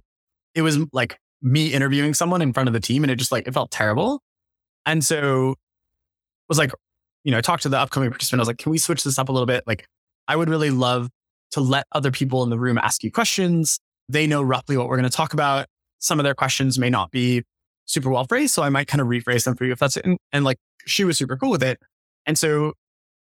it 0.55 0.61
was 0.61 0.79
like 0.93 1.17
me 1.41 1.73
interviewing 1.73 2.13
someone 2.13 2.41
in 2.41 2.53
front 2.53 2.69
of 2.69 2.73
the 2.73 2.79
team 2.79 3.03
and 3.03 3.11
it 3.11 3.17
just 3.17 3.31
like, 3.31 3.47
it 3.47 3.53
felt 3.53 3.69
terrible. 3.69 4.21
And 4.85 5.03
so 5.03 5.55
was 6.47 6.57
like, 6.57 6.71
you 7.23 7.31
know, 7.31 7.37
I 7.37 7.41
talked 7.41 7.63
to 7.63 7.69
the 7.69 7.79
upcoming 7.79 8.09
participant. 8.09 8.39
I 8.39 8.41
was 8.41 8.47
like, 8.47 8.57
can 8.57 8.71
we 8.71 8.77
switch 8.77 9.03
this 9.03 9.17
up 9.17 9.29
a 9.29 9.31
little 9.31 9.45
bit? 9.45 9.63
Like, 9.65 9.87
I 10.27 10.35
would 10.35 10.49
really 10.49 10.71
love 10.71 11.09
to 11.51 11.61
let 11.61 11.85
other 11.91 12.11
people 12.11 12.43
in 12.43 12.49
the 12.49 12.59
room 12.59 12.77
ask 12.77 13.03
you 13.03 13.11
questions. 13.11 13.79
They 14.09 14.27
know 14.27 14.41
roughly 14.41 14.77
what 14.77 14.87
we're 14.87 14.97
going 14.97 15.09
to 15.09 15.15
talk 15.15 15.33
about 15.33 15.67
some 16.03 16.19
of 16.19 16.25
their 16.25 16.35
questions 16.35 16.77
may 16.77 16.89
not 16.89 17.11
be 17.11 17.43
super 17.85 18.09
well 18.09 18.25
phrased. 18.25 18.53
So 18.53 18.61
I 18.61 18.69
might 18.69 18.87
kind 18.87 19.01
of 19.01 19.07
rephrase 19.07 19.45
them 19.45 19.55
for 19.55 19.65
you 19.65 19.71
if 19.71 19.79
that's 19.79 19.97
it. 19.97 20.05
And, 20.05 20.17
and 20.31 20.45
like 20.45 20.57
she 20.85 21.05
was 21.05 21.17
super 21.17 21.37
cool 21.37 21.49
with 21.49 21.63
it. 21.63 21.79
And 22.25 22.37
so 22.37 22.73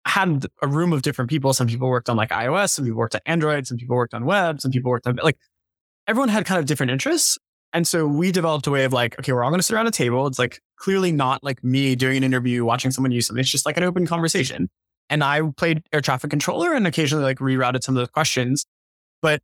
I 0.05 0.09
had 0.09 0.47
a 0.63 0.67
room 0.67 0.91
of 0.91 1.03
different 1.03 1.29
people. 1.29 1.53
Some 1.53 1.67
people 1.67 1.89
worked 1.89 2.09
on 2.09 2.17
like 2.17 2.29
iOS, 2.29 2.71
some 2.71 2.85
people 2.85 2.97
worked 2.97 3.15
on 3.15 3.21
Android, 3.27 3.67
some 3.67 3.77
people 3.77 3.95
worked 3.95 4.15
on 4.15 4.25
web, 4.25 4.61
some 4.61 4.71
people 4.71 4.89
worked 4.89 5.05
on 5.05 5.19
like 5.21 5.37
everyone 6.07 6.29
had 6.29 6.45
kind 6.45 6.59
of 6.59 6.65
different 6.65 6.91
interests. 6.91 7.37
And 7.73 7.87
so 7.87 8.05
we 8.05 8.31
developed 8.31 8.67
a 8.67 8.71
way 8.71 8.83
of 8.83 8.91
like, 8.91 9.17
okay, 9.19 9.31
we're 9.31 9.43
all 9.43 9.49
going 9.49 9.59
to 9.59 9.63
sit 9.63 9.73
around 9.73 9.87
a 9.87 9.91
table. 9.91 10.27
It's 10.27 10.39
like 10.39 10.59
clearly 10.75 11.11
not 11.11 11.43
like 11.43 11.63
me 11.63 11.95
doing 11.95 12.17
an 12.17 12.23
interview, 12.23 12.65
watching 12.65 12.91
someone 12.91 13.11
use 13.11 13.27
something. 13.27 13.39
It's 13.39 13.49
just 13.49 13.65
like 13.65 13.77
an 13.77 13.83
open 13.83 14.05
conversation. 14.05 14.69
And 15.09 15.23
I 15.23 15.41
played 15.55 15.83
air 15.93 16.01
traffic 16.01 16.29
controller 16.29 16.73
and 16.73 16.85
occasionally 16.85 17.23
like 17.23 17.37
rerouted 17.37 17.83
some 17.83 17.95
of 17.95 18.05
the 18.05 18.11
questions. 18.11 18.65
But 19.21 19.41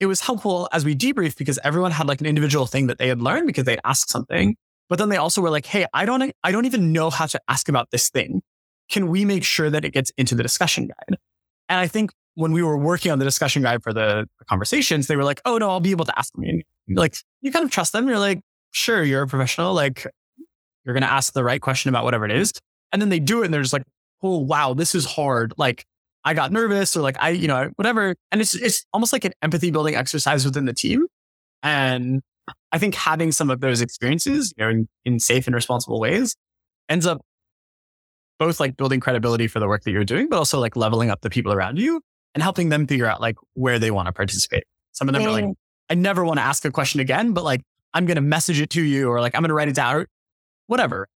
it 0.00 0.06
was 0.06 0.20
helpful 0.20 0.68
as 0.72 0.84
we 0.84 0.94
debriefed 0.94 1.36
because 1.36 1.58
everyone 1.64 1.90
had 1.90 2.06
like 2.06 2.20
an 2.20 2.26
individual 2.26 2.66
thing 2.66 2.86
that 2.86 2.98
they 2.98 3.08
had 3.08 3.20
learned 3.20 3.46
because 3.46 3.64
they 3.64 3.78
asked 3.84 4.10
something. 4.10 4.56
But 4.88 4.98
then 4.98 5.08
they 5.08 5.16
also 5.16 5.40
were 5.40 5.50
like, 5.50 5.66
Hey, 5.66 5.86
I 5.92 6.04
don't, 6.04 6.32
I 6.44 6.52
don't 6.52 6.64
even 6.64 6.92
know 6.92 7.10
how 7.10 7.26
to 7.26 7.40
ask 7.48 7.68
about 7.68 7.90
this 7.90 8.08
thing. 8.08 8.42
Can 8.88 9.08
we 9.08 9.24
make 9.24 9.44
sure 9.44 9.68
that 9.70 9.84
it 9.84 9.92
gets 9.92 10.10
into 10.16 10.34
the 10.34 10.42
discussion 10.42 10.86
guide? 10.86 11.18
And 11.68 11.78
I 11.78 11.86
think 11.86 12.12
when 12.34 12.52
we 12.52 12.62
were 12.62 12.78
working 12.78 13.10
on 13.10 13.18
the 13.18 13.24
discussion 13.24 13.62
guide 13.62 13.82
for 13.82 13.92
the, 13.92 14.28
conversations, 14.48 15.08
they 15.08 15.16
were 15.16 15.24
like, 15.24 15.40
Oh 15.44 15.58
no, 15.58 15.68
I'll 15.68 15.80
be 15.80 15.90
able 15.90 16.06
to 16.06 16.18
ask 16.18 16.32
them. 16.34 16.62
And 16.88 16.96
like, 16.96 17.16
you 17.40 17.52
kind 17.52 17.64
of 17.64 17.70
trust 17.70 17.92
them. 17.92 18.08
You're 18.08 18.18
like, 18.18 18.40
sure, 18.72 19.02
you're 19.02 19.22
a 19.22 19.26
professional. 19.26 19.74
Like 19.74 20.06
you're 20.84 20.94
going 20.94 21.02
to 21.02 21.12
ask 21.12 21.32
the 21.32 21.44
right 21.44 21.60
question 21.60 21.88
about 21.88 22.04
whatever 22.04 22.24
it 22.24 22.32
is. 22.32 22.52
And 22.92 23.02
then 23.02 23.08
they 23.08 23.20
do 23.20 23.42
it 23.42 23.46
and 23.46 23.54
they're 23.54 23.62
just 23.62 23.72
like, 23.72 23.84
Oh, 24.22 24.38
wow, 24.38 24.74
this 24.74 24.94
is 24.94 25.04
hard. 25.04 25.52
Like 25.56 25.84
I 26.24 26.34
got 26.34 26.50
nervous 26.50 26.96
or 26.96 27.02
like 27.02 27.16
I, 27.20 27.30
you 27.30 27.46
know, 27.46 27.70
whatever. 27.76 28.16
And 28.32 28.40
it's 28.40 28.54
it's 28.54 28.84
almost 28.92 29.12
like 29.12 29.24
an 29.24 29.32
empathy 29.42 29.70
building 29.70 29.94
exercise 29.94 30.44
within 30.44 30.64
the 30.64 30.72
team. 30.72 31.06
And 31.62 32.22
I 32.72 32.78
think 32.78 32.94
having 32.94 33.32
some 33.32 33.50
of 33.50 33.60
those 33.60 33.80
experiences, 33.80 34.52
you 34.56 34.64
know, 34.64 34.70
in, 34.70 34.88
in 35.04 35.20
safe 35.20 35.46
and 35.46 35.54
responsible 35.54 36.00
ways 36.00 36.34
ends 36.88 37.06
up 37.06 37.20
both 38.38 38.60
like 38.60 38.76
building 38.76 39.00
credibility 39.00 39.46
for 39.46 39.60
the 39.60 39.68
work 39.68 39.82
that 39.84 39.90
you're 39.90 40.04
doing, 40.04 40.28
but 40.28 40.36
also 40.36 40.58
like 40.58 40.76
leveling 40.76 41.10
up 41.10 41.20
the 41.20 41.30
people 41.30 41.52
around 41.52 41.78
you 41.78 42.00
and 42.34 42.42
helping 42.42 42.68
them 42.68 42.86
figure 42.86 43.06
out 43.06 43.20
like 43.20 43.36
where 43.54 43.78
they 43.78 43.90
want 43.90 44.06
to 44.06 44.12
participate. 44.12 44.64
Some 44.92 45.08
of 45.08 45.14
them 45.14 45.22
are 45.22 45.30
like, 45.30 45.44
I 45.90 45.94
never 45.94 46.24
want 46.24 46.38
to 46.38 46.44
ask 46.44 46.64
a 46.64 46.70
question 46.70 47.00
again, 47.00 47.32
but 47.32 47.44
like 47.44 47.62
I'm 47.94 48.06
going 48.06 48.16
to 48.16 48.22
message 48.22 48.60
it 48.60 48.70
to 48.70 48.82
you 48.82 49.08
or 49.08 49.20
like 49.20 49.34
I'm 49.34 49.40
going 49.42 49.48
to 49.48 49.54
write 49.54 49.68
it 49.68 49.74
down, 49.74 50.06
whatever. 50.66 51.08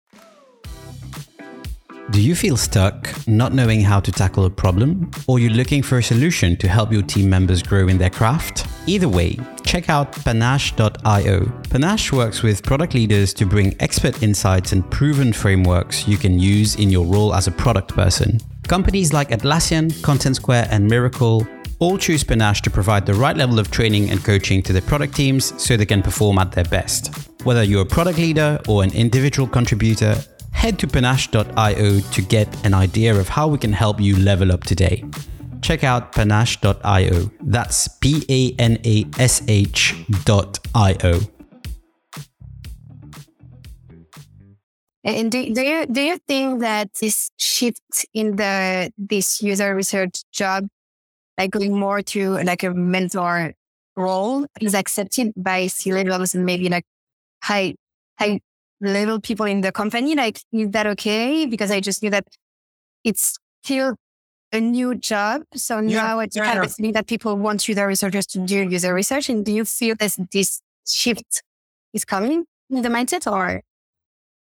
Do 2.11 2.21
you 2.21 2.35
feel 2.35 2.57
stuck, 2.57 3.09
not 3.25 3.53
knowing 3.53 3.81
how 3.81 4.01
to 4.01 4.11
tackle 4.11 4.43
a 4.43 4.49
problem, 4.49 5.11
or 5.27 5.39
you're 5.39 5.53
looking 5.53 5.81
for 5.81 5.97
a 5.97 6.03
solution 6.03 6.57
to 6.57 6.67
help 6.67 6.91
your 6.91 7.03
team 7.03 7.29
members 7.29 7.63
grow 7.63 7.87
in 7.87 7.97
their 7.97 8.09
craft? 8.09 8.67
Either 8.85 9.07
way, 9.07 9.37
check 9.63 9.89
out 9.89 10.11
panash.io. 10.11 11.39
Panash 11.69 12.11
works 12.11 12.43
with 12.43 12.63
product 12.63 12.95
leaders 12.95 13.33
to 13.35 13.45
bring 13.45 13.75
expert 13.79 14.21
insights 14.21 14.73
and 14.73 14.89
proven 14.91 15.31
frameworks 15.31 16.05
you 16.05 16.17
can 16.17 16.37
use 16.37 16.75
in 16.75 16.89
your 16.89 17.05
role 17.05 17.33
as 17.33 17.47
a 17.47 17.51
product 17.51 17.93
person. 17.93 18.39
Companies 18.67 19.13
like 19.13 19.29
Atlassian, 19.29 19.89
Contentsquare, 20.01 20.67
and 20.69 20.91
Mirakl 20.91 21.47
all 21.81 21.97
choose 21.97 22.23
Panash 22.23 22.61
to 22.61 22.69
provide 22.69 23.05
the 23.05 23.15
right 23.15 23.35
level 23.35 23.59
of 23.59 23.71
training 23.71 24.11
and 24.11 24.23
coaching 24.23 24.61
to 24.61 24.71
their 24.71 24.83
product 24.83 25.15
teams 25.15 25.59
so 25.61 25.75
they 25.75 25.85
can 25.85 26.03
perform 26.03 26.37
at 26.37 26.51
their 26.51 26.63
best. 26.65 27.13
Whether 27.43 27.63
you're 27.63 27.81
a 27.81 27.85
product 27.85 28.19
leader 28.19 28.59
or 28.67 28.83
an 28.83 28.93
individual 28.93 29.47
contributor, 29.47 30.15
head 30.51 30.77
to 30.79 30.87
panash.io 30.87 31.99
to 31.99 32.21
get 32.21 32.65
an 32.65 32.75
idea 32.75 33.15
of 33.15 33.27
how 33.27 33.47
we 33.47 33.57
can 33.57 33.73
help 33.73 33.99
you 33.99 34.15
level 34.17 34.51
up 34.51 34.63
today. 34.63 35.03
Check 35.61 35.83
out 35.83 36.13
panash.io. 36.13 37.31
That's 37.41 37.87
P 37.87 38.25
A 38.29 38.61
N 38.61 38.77
A 38.85 39.05
S 39.17 39.41
H.io. 39.47 41.19
And 45.03 45.31
do, 45.31 45.53
do 45.53 45.61
you 45.61 45.85
do 45.87 46.01
you 46.01 46.17
think 46.27 46.59
that 46.59 46.93
this 47.01 47.31
shift 47.37 48.05
in 48.13 48.35
the 48.35 48.91
this 48.97 49.41
user 49.41 49.73
research 49.73 50.23
job, 50.31 50.67
like 51.37 51.51
going 51.51 51.77
more 51.77 52.01
to 52.01 52.31
like 52.43 52.63
a 52.63 52.73
mentor 52.73 53.53
role, 53.95 54.45
is 54.59 54.73
accepted 54.73 55.33
by 55.35 55.67
C 55.67 55.93
levels 55.93 56.35
and 56.35 56.45
maybe 56.45 56.69
like 56.69 56.85
high 57.43 57.75
high 58.19 58.39
level 58.79 59.19
people 59.19 59.45
in 59.45 59.61
the 59.61 59.71
company. 59.71 60.15
Like, 60.15 60.41
is 60.51 60.69
that 60.71 60.87
okay? 60.87 61.45
Because 61.45 61.71
I 61.71 61.79
just 61.79 62.01
knew 62.03 62.09
that 62.09 62.25
it's 63.03 63.37
still 63.63 63.95
a 64.51 64.59
new 64.59 64.95
job. 64.95 65.43
So 65.55 65.79
yeah, 65.79 66.01
now 66.01 66.19
it's 66.19 66.35
kind 66.35 66.59
of 66.59 66.75
that 66.93 67.07
people 67.07 67.37
want 67.37 67.67
user 67.67 67.87
researchers 67.87 68.25
to 68.27 68.39
do 68.39 68.69
user 68.69 68.93
research. 68.93 69.29
And 69.29 69.45
do 69.45 69.51
you 69.51 69.65
feel 69.65 69.95
that 69.99 70.17
this 70.31 70.61
shift 70.85 71.43
is 71.93 72.05
coming 72.05 72.45
in 72.69 72.81
the 72.81 72.89
mindset 72.89 73.31
or? 73.31 73.61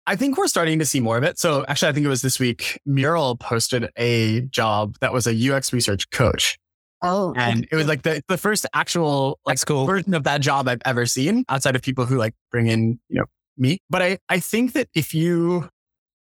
I 0.08 0.14
think 0.14 0.38
we're 0.38 0.46
starting 0.46 0.78
to 0.78 0.86
see 0.86 1.00
more 1.00 1.16
of 1.16 1.24
it. 1.24 1.38
So 1.38 1.64
actually, 1.66 1.88
I 1.88 1.92
think 1.92 2.06
it 2.06 2.08
was 2.08 2.22
this 2.22 2.38
week, 2.38 2.80
Mural 2.86 3.36
posted 3.36 3.90
a 3.96 4.42
job 4.42 4.96
that 5.00 5.12
was 5.12 5.26
a 5.26 5.52
UX 5.52 5.72
research 5.72 6.10
coach. 6.10 6.58
Oh, 7.06 7.32
and 7.36 7.66
it 7.70 7.76
was 7.76 7.86
like 7.86 8.02
the, 8.02 8.22
the 8.28 8.36
first 8.36 8.66
actual 8.74 9.38
like 9.46 9.64
cool. 9.64 9.86
version 9.86 10.12
of 10.14 10.24
that 10.24 10.40
job 10.40 10.68
I've 10.68 10.82
ever 10.84 11.06
seen 11.06 11.44
outside 11.48 11.76
of 11.76 11.82
people 11.82 12.04
who 12.04 12.16
like 12.16 12.34
bring 12.50 12.66
in, 12.66 12.98
you 13.08 13.20
know, 13.20 13.26
me. 13.56 13.78
But 13.88 14.02
I, 14.02 14.18
I 14.28 14.40
think 14.40 14.72
that 14.72 14.88
if 14.94 15.14
you 15.14 15.68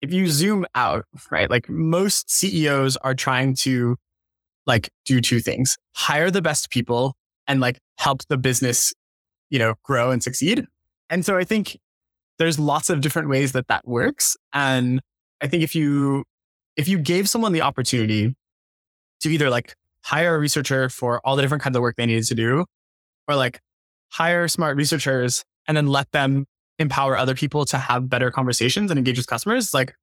if 0.02 0.12
you 0.12 0.26
zoom 0.26 0.66
out, 0.74 1.06
right, 1.30 1.48
like 1.48 1.68
most 1.68 2.30
CEOs 2.30 2.98
are 2.98 3.14
trying 3.14 3.54
to 3.56 3.96
like 4.66 4.90
do 5.06 5.20
two 5.20 5.40
things. 5.40 5.76
Hire 5.94 6.30
the 6.30 6.42
best 6.42 6.70
people 6.70 7.14
and 7.46 7.60
like 7.60 7.78
help 7.98 8.22
the 8.28 8.36
business, 8.36 8.92
you 9.50 9.58
know, 9.58 9.74
grow 9.82 10.10
and 10.10 10.22
succeed. 10.22 10.66
And 11.10 11.24
so 11.24 11.36
I 11.36 11.44
think 11.44 11.78
there's 12.38 12.58
lots 12.58 12.90
of 12.90 13.00
different 13.00 13.28
ways 13.28 13.52
that 13.52 13.68
that 13.68 13.86
works. 13.86 14.36
And 14.52 15.00
I 15.40 15.46
think 15.46 15.62
if 15.62 15.74
you 15.74 16.24
if 16.76 16.88
you 16.88 16.98
gave 16.98 17.28
someone 17.28 17.52
the 17.52 17.62
opportunity 17.62 18.34
to 19.20 19.30
either 19.30 19.48
like 19.48 19.74
hire 20.04 20.34
a 20.34 20.38
researcher 20.38 20.88
for 20.88 21.20
all 21.24 21.34
the 21.34 21.42
different 21.42 21.62
kinds 21.62 21.76
of 21.76 21.82
work 21.82 21.96
they 21.96 22.06
needed 22.06 22.24
to 22.24 22.34
do, 22.34 22.66
or 23.26 23.36
like 23.36 23.60
hire 24.10 24.46
smart 24.48 24.76
researchers 24.76 25.44
and 25.66 25.76
then 25.76 25.86
let 25.86 26.10
them 26.12 26.46
empower 26.78 27.16
other 27.16 27.34
people 27.34 27.64
to 27.64 27.78
have 27.78 28.08
better 28.08 28.30
conversations 28.30 28.90
and 28.90 28.98
engage 28.98 29.16
with 29.16 29.26
customers. 29.26 29.72
Like, 29.72 29.94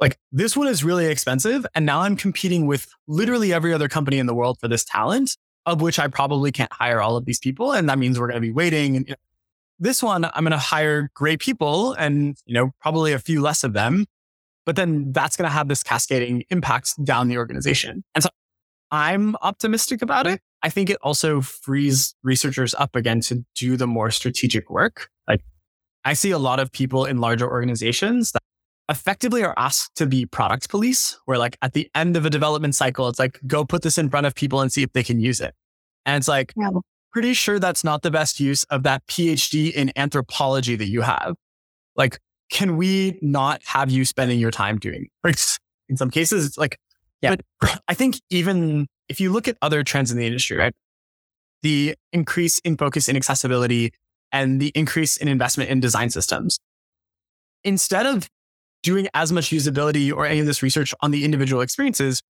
like 0.00 0.18
this 0.32 0.56
one 0.56 0.68
is 0.68 0.82
really 0.82 1.06
expensive. 1.06 1.66
And 1.74 1.84
now 1.84 2.00
I'm 2.00 2.16
competing 2.16 2.66
with 2.66 2.88
literally 3.06 3.52
every 3.52 3.72
other 3.72 3.88
company 3.88 4.18
in 4.18 4.26
the 4.26 4.34
world 4.34 4.58
for 4.58 4.68
this 4.68 4.84
talent, 4.84 5.36
of 5.66 5.80
which 5.80 5.98
I 5.98 6.08
probably 6.08 6.50
can't 6.50 6.72
hire 6.72 7.00
all 7.00 7.16
of 7.16 7.24
these 7.24 7.38
people. 7.38 7.72
And 7.72 7.88
that 7.88 7.98
means 7.98 8.18
we're 8.18 8.28
going 8.28 8.40
to 8.40 8.46
be 8.46 8.52
waiting. 8.52 8.96
And 8.96 9.06
you 9.06 9.12
know, 9.12 9.16
this 9.78 10.02
one, 10.02 10.24
I'm 10.24 10.44
going 10.44 10.52
to 10.52 10.58
hire 10.58 11.10
great 11.14 11.40
people 11.40 11.92
and, 11.94 12.36
you 12.46 12.54
know, 12.54 12.70
probably 12.80 13.12
a 13.12 13.18
few 13.18 13.40
less 13.42 13.64
of 13.64 13.74
them. 13.74 14.06
But 14.64 14.76
then 14.76 15.12
that's 15.12 15.36
going 15.36 15.48
to 15.48 15.52
have 15.52 15.68
this 15.68 15.82
cascading 15.82 16.44
impact 16.50 17.04
down 17.04 17.28
the 17.28 17.36
organization. 17.36 18.04
And 18.14 18.22
so 18.22 18.30
I'm 18.92 19.36
optimistic 19.42 20.02
about 20.02 20.26
it. 20.26 20.40
I 20.62 20.68
think 20.68 20.90
it 20.90 20.98
also 21.02 21.40
frees 21.40 22.14
researchers 22.22 22.74
up 22.74 22.94
again 22.94 23.20
to 23.22 23.44
do 23.54 23.76
the 23.76 23.86
more 23.86 24.10
strategic 24.10 24.70
work. 24.70 25.08
Like 25.26 25.40
I 26.04 26.12
see 26.12 26.30
a 26.30 26.38
lot 26.38 26.60
of 26.60 26.70
people 26.70 27.06
in 27.06 27.18
larger 27.18 27.50
organizations 27.50 28.32
that 28.32 28.42
effectively 28.88 29.42
are 29.42 29.54
asked 29.56 29.94
to 29.96 30.06
be 30.06 30.26
product 30.26 30.68
police, 30.68 31.18
where 31.24 31.38
like 31.38 31.56
at 31.62 31.72
the 31.72 31.90
end 31.94 32.16
of 32.16 32.26
a 32.26 32.30
development 32.30 32.74
cycle, 32.74 33.08
it's 33.08 33.18
like, 33.18 33.40
go 33.46 33.64
put 33.64 33.82
this 33.82 33.96
in 33.96 34.10
front 34.10 34.26
of 34.26 34.34
people 34.34 34.60
and 34.60 34.70
see 34.70 34.82
if 34.82 34.92
they 34.92 35.02
can 35.02 35.18
use 35.18 35.40
it. 35.40 35.54
And 36.04 36.18
it's 36.18 36.28
like, 36.28 36.52
yeah. 36.56 36.68
pretty 37.12 37.32
sure 37.32 37.58
that's 37.58 37.84
not 37.84 38.02
the 38.02 38.10
best 38.10 38.40
use 38.40 38.64
of 38.64 38.82
that 38.82 39.06
PhD 39.06 39.72
in 39.72 39.90
anthropology 39.96 40.76
that 40.76 40.88
you 40.88 41.00
have. 41.00 41.34
Like, 41.96 42.18
can 42.50 42.76
we 42.76 43.18
not 43.22 43.62
have 43.64 43.90
you 43.90 44.04
spending 44.04 44.38
your 44.38 44.50
time 44.50 44.78
doing? 44.78 45.08
Like, 45.24 45.38
in 45.88 45.96
some 45.96 46.10
cases, 46.10 46.44
it's 46.44 46.58
like, 46.58 46.76
yeah. 47.22 47.36
But 47.60 47.80
I 47.88 47.94
think 47.94 48.20
even 48.30 48.86
if 49.08 49.20
you 49.20 49.32
look 49.32 49.48
at 49.48 49.56
other 49.62 49.82
trends 49.82 50.10
in 50.10 50.18
the 50.18 50.26
industry, 50.26 50.56
right? 50.56 50.74
The 51.62 51.94
increase 52.12 52.58
in 52.60 52.76
focus 52.76 53.08
in 53.08 53.16
accessibility 53.16 53.92
and 54.32 54.60
the 54.60 54.72
increase 54.74 55.16
in 55.16 55.28
investment 55.28 55.70
in 55.70 55.80
design 55.80 56.10
systems. 56.10 56.58
Instead 57.64 58.06
of 58.06 58.28
doing 58.82 59.08
as 59.14 59.30
much 59.30 59.50
usability 59.50 60.12
or 60.12 60.26
any 60.26 60.40
of 60.40 60.46
this 60.46 60.62
research 60.62 60.92
on 61.00 61.12
the 61.12 61.24
individual 61.24 61.62
experiences, 61.62 62.22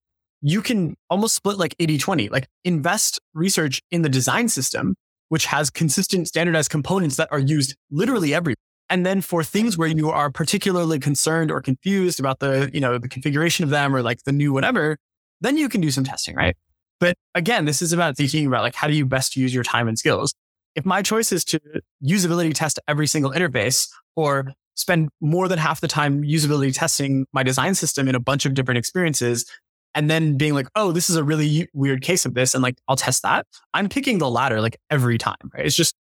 you 0.43 0.61
can 0.61 0.97
almost 1.09 1.35
split 1.35 1.57
like 1.57 1.75
80 1.79 1.99
20, 1.99 2.29
like 2.29 2.47
invest 2.65 3.21
research 3.33 3.81
in 3.91 4.03
the 4.03 4.09
design 4.09 4.49
system, 4.49 4.97
which 5.29 5.47
has 5.47 5.71
consistent 5.71 6.29
standardized 6.29 6.71
components 6.71 7.17
that 7.17 7.29
are 7.31 7.39
used 7.39 7.75
literally 7.91 8.35
everywhere. 8.35 8.57
And 8.93 9.07
then 9.07 9.23
for 9.23 9.43
things 9.43 9.79
where 9.79 9.89
you 9.89 10.11
are 10.11 10.31
particularly 10.31 10.99
concerned 10.99 11.51
or 11.51 11.63
confused 11.63 12.21
about 12.21 12.41
the, 12.41 12.71
you 12.75 12.81
know, 12.81 12.99
the 12.99 13.09
configuration 13.09 13.65
of 13.65 13.71
them 13.71 13.97
or 13.97 14.03
like 14.03 14.25
the 14.25 14.33
new 14.33 14.53
whatever, 14.53 14.99
then 15.41 15.57
you 15.57 15.71
can 15.71 15.81
do 15.81 15.91
some 15.91 16.05
testing, 16.05 16.37
right? 16.37 16.55
But 17.01 17.17
again, 17.35 17.65
this 17.65 17.81
is 17.81 17.95
about 17.95 18.19
thinking 18.19 18.47
about 18.47 18.61
like 18.61 18.75
how 18.75 18.89
do 18.89 18.93
you 18.93 19.07
best 19.07 19.35
use 19.35 19.55
your 19.55 19.65
time 19.65 19.89
and 19.89 19.99
skills. 19.99 20.35
If 20.75 20.85
my 20.85 21.01
choice 21.01 21.33
is 21.33 21.43
to 21.47 21.61
usability 22.07 22.53
test 22.53 22.79
every 22.87 23.07
single 23.07 23.33
interface 23.33 23.89
or 24.15 24.53
spend 24.75 25.09
more 25.23 25.49
than 25.49 25.59
half 25.59 25.81
the 25.81 25.89
time 25.89 26.23
usability 26.23 26.75
testing 26.75 27.25
my 27.33 27.43
design 27.43 27.75
system 27.75 28.09
in 28.09 28.15
a 28.15 28.21
bunch 28.21 28.45
of 28.45 28.53
different 28.53 28.77
experiences 28.77 29.51
and 29.95 30.11
then 30.11 30.37
being 30.37 30.53
like, 30.53 30.69
oh, 30.77 30.93
this 30.93 31.09
is 31.09 31.17
a 31.17 31.25
really 31.25 31.67
weird 31.73 32.03
case 32.03 32.27
of 32.27 32.35
this. 32.35 32.53
And 32.53 32.63
like, 32.63 32.77
I'll 32.89 32.97
test 32.97 33.23
that. 33.23 33.47
I'm 33.73 33.89
picking 33.89 34.19
the 34.19 34.29
latter 34.29 34.61
like 34.61 34.77
every 34.91 35.17
time, 35.17 35.51
right? 35.55 35.65
It's 35.65 35.75
just, 35.75 35.95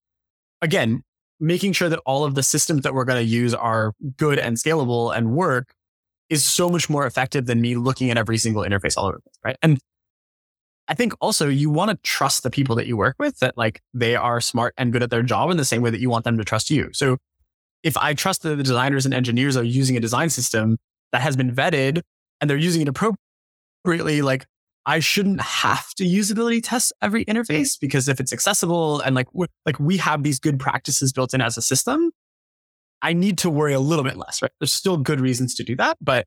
again, 0.60 1.04
making 1.40 1.72
sure 1.72 1.88
that 1.88 2.00
all 2.04 2.24
of 2.24 2.34
the 2.34 2.42
systems 2.42 2.82
that 2.82 2.94
we're 2.94 3.04
going 3.04 3.18
to 3.18 3.28
use 3.28 3.54
are 3.54 3.94
good 4.16 4.38
and 4.38 4.56
scalable 4.56 5.16
and 5.16 5.32
work 5.32 5.72
is 6.28 6.44
so 6.44 6.68
much 6.68 6.88
more 6.88 7.06
effective 7.06 7.46
than 7.46 7.60
me 7.60 7.74
looking 7.74 8.10
at 8.10 8.16
every 8.16 8.38
single 8.38 8.62
interface 8.62 8.96
all 8.96 9.06
over, 9.06 9.20
right? 9.44 9.56
And 9.62 9.80
I 10.86 10.94
think 10.94 11.12
also 11.20 11.48
you 11.48 11.70
want 11.70 11.90
to 11.90 11.96
trust 12.02 12.42
the 12.42 12.50
people 12.50 12.76
that 12.76 12.86
you 12.86 12.96
work 12.96 13.16
with 13.18 13.38
that 13.38 13.56
like 13.56 13.80
they 13.94 14.16
are 14.16 14.40
smart 14.40 14.74
and 14.76 14.92
good 14.92 15.02
at 15.02 15.10
their 15.10 15.22
job 15.22 15.50
in 15.50 15.56
the 15.56 15.64
same 15.64 15.82
way 15.82 15.90
that 15.90 16.00
you 16.00 16.10
want 16.10 16.24
them 16.24 16.36
to 16.38 16.44
trust 16.44 16.70
you. 16.70 16.90
So 16.92 17.16
if 17.82 17.96
I 17.96 18.14
trust 18.14 18.42
that 18.42 18.56
the 18.56 18.62
designers 18.62 19.04
and 19.06 19.14
engineers 19.14 19.56
are 19.56 19.64
using 19.64 19.96
a 19.96 20.00
design 20.00 20.30
system 20.30 20.78
that 21.12 21.22
has 21.22 21.36
been 21.36 21.54
vetted 21.54 22.02
and 22.40 22.50
they're 22.50 22.56
using 22.56 22.82
it 22.82 22.88
appropriately, 22.88 24.22
like 24.22 24.46
I 24.86 25.00
shouldn't 25.00 25.40
have 25.40 25.94
to 25.94 26.04
usability 26.04 26.60
test 26.62 26.92
every 27.02 27.24
interface 27.26 27.78
because 27.78 28.08
if 28.08 28.18
it's 28.18 28.32
accessible 28.32 29.00
and 29.00 29.14
like 29.14 29.28
like 29.66 29.78
we 29.78 29.98
have 29.98 30.22
these 30.22 30.38
good 30.38 30.58
practices 30.58 31.12
built 31.12 31.34
in 31.34 31.40
as 31.40 31.56
a 31.56 31.62
system, 31.62 32.10
I 33.02 33.12
need 33.12 33.38
to 33.38 33.50
worry 33.50 33.74
a 33.74 33.80
little 33.80 34.04
bit 34.04 34.16
less, 34.16 34.42
right? 34.42 34.50
There's 34.58 34.72
still 34.72 34.96
good 34.96 35.20
reasons 35.20 35.54
to 35.56 35.64
do 35.64 35.76
that, 35.76 35.98
but 36.00 36.26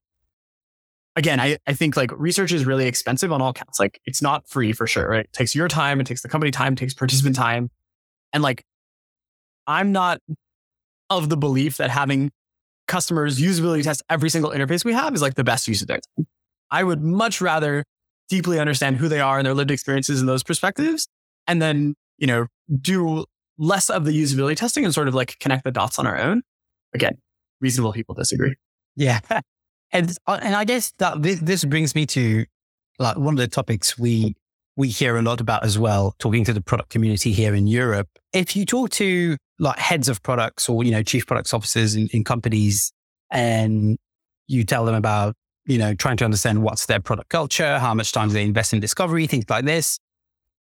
again, 1.16 1.40
I, 1.40 1.58
I 1.68 1.74
think 1.74 1.96
like 1.96 2.12
research 2.16 2.52
is 2.52 2.66
really 2.66 2.88
expensive 2.88 3.32
on 3.32 3.42
all 3.42 3.54
counts. 3.54 3.80
Like 3.80 4.00
it's 4.06 4.22
not 4.22 4.48
free 4.48 4.74
for 4.74 4.88
sure, 4.88 5.08
right? 5.08 5.26
It 5.26 5.34
takes 5.34 5.56
your 5.56 5.68
time, 5.68 6.00
it 6.00 6.08
takes 6.08 6.22
the 6.22 6.30
company 6.30 6.52
time, 6.52 6.74
it 6.74 6.78
takes 6.78 6.94
participant 6.94 7.36
time. 7.36 7.70
And 8.32 8.44
like 8.44 8.64
I'm 9.68 9.92
not 9.92 10.20
of 11.10 11.30
the 11.30 11.38
belief 11.38 11.78
that 11.78 11.90
having 11.90 12.32
customers 12.88 13.40
usability 13.40 13.84
test 13.84 14.04
every 14.10 14.30
single 14.30 14.52
interface 14.52 14.84
we 14.84 14.94
have 14.94 15.14
is 15.14 15.22
like 15.22 15.36
the 15.36 15.44
best 15.44 15.68
use 15.68 15.82
of 15.82 15.88
their 15.88 16.00
time. 16.18 16.28
I 16.72 16.84
would 16.84 17.02
much 17.02 17.40
rather 17.40 17.86
deeply 18.30 18.60
understand 18.60 18.98
who 18.98 19.08
they 19.08 19.20
are 19.20 19.38
and 19.38 19.46
their 19.46 19.54
lived 19.54 19.72
experiences 19.72 20.20
and 20.20 20.30
those 20.30 20.44
perspectives, 20.44 21.08
and 21.48 21.62
then, 21.62 21.96
you 22.18 22.28
know, 22.28 22.48
do 22.82 23.26
less 23.58 23.90
of 23.90 24.06
the 24.06 24.12
usability 24.12 24.56
testing 24.56 24.84
and 24.86 24.94
sort 24.94 25.08
of 25.08 25.16
like 25.16 25.38
connect 25.40 25.64
the 25.64 25.72
dots 25.72 26.00
on 26.00 26.08
our 26.08 26.18
own. 26.18 26.42
Again, 26.94 27.18
reasonable 27.62 27.94
people 27.94 28.16
disagree. 28.16 28.56
Yeah. 28.96 29.20
And, 29.96 30.12
uh, 30.26 30.40
and 30.42 30.56
I 30.56 30.66
guess 30.66 30.92
that 30.98 31.22
this, 31.22 31.40
this 31.40 31.64
brings 31.64 31.94
me 31.94 32.08
to 32.08 32.46
like 32.98 33.16
one 33.16 33.36
of 33.36 33.38
the 33.38 33.48
topics 33.48 33.96
we 33.96 34.36
we 34.76 34.88
hear 34.88 35.18
a 35.18 35.22
lot 35.22 35.40
about 35.40 35.64
as 35.64 35.78
well, 35.78 36.16
talking 36.20 36.44
to 36.46 36.54
the 36.54 36.62
product 36.62 36.90
community 36.90 37.32
here 37.32 37.54
in 37.54 37.68
Europe. 37.68 38.08
If 38.32 38.56
you 38.56 38.66
talk 38.66 38.90
to 38.92 39.38
like 39.60 39.78
heads 39.78 40.10
of 40.10 40.22
products 40.24 40.68
or, 40.68 40.84
you 40.84 40.92
know, 40.92 41.04
chief 41.04 41.28
products 41.28 41.54
officers 41.54 41.96
in, 41.96 42.08
in 42.08 42.24
companies 42.24 42.92
and 43.30 43.98
you 44.48 44.64
tell 44.64 44.86
them 44.86 44.96
about, 44.96 45.36
you 45.66 45.78
know, 45.78 45.94
trying 45.94 46.18
to 46.18 46.26
understand 46.26 46.62
what's 46.62 46.86
their 46.86 47.00
product 47.00 47.30
culture, 47.30 47.80
how 47.80 47.94
much 47.94 48.12
time 48.12 48.28
do 48.28 48.34
they 48.34 48.44
invest 48.44 48.74
in 48.74 48.80
discovery, 48.80 49.28
things 49.28 49.50
like 49.50 49.66
this, 49.66 50.00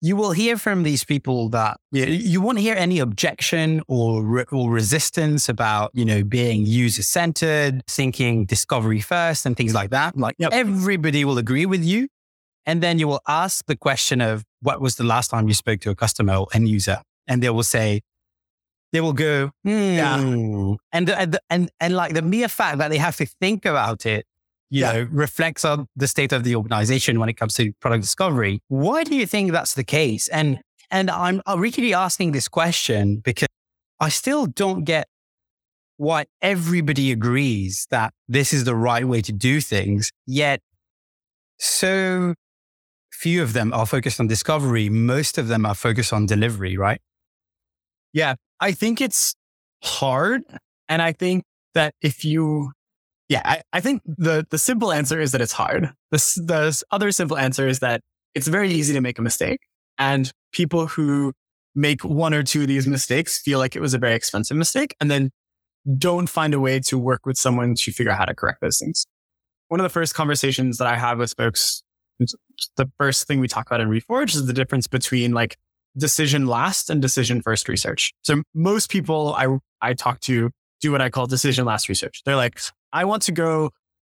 you 0.05 0.17
will 0.17 0.33
hear 0.33 0.57
from 0.57 0.83
these 0.83 1.05
people 1.05 1.49
that 1.51 1.77
you, 1.93 2.05
know, 2.05 2.13
you 2.13 2.41
won't 2.41 2.59
hear 2.59 2.75
any 2.75 2.99
objection 2.99 3.83
or, 3.87 4.25
re- 4.25 4.45
or 4.51 4.69
resistance 4.69 5.49
about, 5.49 5.93
you 5.95 6.05
know, 6.05 6.25
being 6.25 6.67
user 6.67 7.05
centered, 7.05 7.87
thinking 7.87 8.45
discovery 8.45 9.01
first 9.01 9.47
and 9.47 9.57
things 9.57 9.75
like 9.75 9.91
that. 9.91 10.17
Like 10.17 10.35
yep. 10.39 10.53
everybody 10.53 11.25
will 11.25 11.39
agree 11.39 11.67
with 11.67 11.85
you 11.85 12.09
and 12.67 12.83
then 12.83 12.99
you 12.99 13.07
will 13.07 13.21
ask 13.29 13.65
the 13.67 13.77
question 13.77 14.21
of 14.21 14.45
what 14.61 14.81
was 14.81 14.97
the 14.97 15.05
last 15.05 15.29
time 15.29 15.47
you 15.47 15.55
spoke 15.55 15.81
to 15.81 15.91
a 15.91 15.95
customer 15.95 16.35
or 16.35 16.49
end 16.53 16.69
user? 16.69 17.01
And 17.29 17.41
they 17.41 17.51
will 17.51 17.63
say, 17.63 18.03
they 18.93 19.01
will 19.01 19.13
go, 19.13 19.53
mm. 19.65 19.97
yeah. 19.97 20.19
And, 20.93 21.11
and, 21.11 21.39
and, 21.49 21.71
and 21.81 21.95
like 21.95 22.15
the 22.15 22.23
mere 22.23 22.49
fact 22.49 22.79
that 22.79 22.89
they 22.89 22.99
have 22.99 23.17
to 23.17 23.27
think 23.27 23.65
about 23.65 24.05
it, 24.05 24.27
you 24.73 24.81
yeah. 24.81 24.93
know, 24.93 25.09
reflects 25.13 25.67
on 25.67 25.87
the 25.97 26.09
state 26.09 26.33
of 26.33 26.45
the 26.45 26.57
organization 26.57 27.21
when 27.21 27.29
it 27.29 27.35
comes 27.35 27.53
to 27.55 27.73
product 27.81 28.01
discovery. 28.01 28.59
Why 28.69 29.05
do 29.05 29.15
you 29.15 29.27
think 29.27 29.53
that's 29.53 29.75
the 29.75 29.85
case? 29.85 30.29
And, 30.29 30.61
and 30.91 31.11
I'm 31.11 31.43
really 31.47 31.93
asking 31.93 32.33
this 32.33 32.49
question 32.49 33.17
because 33.19 33.49
I 34.01 34.09
still 34.09 34.47
don't 34.47 34.85
get 34.85 35.09
why 35.99 36.25
everybody 36.41 37.13
agrees 37.13 37.87
that 37.91 38.15
this 38.29 38.55
is 38.55 38.65
the 38.65 38.75
right 38.75 39.07
way 39.07 39.21
to 39.21 39.33
do 39.33 39.61
things. 39.61 40.11
Yet 40.27 40.61
so 41.59 42.33
few 43.13 43.43
of 43.43 43.53
them 43.53 43.75
are 43.75 43.85
focused 43.85 44.21
on 44.21 44.27
discovery. 44.27 44.89
Most 44.89 45.37
of 45.37 45.49
them 45.49 45.67
are 45.67 45.75
focused 45.75 46.15
on 46.15 46.25
delivery, 46.25 46.79
right? 46.79 47.01
Yeah, 48.15 48.37
I 48.59 48.73
think 48.73 49.03
it's 49.03 49.35
hard. 49.85 50.45
And 50.89 51.03
I 51.03 51.13
think 51.13 51.45
that 51.75 51.95
if 52.01 52.25
you, 52.25 52.73
yeah, 53.33 53.41
I, 53.47 53.63
I 53.73 53.81
think 53.81 54.03
the, 54.05 54.47
the 54.51 54.59
simple 54.59 54.93
answer 54.93 55.19
is 55.19 55.33
that 55.33 55.41
it's 55.41 55.53
hard. 55.53 55.91
The, 56.11 56.19
the 56.37 56.83
other 56.91 57.11
simple 57.11 57.39
answer 57.39 57.67
is 57.67 57.79
that 57.79 58.03
it's 58.35 58.47
very 58.47 58.71
easy 58.71 58.93
to 58.93 59.01
make 59.01 59.19
a 59.19 59.23
mistake. 59.23 59.61
And 59.99 60.31
people 60.53 60.87
who 60.87 61.33
make 61.75 62.05
one 62.05 62.35
or 62.35 62.43
two 62.43 62.61
of 62.61 62.69
these 62.69 62.87
mistakes 62.87 63.41
feel 63.41 63.59
like 63.59 63.75
it 63.75 63.81
was 63.81 63.95
a 63.95 63.99
very 63.99 64.15
expensive 64.15 64.59
mistake 64.59 64.95
and 65.01 65.11
then 65.11 65.31
don't 65.97 66.29
find 66.29 66.53
a 66.53 66.61
way 66.61 66.79
to 66.81 66.99
work 66.99 67.25
with 67.25 67.39
someone 67.39 67.75
to 67.75 67.91
figure 67.91 68.13
out 68.13 68.19
how 68.19 68.27
to 68.27 68.35
correct 68.35 68.61
those 68.61 68.79
things. 68.79 69.07
One 69.69 69.81
of 69.81 69.85
the 69.85 69.91
first 69.91 70.15
conversations 70.15 70.77
that 70.77 70.87
I 70.87 70.99
have 70.99 71.19
with 71.19 71.33
folks 71.35 71.83
the 72.77 72.89
first 72.99 73.27
thing 73.27 73.41
we 73.41 73.49
talk 73.49 73.67
about 73.67 73.81
in 73.81 73.89
Reforge 73.89 74.35
is 74.35 74.47
the 74.47 74.53
difference 74.53 74.87
between 74.87 75.33
like 75.33 75.57
decision 75.97 76.47
last 76.47 76.91
and 76.91 77.01
decision 77.01 77.41
first 77.41 77.67
research. 77.67 78.13
So 78.23 78.43
most 78.55 78.91
people 78.91 79.35
I, 79.35 79.57
I 79.81 79.95
talk 79.95 80.21
to 80.21 80.51
do 80.83 80.93
what 80.93 81.01
I 81.01 81.09
call 81.09 81.27
decision 81.27 81.65
last 81.65 81.89
research. 81.89 82.21
They're 82.27 82.37
like, 82.37 82.61
I 82.93 83.05
want 83.05 83.23
to 83.23 83.33
go 83.33 83.71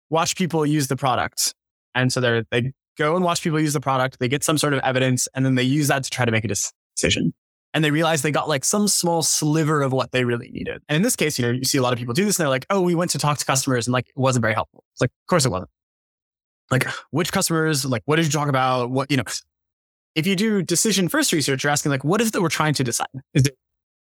watch 0.09 0.36
people 0.36 0.65
use 0.65 0.88
the 0.88 0.95
product. 0.95 1.53
And 1.95 2.11
so 2.11 2.21
they're, 2.21 2.43
they 2.51 2.73
go 2.97 3.15
and 3.15 3.23
watch 3.23 3.41
people 3.41 3.59
use 3.59 3.73
the 3.73 3.82
product. 3.82 4.19
They 4.19 4.28
get 4.28 4.43
some 4.43 4.57
sort 4.57 4.73
of 4.73 4.80
evidence 4.82 5.28
and 5.34 5.45
then 5.45 5.55
they 5.55 5.63
use 5.63 5.88
that 5.88 6.03
to 6.03 6.09
try 6.09 6.25
to 6.25 6.32
make 6.32 6.45
a 6.45 6.47
decision. 6.47 7.34
And 7.73 7.84
they 7.84 7.91
realize 7.91 8.21
they 8.21 8.32
got 8.32 8.47
like 8.47 8.63
some 8.63 8.88
small 8.88 9.21
sliver 9.21 9.82
of 9.82 9.91
what 9.91 10.11
they 10.11 10.23
really 10.23 10.49
needed. 10.49 10.82
And 10.88 10.95
in 10.95 11.01
this 11.01 11.15
case, 11.15 11.38
you 11.38 11.45
know, 11.45 11.51
you 11.51 11.63
see 11.63 11.78
a 11.78 11.82
lot 11.82 11.93
of 11.93 11.99
people 11.99 12.13
do 12.13 12.25
this 12.25 12.39
and 12.39 12.43
they're 12.43 12.49
like, 12.49 12.65
oh, 12.69 12.82
we 12.82 12.95
went 12.95 13.11
to 13.11 13.19
talk 13.19 13.38
to 13.38 13.45
customers 13.45 13.88
and 13.88 13.93
like 13.93 14.07
it 14.09 14.17
wasn't 14.17 14.41
very 14.41 14.53
helpful. 14.53 14.84
It's 14.93 15.01
like, 15.01 15.09
of 15.09 15.28
course 15.28 15.45
it 15.45 15.49
wasn't 15.49 15.69
like 16.71 16.88
which 17.11 17.32
customers, 17.32 17.86
like 17.86 18.01
what 18.05 18.15
did 18.15 18.25
you 18.25 18.32
talk 18.32 18.49
about? 18.49 18.89
What, 18.89 19.11
you 19.11 19.17
know, 19.17 19.23
if 20.15 20.25
you 20.25 20.36
do 20.36 20.61
decision 20.61 21.09
first 21.09 21.32
research, 21.32 21.63
you're 21.63 21.71
asking 21.71 21.91
like, 21.91 22.03
what 22.03 22.21
is 22.21 22.30
it 22.30 22.34
that 22.34 22.41
we're 22.41 22.49
trying 22.49 22.73
to 22.75 22.84
decide? 22.84 23.07
Is 23.34 23.43
it, 23.43 23.55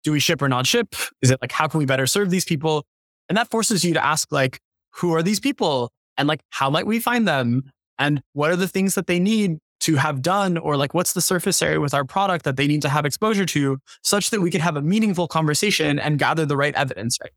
do 0.04 0.12
we 0.12 0.20
ship 0.20 0.40
or 0.40 0.48
not 0.48 0.66
ship? 0.66 0.94
Is 1.20 1.30
it 1.30 1.38
like, 1.42 1.52
how 1.52 1.68
can 1.68 1.78
we 1.78 1.86
better 1.86 2.06
serve 2.06 2.30
these 2.30 2.44
people? 2.44 2.84
And 3.28 3.36
that 3.36 3.50
forces 3.50 3.84
you 3.84 3.94
to 3.94 4.04
ask 4.04 4.30
like, 4.32 4.60
who 4.96 5.14
are 5.14 5.22
these 5.22 5.40
people? 5.40 5.90
And 6.16 6.28
like, 6.28 6.40
how 6.50 6.70
might 6.70 6.86
we 6.86 7.00
find 7.00 7.26
them? 7.26 7.70
And 7.98 8.22
what 8.32 8.50
are 8.50 8.56
the 8.56 8.68
things 8.68 8.94
that 8.94 9.06
they 9.06 9.18
need 9.18 9.58
to 9.80 9.96
have 9.96 10.22
done? 10.22 10.58
Or 10.58 10.76
like 10.76 10.94
what's 10.94 11.12
the 11.12 11.20
surface 11.20 11.60
area 11.62 11.80
with 11.80 11.94
our 11.94 12.04
product 12.04 12.44
that 12.44 12.56
they 12.56 12.66
need 12.66 12.82
to 12.82 12.88
have 12.88 13.04
exposure 13.04 13.46
to 13.46 13.78
such 14.02 14.30
that 14.30 14.40
we 14.40 14.50
can 14.50 14.60
have 14.60 14.76
a 14.76 14.82
meaningful 14.82 15.28
conversation 15.28 15.98
and 15.98 16.18
gather 16.18 16.46
the 16.46 16.56
right 16.56 16.74
evidence 16.74 17.18
right? 17.22 17.32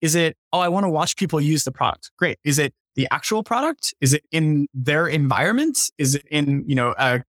Is 0.00 0.14
it 0.16 0.36
oh 0.52 0.58
i 0.58 0.68
want 0.68 0.84
to 0.84 0.90
watch 0.90 1.16
people 1.16 1.40
use 1.40 1.64
the 1.64 1.70
product. 1.70 2.10
Great. 2.18 2.38
Is 2.44 2.58
it 2.58 2.74
the 2.96 3.06
actual 3.10 3.42
product? 3.42 3.94
Is 4.00 4.12
it 4.12 4.24
in 4.32 4.66
their 4.74 5.06
environment? 5.06 5.78
Is 5.98 6.16
it 6.16 6.26
in 6.30 6.64
you 6.66 6.74
know 6.74 6.94
a 6.98 7.22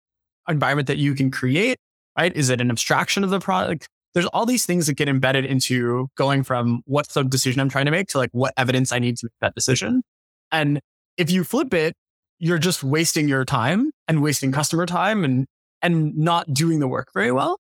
environment 0.50 0.88
that 0.88 0.98
you 0.98 1.14
can 1.14 1.30
create 1.30 1.78
right? 2.18 2.36
Is 2.36 2.50
it 2.50 2.62
an 2.62 2.70
abstraction 2.70 3.24
of 3.24 3.30
the 3.30 3.40
product 3.40 3.90
there's 4.14 4.26
all 4.28 4.46
these 4.46 4.66
things 4.66 4.88
that 4.88 4.94
get 4.94 5.10
embedded 5.10 5.46
into 5.46 6.08
going 6.16 6.44
from 6.44 6.82
what's 6.86 7.14
the 7.14 7.24
decision 7.24 7.60
i'm 7.60 7.70
trying 7.70 7.86
to 7.86 7.92
make 7.92 8.08
to 8.08 8.18
like 8.18 8.30
what 8.32 8.54
evidence 8.58 8.92
i 8.92 9.00
need 9.00 9.18
to 9.18 9.26
make 9.26 9.34
that 9.42 9.56
decision 9.56 10.04
and 10.52 10.80
if 11.18 11.32
you 11.32 11.44
flip 11.44 11.74
it 11.74 11.96
you're 12.40 12.58
just 12.58 12.84
wasting 12.84 13.28
your 13.30 13.46
time 13.46 13.92
and 14.08 14.22
wasting 14.22 14.52
customer 14.52 14.86
time 14.86 15.24
and 15.24 15.46
and 15.82 16.18
not 16.18 16.52
doing 16.54 16.80
the 16.80 16.88
work 16.88 17.10
very 17.14 17.32
well. 17.32 17.60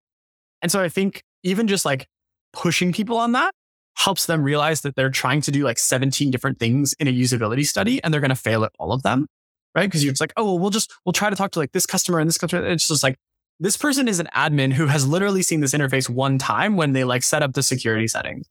And 0.61 0.71
so 0.71 0.81
I 0.81 0.89
think 0.89 1.23
even 1.43 1.67
just 1.67 1.85
like 1.85 2.07
pushing 2.53 2.93
people 2.93 3.17
on 3.17 3.33
that 3.33 3.53
helps 3.95 4.25
them 4.25 4.43
realize 4.43 4.81
that 4.81 4.95
they're 4.95 5.09
trying 5.09 5.41
to 5.41 5.51
do 5.51 5.63
like 5.63 5.77
17 5.77 6.31
different 6.31 6.57
things 6.57 6.93
in 6.99 7.07
a 7.07 7.13
usability 7.13 7.65
study 7.65 8.03
and 8.03 8.13
they're 8.13 8.21
going 8.21 8.29
to 8.29 8.35
fail 8.35 8.63
at 8.63 8.71
all 8.79 8.91
of 8.91 9.03
them. 9.03 9.27
Right. 9.75 9.91
Cause 9.91 10.03
you're 10.03 10.13
just 10.13 10.21
like, 10.21 10.33
oh, 10.37 10.45
well, 10.45 10.59
we'll 10.59 10.69
just, 10.69 10.93
we'll 11.05 11.13
try 11.13 11.29
to 11.29 11.35
talk 11.35 11.51
to 11.51 11.59
like 11.59 11.71
this 11.71 11.85
customer 11.85 12.19
and 12.19 12.27
this 12.27 12.37
customer. 12.37 12.65
It's 12.65 12.87
just 12.87 13.03
like, 13.03 13.17
this 13.63 13.77
person 13.77 14.09
is 14.09 14.19
an 14.19 14.27
admin 14.35 14.73
who 14.73 14.87
has 14.87 15.07
literally 15.07 15.41
seen 15.41 15.61
this 15.61 15.71
interface 15.71 16.09
one 16.09 16.37
time 16.37 16.75
when 16.75 16.91
they 16.91 17.05
like 17.05 17.23
set 17.23 17.41
up 17.41 17.53
the 17.53 17.63
security 17.63 18.09
settings. 18.09 18.45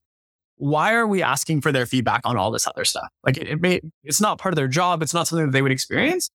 Why 0.57 0.95
are 0.95 1.07
we 1.07 1.23
asking 1.23 1.61
for 1.61 1.71
their 1.71 1.85
feedback 1.85 2.23
on 2.25 2.39
all 2.39 2.51
this 2.51 2.67
other 2.67 2.87
stuff? 2.87 3.09
Like 3.23 3.37
it, 3.37 3.47
it 3.47 3.61
may, 3.61 3.83
it's 4.05 4.23
not 4.23 4.39
part 4.39 4.55
of 4.55 4.57
their 4.57 4.69
job. 4.69 5.03
It's 5.03 5.13
not 5.13 5.29
something 5.29 5.45
that 5.45 5.53
they 5.53 5.61
would 5.61 5.71
experience. 5.71 6.31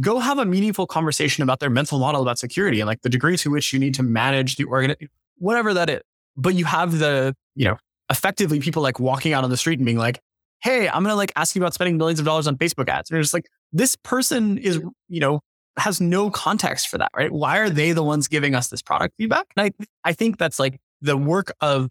Go 0.00 0.18
have 0.18 0.38
a 0.38 0.44
meaningful 0.44 0.88
conversation 0.88 1.44
about 1.44 1.60
their 1.60 1.70
mental 1.70 2.00
model 2.00 2.20
about 2.20 2.40
security 2.40 2.80
and 2.80 2.88
like 2.88 3.00
the 3.02 3.08
degree 3.08 3.36
to 3.36 3.50
which 3.50 3.72
you 3.72 3.78
need 3.78 3.94
to 3.94 4.02
manage 4.02 4.56
the 4.56 4.64
organ, 4.64 4.96
whatever 5.38 5.72
that 5.74 5.88
is. 5.88 6.00
But 6.36 6.56
you 6.56 6.64
have 6.64 6.98
the, 6.98 7.32
you 7.54 7.66
know, 7.66 7.76
effectively 8.10 8.58
people 8.58 8.82
like 8.82 8.98
walking 8.98 9.34
out 9.34 9.44
on 9.44 9.50
the 9.50 9.56
street 9.56 9.78
and 9.78 9.86
being 9.86 9.98
like, 9.98 10.18
Hey, 10.64 10.88
I'm 10.88 11.04
going 11.04 11.12
to 11.12 11.14
like 11.14 11.32
ask 11.36 11.54
you 11.54 11.62
about 11.62 11.74
spending 11.74 11.96
millions 11.96 12.18
of 12.18 12.26
dollars 12.26 12.48
on 12.48 12.56
Facebook 12.56 12.88
ads. 12.88 13.08
And 13.08 13.14
you're 13.16 13.22
just 13.22 13.34
like, 13.34 13.46
this 13.72 13.94
person 13.94 14.58
is, 14.58 14.82
you 15.08 15.20
know, 15.20 15.42
has 15.78 16.00
no 16.00 16.30
context 16.30 16.88
for 16.88 16.98
that, 16.98 17.10
right? 17.14 17.30
Why 17.30 17.58
are 17.58 17.70
they 17.70 17.92
the 17.92 18.02
ones 18.02 18.28
giving 18.28 18.54
us 18.54 18.68
this 18.68 18.82
product 18.82 19.14
feedback? 19.18 19.46
And 19.56 19.66
I, 19.66 19.84
I 20.04 20.12
think 20.12 20.38
that's 20.38 20.58
like 20.58 20.78
the 21.00 21.16
work 21.16 21.52
of 21.60 21.88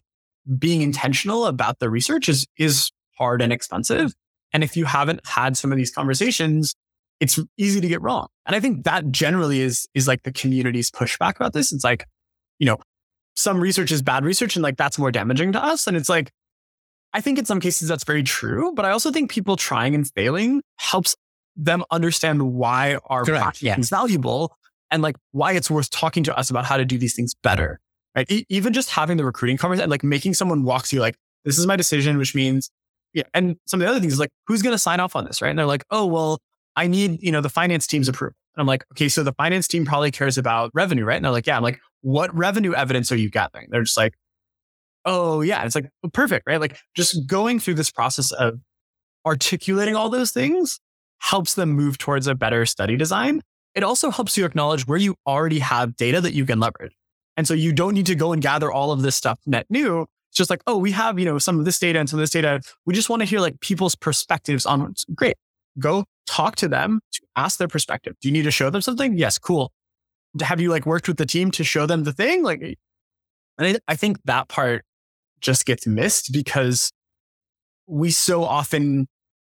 being 0.58 0.82
intentional 0.82 1.46
about 1.46 1.78
the 1.78 1.90
research 1.90 2.28
is, 2.28 2.46
is 2.56 2.90
hard 3.18 3.42
and 3.42 3.52
expensive. 3.52 4.12
And 4.52 4.64
if 4.64 4.76
you 4.76 4.84
haven't 4.84 5.20
had 5.26 5.56
some 5.56 5.72
of 5.72 5.78
these 5.78 5.90
conversations, 5.90 6.74
it's 7.20 7.38
easy 7.56 7.80
to 7.80 7.88
get 7.88 8.02
wrong. 8.02 8.28
And 8.44 8.54
I 8.54 8.60
think 8.60 8.84
that 8.84 9.10
generally 9.10 9.60
is, 9.60 9.86
is 9.94 10.06
like 10.06 10.22
the 10.22 10.32
community's 10.32 10.90
pushback 10.90 11.36
about 11.36 11.52
this. 11.52 11.72
It's 11.72 11.84
like, 11.84 12.06
you 12.58 12.66
know, 12.66 12.78
some 13.34 13.60
research 13.60 13.92
is 13.92 14.02
bad 14.02 14.24
research 14.24 14.56
and 14.56 14.62
like 14.62 14.76
that's 14.76 14.98
more 14.98 15.10
damaging 15.10 15.52
to 15.52 15.62
us. 15.62 15.86
And 15.86 15.96
it's 15.96 16.08
like, 16.08 16.30
I 17.12 17.20
think 17.20 17.38
in 17.38 17.44
some 17.44 17.60
cases 17.60 17.88
that's 17.88 18.04
very 18.04 18.22
true, 18.22 18.72
but 18.74 18.84
I 18.84 18.90
also 18.90 19.10
think 19.10 19.30
people 19.30 19.56
trying 19.56 19.94
and 19.94 20.10
failing 20.10 20.62
helps 20.76 21.16
them 21.56 21.84
understand 21.90 22.54
why 22.54 22.98
our 23.06 23.24
Correct, 23.24 23.62
yeah. 23.62 23.78
is 23.78 23.88
valuable 23.90 24.56
and 24.90 25.02
like 25.02 25.16
why 25.32 25.52
it's 25.52 25.70
worth 25.70 25.90
talking 25.90 26.22
to 26.24 26.36
us 26.36 26.50
about 26.50 26.64
how 26.64 26.76
to 26.76 26.84
do 26.84 26.98
these 26.98 27.14
things 27.14 27.34
better 27.34 27.80
right? 28.16 28.28
E- 28.30 28.46
even 28.48 28.72
just 28.72 28.90
having 28.90 29.18
the 29.18 29.24
recruiting 29.24 29.56
conversation 29.56 29.90
like 29.90 30.02
making 30.02 30.34
someone 30.34 30.64
walk 30.64 30.86
through 30.86 31.00
like, 31.00 31.16
this 31.44 31.58
is 31.58 31.66
my 31.66 31.76
decision, 31.76 32.18
which 32.18 32.34
means, 32.34 32.70
yeah. 33.12 33.22
And 33.34 33.56
some 33.66 33.80
of 33.80 33.84
the 33.84 33.90
other 33.90 34.00
things 34.00 34.14
is 34.14 34.18
like, 34.18 34.30
who's 34.46 34.62
going 34.62 34.74
to 34.74 34.78
sign 34.78 34.98
off 34.98 35.14
on 35.14 35.24
this? 35.24 35.40
Right. 35.40 35.50
And 35.50 35.58
they're 35.58 35.66
like, 35.66 35.84
oh, 35.90 36.06
well, 36.06 36.40
I 36.74 36.88
need, 36.88 37.22
you 37.22 37.30
know, 37.30 37.40
the 37.40 37.48
finance 37.48 37.86
team's 37.86 38.08
approval. 38.08 38.34
And 38.56 38.62
I'm 38.62 38.66
like, 38.66 38.84
okay, 38.92 39.08
so 39.08 39.22
the 39.22 39.32
finance 39.34 39.68
team 39.68 39.84
probably 39.84 40.10
cares 40.10 40.38
about 40.38 40.70
revenue, 40.74 41.04
right? 41.04 41.16
And 41.16 41.24
they're 41.24 41.32
like, 41.32 41.46
yeah. 41.46 41.56
I'm 41.56 41.62
like, 41.62 41.78
what 42.00 42.34
revenue 42.34 42.74
evidence 42.74 43.12
are 43.12 43.16
you 43.16 43.30
gathering? 43.30 43.68
They're 43.70 43.82
just 43.82 43.96
like, 43.96 44.14
oh, 45.04 45.42
yeah. 45.42 45.58
And 45.58 45.66
it's 45.66 45.74
like, 45.76 45.88
perfect, 46.12 46.46
right? 46.46 46.60
Like 46.60 46.78
just 46.94 47.26
going 47.26 47.60
through 47.60 47.74
this 47.74 47.90
process 47.90 48.32
of 48.32 48.58
articulating 49.24 49.94
all 49.94 50.08
those 50.08 50.30
things 50.32 50.80
helps 51.18 51.54
them 51.54 51.70
move 51.70 51.98
towards 51.98 52.26
a 52.26 52.34
better 52.34 52.66
study 52.66 52.96
design. 52.96 53.42
It 53.74 53.82
also 53.82 54.10
helps 54.10 54.36
you 54.36 54.44
acknowledge 54.44 54.86
where 54.86 54.98
you 54.98 55.16
already 55.26 55.58
have 55.58 55.96
data 55.96 56.20
that 56.20 56.32
you 56.32 56.46
can 56.46 56.60
leverage. 56.60 56.96
And 57.36 57.46
so 57.46 57.54
you 57.54 57.72
don't 57.72 57.94
need 57.94 58.06
to 58.06 58.14
go 58.14 58.32
and 58.32 58.40
gather 58.40 58.72
all 58.72 58.92
of 58.92 59.02
this 59.02 59.16
stuff 59.16 59.38
net 59.46 59.66
new. 59.68 60.06
It's 60.30 60.38
just 60.38 60.50
like, 60.50 60.62
oh, 60.66 60.78
we 60.78 60.92
have, 60.92 61.18
you 61.18 61.24
know, 61.24 61.38
some 61.38 61.58
of 61.58 61.64
this 61.64 61.78
data 61.78 61.98
and 61.98 62.08
some 62.08 62.18
of 62.18 62.22
this 62.22 62.30
data. 62.30 62.60
We 62.86 62.94
just 62.94 63.10
want 63.10 63.20
to 63.20 63.26
hear 63.26 63.40
like 63.40 63.60
people's 63.60 63.94
perspectives 63.94 64.66
on 64.66 64.82
it. 64.82 65.02
Great. 65.14 65.36
Go 65.78 66.04
talk 66.26 66.56
to 66.56 66.68
them 66.68 67.00
to 67.12 67.22
ask 67.36 67.58
their 67.58 67.68
perspective. 67.68 68.14
Do 68.20 68.28
you 68.28 68.32
need 68.32 68.44
to 68.44 68.50
show 68.50 68.70
them 68.70 68.80
something? 68.80 69.16
Yes, 69.18 69.38
cool. 69.38 69.72
Have 70.40 70.60
you 70.60 70.70
like 70.70 70.86
worked 70.86 71.08
with 71.08 71.18
the 71.18 71.26
team 71.26 71.50
to 71.52 71.64
show 71.64 71.86
them 71.86 72.04
the 72.04 72.12
thing? 72.12 72.42
Like, 72.42 72.60
and 73.58 73.76
I, 73.76 73.92
I 73.92 73.96
think 73.96 74.18
that 74.24 74.48
part 74.48 74.84
just 75.40 75.66
gets 75.66 75.86
missed 75.86 76.32
because 76.32 76.92
we 77.86 78.10
so 78.10 78.44
often 78.44 79.06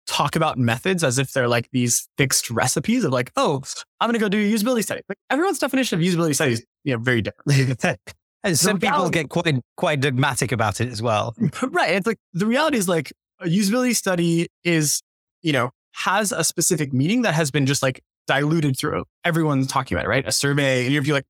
talk 0.07 0.35
about 0.35 0.57
methods 0.57 1.03
as 1.03 1.19
if 1.19 1.33
they're 1.33 1.47
like 1.47 1.69
these 1.71 2.07
fixed 2.17 2.49
recipes 2.49 3.03
of 3.03 3.11
like, 3.11 3.31
oh, 3.35 3.61
I'm 3.99 4.07
going 4.07 4.13
to 4.13 4.19
go 4.19 4.29
do 4.29 4.39
a 4.39 4.51
usability 4.51 4.83
study. 4.83 5.01
Like 5.07 5.19
everyone's 5.29 5.59
definition 5.59 5.99
of 5.99 6.05
usability 6.05 6.33
studies, 6.33 6.65
you 6.83 6.93
know, 6.93 6.99
very 6.99 7.21
different. 7.21 7.99
and 8.43 8.57
some 8.57 8.79
people 8.79 9.09
get 9.09 9.29
quite 9.29 9.59
quite 9.75 9.99
dogmatic 9.99 10.51
about 10.51 10.81
it 10.81 10.89
as 10.89 11.01
well. 11.01 11.35
right. 11.61 11.95
It's 11.95 12.07
like 12.07 12.17
the 12.33 12.45
reality 12.45 12.77
is 12.77 12.87
like 12.87 13.11
a 13.41 13.45
usability 13.45 13.95
study 13.95 14.47
is, 14.63 15.01
you 15.41 15.53
know, 15.53 15.71
has 15.91 16.31
a 16.31 16.43
specific 16.43 16.93
meaning 16.93 17.23
that 17.23 17.33
has 17.33 17.51
been 17.51 17.65
just 17.65 17.83
like 17.83 18.01
diluted 18.27 18.77
through 18.77 19.03
everyone's 19.23 19.67
talking 19.67 19.95
about 19.95 20.05
it, 20.05 20.09
right? 20.09 20.27
A 20.27 20.31
survey, 20.31 20.85
and 20.85 20.93
you're 20.93 21.15
like, 21.15 21.25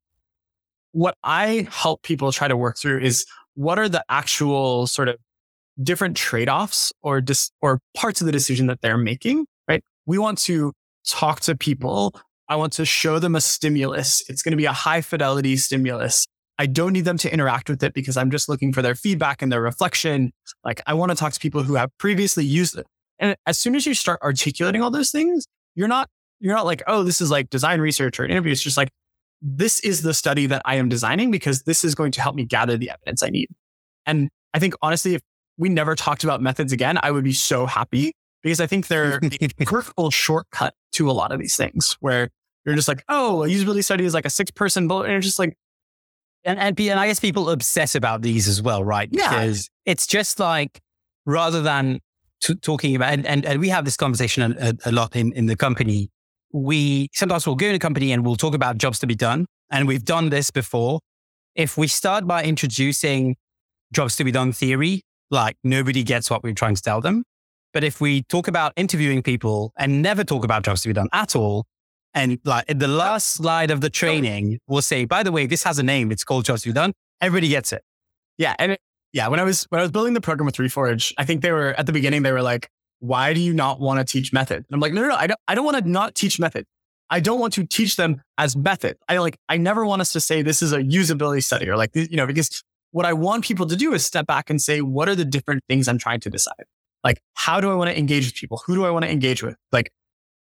what 0.92 1.16
I 1.24 1.68
help 1.72 2.02
people 2.04 2.32
try 2.32 2.48
to 2.48 2.58
work 2.58 2.78
through 2.78 3.00
is 3.00 3.26
what 3.56 3.80
are 3.80 3.90
the 3.90 4.04
actual 4.10 4.88
sort 4.88 5.10
of 5.10 5.18
different 5.82 6.18
trade-offs 6.18 6.92
or 7.02 7.22
dis- 7.22 7.52
or 7.62 7.80
parts 7.96 8.22
of 8.22 8.26
the 8.26 8.32
decision 8.32 8.68
that 8.68 8.82
they're 8.82 8.98
making, 8.98 9.46
right? 9.68 9.84
We 10.06 10.18
want 10.18 10.38
to 10.40 10.74
talk 11.08 11.42
to 11.42 11.56
people. 11.56 12.20
I 12.50 12.56
want 12.56 12.74
to 12.74 12.86
show 12.86 13.20
them 13.20 13.36
a 13.36 13.42
stimulus. 13.42 14.24
It's 14.30 14.42
going 14.42 14.52
to 14.52 14.58
be 14.58 14.66
a 14.66 14.74
high 14.74 15.02
fidelity 15.02 15.58
stimulus. 15.58 16.26
I 16.60 16.66
don't 16.66 16.94
need 16.94 17.06
them 17.06 17.18
to 17.20 17.32
interact 17.32 17.70
with 17.70 17.84
it 17.84 17.94
because 17.94 18.18
I'm 18.18 18.32
just 18.32 18.50
looking 18.50 18.74
for 18.74 18.82
their 18.82 18.96
feedback 18.96 19.42
and 19.42 19.52
their 19.52 19.62
reflection. 19.62 20.32
Like 20.64 20.82
I 20.88 20.94
want 20.96 21.12
to 21.12 21.16
talk 21.16 21.34
to 21.34 21.40
people 21.40 21.64
who 21.64 21.76
have 21.76 21.96
previously 21.98 22.46
used 22.46 22.78
it. 22.78 22.88
And 23.20 23.36
as 23.46 23.58
soon 23.58 23.76
as 23.76 23.86
you 23.86 23.94
start 23.94 24.20
articulating 24.24 24.82
all 24.82 24.92
those 24.92 25.12
things, 25.12 25.46
you're 25.76 25.88
not, 25.88 26.10
you're 26.40 26.56
not 26.56 26.66
like, 26.66 26.82
oh, 26.88 27.04
this 27.04 27.22
is 27.22 27.30
like 27.30 27.50
design 27.50 27.80
research 27.80 28.20
or 28.20 28.24
an 28.24 28.32
interview. 28.32 28.52
It's 28.52 28.62
just 28.62 28.78
like, 28.78 28.90
this 29.42 29.80
is 29.82 30.02
the 30.02 30.14
study 30.14 30.48
that 30.48 30.64
I 30.66 30.76
am 30.76 30.90
designing 30.90 31.30
because 31.30 31.64
this 31.64 31.84
is 31.84 31.94
going 31.94 32.12
to 32.14 32.22
help 32.22 32.36
me 32.36 32.46
gather 32.46 32.78
the 32.78 32.90
evidence 32.90 33.22
I 33.22 33.30
need. 33.30 33.50
And 34.06 34.30
I 34.54 34.60
think 34.60 34.74
honestly, 34.82 35.14
if 35.14 35.22
we 35.58 35.70
never 35.70 35.96
talked 35.96 36.24
about 36.24 36.42
methods 36.42 36.72
again, 36.72 37.00
I 37.02 37.12
would 37.12 37.24
be 37.24 37.34
so 37.34 37.66
happy 37.66 38.14
because 38.44 38.60
I 38.60 38.68
think 38.68 38.88
they're 38.88 39.20
a 39.42 39.48
perfect 39.66 40.14
shortcut 40.14 40.74
to 40.94 41.10
a 41.10 41.14
lot 41.14 41.32
of 41.32 41.40
these 41.40 41.56
things 41.56 41.98
where 42.00 42.30
you're 42.66 42.76
just 42.76 42.88
like, 42.88 43.04
oh, 43.10 43.44
a 43.44 43.48
usability 43.48 43.84
study 43.84 44.06
is 44.06 44.14
like 44.14 44.26
a 44.26 44.30
six 44.30 44.52
person 44.52 44.88
bullet. 44.88 45.08
And 45.08 45.16
it's 45.16 45.26
just 45.26 45.40
like, 45.40 45.56
and, 46.44 46.60
and, 46.60 46.80
and 46.80 47.00
I 47.00 47.08
guess 47.08 47.20
people 47.20 47.50
obsess 47.50 47.96
about 47.96 48.22
these 48.22 48.48
as 48.48 48.62
well, 48.62 48.84
right? 48.84 49.10
Yeah. 49.12 49.30
Because 49.30 49.70
it's 49.86 50.06
just 50.06 50.40
like, 50.40 50.80
rather 51.26 51.62
than 51.62 52.00
t- 52.42 52.56
talking 52.56 52.96
about, 52.96 53.14
and, 53.14 53.26
and, 53.26 53.46
and, 53.46 53.60
we 53.60 53.70
have 53.70 53.86
this 53.86 53.98
conversation 53.98 54.56
a, 54.60 54.74
a, 54.86 54.92
lot 54.92 55.16
in, 55.16 55.34
in 55.34 55.48
the 55.48 55.56
company. 55.56 56.10
We 56.54 57.10
sometimes 57.14 57.46
we'll 57.46 57.56
go 57.56 57.68
in 57.68 57.76
a 57.76 57.80
company 57.80 58.12
and 58.12 58.26
we'll 58.26 58.36
talk 58.36 58.54
about 58.54 58.78
jobs 58.78 59.00
to 59.00 59.08
be 59.08 59.16
done. 59.16 59.46
And 59.70 59.88
we've 59.88 60.06
done 60.06 60.30
this 60.30 60.52
before. 60.52 61.00
If 61.56 61.78
we 61.78 61.88
start 61.88 62.28
by 62.28 62.44
introducing 62.44 63.36
jobs 63.92 64.16
to 64.18 64.24
be 64.24 64.32
done 64.32 64.54
theory, 64.54 65.04
like 65.32 65.58
nobody 65.64 66.04
gets 66.04 66.30
what 66.30 66.44
we're 66.44 66.54
trying 66.54 66.76
to 66.76 66.82
tell 66.82 67.02
them. 67.02 67.24
But 67.74 67.84
if 67.84 68.02
we 68.02 68.24
talk 68.24 68.48
about 68.48 68.74
interviewing 68.76 69.22
people 69.22 69.74
and 69.78 70.02
never 70.02 70.24
talk 70.24 70.44
about 70.44 70.64
jobs 70.64 70.82
to 70.84 70.90
be 70.90 70.94
done 70.94 71.10
at 71.14 71.36
all, 71.36 71.66
and 72.14 72.40
like 72.46 72.66
the 72.68 72.88
last 72.88 73.34
slide 73.34 73.70
of 73.70 73.82
the 73.82 73.90
training, 73.90 74.60
we'll 74.68 74.82
say, 74.82 75.06
by 75.06 75.22
the 75.22 75.32
way, 75.32 75.46
this 75.46 75.64
has 75.64 75.78
a 75.78 75.84
name. 75.84 76.12
It's 76.12 76.24
called 76.24 76.46
jobs 76.46 76.64
to 76.64 76.70
be 76.70 76.74
done. 76.74 76.94
Everybody 77.22 77.50
gets 77.50 77.74
it. 77.74 77.84
Yeah. 78.38 78.56
And 78.58 78.72
it, 78.72 78.80
yeah, 79.14 79.28
when 79.28 79.40
I 79.40 79.44
was, 79.44 79.66
when 79.70 79.80
I 79.80 79.84
was 79.84 79.92
building 79.92 80.14
the 80.14 80.22
program 80.22 80.46
with 80.46 80.56
Reforge, 80.56 81.14
I 81.18 81.26
think 81.26 81.42
they 81.42 81.52
were 81.52 81.76
at 81.78 81.86
the 81.86 81.94
beginning, 81.94 82.24
they 82.24 82.32
were 82.32 82.42
like, 82.42 82.70
why 83.00 83.34
do 83.34 83.40
you 83.40 83.54
not 83.54 83.80
want 83.80 84.00
to 84.00 84.12
teach 84.12 84.34
method? 84.34 84.58
And 84.58 84.66
I'm 84.72 84.80
like, 84.80 84.94
no, 84.94 85.02
no, 85.02 85.10
no, 85.10 85.16
I 85.16 85.28
don't, 85.28 85.40
I 85.48 85.54
don't 85.54 85.66
want 85.66 85.78
to 85.78 85.88
not 85.88 86.16
teach 86.16 86.40
method. 86.40 86.66
I 87.10 87.20
don't 87.20 87.40
want 87.40 87.54
to 87.54 87.66
teach 87.66 87.96
them 87.96 88.22
as 88.38 88.56
method. 88.56 88.98
I 89.08 89.18
like, 89.20 89.38
I 89.48 89.58
never 89.58 89.86
want 89.86 90.02
us 90.02 90.12
to 90.14 90.20
say 90.20 90.42
this 90.42 90.62
is 90.62 90.74
a 90.74 90.80
usability 90.80 91.44
study 91.44 91.70
or 91.70 91.78
like, 91.78 91.92
you 91.94 92.18
know, 92.18 92.26
because 92.26 92.64
what 92.98 93.06
I 93.06 93.14
want 93.14 93.44
people 93.44 93.68
to 93.68 93.76
do 93.76 93.94
is 93.94 94.04
step 94.04 94.26
back 94.26 94.50
and 94.50 94.60
say, 94.60 94.82
what 94.82 95.08
are 95.08 95.14
the 95.14 95.24
different 95.24 95.64
things 95.70 95.88
I'm 95.88 96.00
trying 96.00 96.20
to 96.22 96.32
decide? 96.32 96.66
Like, 97.04 97.22
how 97.36 97.62
do 97.62 97.70
I 97.70 97.76
want 97.76 97.92
to 97.92 97.98
engage 97.98 98.26
with 98.26 98.34
people? 98.34 98.64
Who 98.66 98.74
do 98.74 98.86
I 98.88 98.90
want 98.90 99.06
to 99.06 99.12
engage 99.12 99.44
with? 99.44 99.56
Like, 99.72 99.92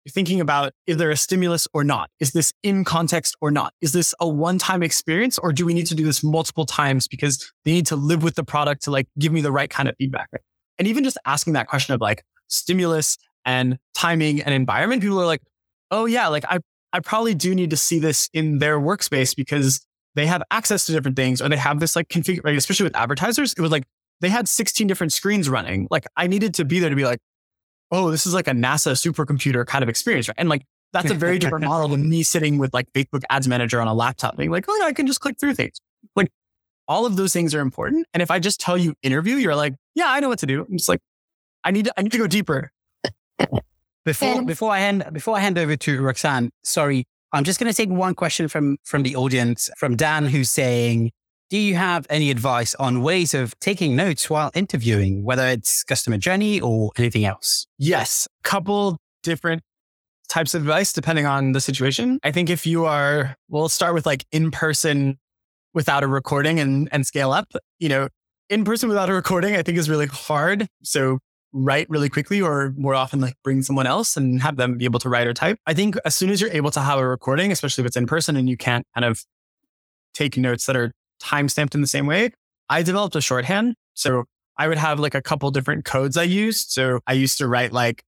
thinking 0.08 0.40
about 0.40 0.72
is 0.86 0.96
there 0.96 1.10
a 1.10 1.18
stimulus 1.18 1.68
or 1.74 1.84
not? 1.84 2.08
Is 2.18 2.32
this 2.32 2.54
in 2.62 2.82
context 2.82 3.36
or 3.42 3.50
not? 3.50 3.74
Is 3.82 3.92
this 3.92 4.14
a 4.20 4.26
one 4.26 4.56
time 4.56 4.82
experience 4.82 5.36
or 5.36 5.52
do 5.52 5.66
we 5.66 5.74
need 5.74 5.84
to 5.88 5.94
do 5.94 6.02
this 6.06 6.24
multiple 6.24 6.64
times 6.64 7.06
because 7.06 7.52
they 7.66 7.72
need 7.72 7.86
to 7.88 7.96
live 7.96 8.22
with 8.22 8.36
the 8.36 8.44
product 8.44 8.84
to 8.84 8.90
like 8.90 9.06
give 9.18 9.32
me 9.32 9.42
the 9.42 9.52
right 9.52 9.68
kind 9.68 9.86
of 9.86 9.94
feedback? 9.98 10.28
Right? 10.32 10.40
And 10.78 10.88
even 10.88 11.04
just 11.04 11.18
asking 11.26 11.52
that 11.52 11.66
question 11.66 11.94
of 11.94 12.00
like 12.00 12.24
stimulus 12.48 13.18
and 13.44 13.76
timing 13.94 14.40
and 14.40 14.54
environment, 14.54 15.02
people 15.02 15.20
are 15.20 15.26
like, 15.26 15.42
oh 15.90 16.06
yeah, 16.06 16.28
like 16.28 16.46
I, 16.48 16.60
I 16.94 17.00
probably 17.00 17.34
do 17.34 17.54
need 17.54 17.68
to 17.68 17.76
see 17.76 17.98
this 17.98 18.30
in 18.32 18.60
their 18.60 18.80
workspace 18.80 19.36
because 19.36 19.86
they 20.16 20.26
have 20.26 20.42
access 20.50 20.86
to 20.86 20.92
different 20.92 21.16
things 21.16 21.40
or 21.40 21.48
they 21.48 21.56
have 21.56 21.78
this 21.78 21.94
like 21.94 22.08
configure, 22.08 22.42
like, 22.42 22.56
especially 22.56 22.84
with 22.84 22.96
advertisers. 22.96 23.52
It 23.52 23.60
was 23.60 23.70
like 23.70 23.84
they 24.20 24.30
had 24.30 24.48
16 24.48 24.86
different 24.86 25.12
screens 25.12 25.48
running. 25.48 25.86
Like 25.90 26.06
I 26.16 26.26
needed 26.26 26.54
to 26.54 26.64
be 26.64 26.80
there 26.80 26.90
to 26.90 26.96
be 26.96 27.04
like, 27.04 27.20
oh, 27.92 28.10
this 28.10 28.26
is 28.26 28.34
like 28.34 28.48
a 28.48 28.52
NASA 28.52 28.92
supercomputer 28.92 29.64
kind 29.66 29.82
of 29.82 29.88
experience. 29.88 30.26
Right? 30.26 30.36
And 30.38 30.48
like, 30.48 30.62
that's 30.92 31.10
a 31.10 31.14
very 31.14 31.38
different 31.38 31.64
model 31.68 31.88
than 31.88 32.08
me 32.08 32.22
sitting 32.22 32.56
with 32.56 32.72
like 32.72 32.90
Facebook 32.94 33.22
ads 33.28 33.46
manager 33.46 33.80
on 33.80 33.88
a 33.88 33.94
laptop 33.94 34.36
being 34.36 34.50
like, 34.50 34.64
oh, 34.68 34.76
yeah, 34.80 34.86
I 34.86 34.94
can 34.94 35.06
just 35.06 35.20
click 35.20 35.38
through 35.38 35.54
things. 35.54 35.78
Like 36.16 36.30
all 36.88 37.04
of 37.04 37.16
those 37.16 37.34
things 37.34 37.54
are 37.54 37.60
important. 37.60 38.06
And 38.14 38.22
if 38.22 38.30
I 38.30 38.38
just 38.38 38.58
tell 38.58 38.78
you 38.78 38.94
interview, 39.02 39.36
you're 39.36 39.54
like, 39.54 39.74
yeah, 39.94 40.06
I 40.08 40.20
know 40.20 40.30
what 40.30 40.38
to 40.38 40.46
do. 40.46 40.62
I'm 40.62 40.78
just 40.78 40.88
like, 40.88 41.00
I 41.62 41.72
need 41.72 41.84
to, 41.84 41.92
I 41.96 42.02
need 42.02 42.12
to 42.12 42.18
go 42.18 42.26
deeper. 42.26 42.70
Before, 44.06 44.40
before 44.44 44.70
I 44.70 44.78
hand, 44.78 45.04
before 45.12 45.36
I 45.36 45.40
hand 45.40 45.58
over 45.58 45.74
to 45.74 46.00
Roxanne, 46.00 46.50
sorry, 46.62 47.06
I'm 47.32 47.44
just 47.44 47.60
going 47.60 47.70
to 47.70 47.76
take 47.76 47.90
one 47.90 48.14
question 48.14 48.48
from, 48.48 48.78
from 48.84 49.02
the 49.02 49.16
audience 49.16 49.70
from 49.76 49.96
Dan, 49.96 50.26
who's 50.26 50.50
saying, 50.50 51.12
do 51.48 51.58
you 51.58 51.74
have 51.76 52.06
any 52.10 52.30
advice 52.30 52.74
on 52.76 53.02
ways 53.02 53.34
of 53.34 53.58
taking 53.60 53.94
notes 53.94 54.28
while 54.28 54.50
interviewing, 54.54 55.22
whether 55.24 55.46
it's 55.46 55.84
customer 55.84 56.18
journey 56.18 56.60
or 56.60 56.90
anything 56.96 57.24
else? 57.24 57.66
Yes. 57.78 58.26
Couple 58.42 58.98
different 59.22 59.62
types 60.28 60.54
of 60.54 60.62
advice 60.62 60.92
depending 60.92 61.26
on 61.26 61.52
the 61.52 61.60
situation. 61.60 62.18
I 62.24 62.32
think 62.32 62.50
if 62.50 62.66
you 62.66 62.84
are, 62.84 63.36
we'll 63.48 63.68
start 63.68 63.94
with 63.94 64.06
like 64.06 64.24
in 64.32 64.50
person 64.50 65.18
without 65.72 66.02
a 66.02 66.08
recording 66.08 66.58
and, 66.58 66.88
and 66.90 67.06
scale 67.06 67.32
up, 67.32 67.52
you 67.78 67.88
know, 67.88 68.08
in 68.48 68.64
person 68.64 68.88
without 68.88 69.10
a 69.10 69.14
recording, 69.14 69.56
I 69.56 69.62
think 69.62 69.78
is 69.78 69.90
really 69.90 70.06
hard. 70.06 70.66
So 70.82 71.18
write 71.56 71.88
really 71.88 72.08
quickly 72.08 72.40
or 72.40 72.74
more 72.76 72.94
often 72.94 73.20
like 73.20 73.34
bring 73.42 73.62
someone 73.62 73.86
else 73.86 74.16
and 74.16 74.42
have 74.42 74.56
them 74.56 74.76
be 74.76 74.84
able 74.84 75.00
to 75.00 75.08
write 75.08 75.26
or 75.26 75.32
type. 75.32 75.58
I 75.66 75.72
think 75.72 75.96
as 76.04 76.14
soon 76.14 76.30
as 76.30 76.40
you're 76.40 76.50
able 76.50 76.70
to 76.72 76.80
have 76.80 76.98
a 76.98 77.06
recording, 77.08 77.50
especially 77.50 77.82
if 77.82 77.86
it's 77.86 77.96
in 77.96 78.06
person 78.06 78.36
and 78.36 78.48
you 78.48 78.56
can't 78.56 78.86
kind 78.94 79.04
of 79.04 79.24
take 80.12 80.36
notes 80.36 80.66
that 80.66 80.76
are 80.76 80.92
time 81.18 81.48
stamped 81.48 81.74
in 81.74 81.80
the 81.80 81.86
same 81.86 82.06
way, 82.06 82.30
I 82.68 82.82
developed 82.82 83.16
a 83.16 83.20
shorthand. 83.20 83.74
So 83.94 84.24
I 84.58 84.68
would 84.68 84.78
have 84.78 85.00
like 85.00 85.14
a 85.14 85.22
couple 85.22 85.50
different 85.50 85.84
codes 85.84 86.16
I 86.16 86.24
used. 86.24 86.70
So 86.70 87.00
I 87.06 87.14
used 87.14 87.38
to 87.38 87.48
write 87.48 87.72
like 87.72 88.04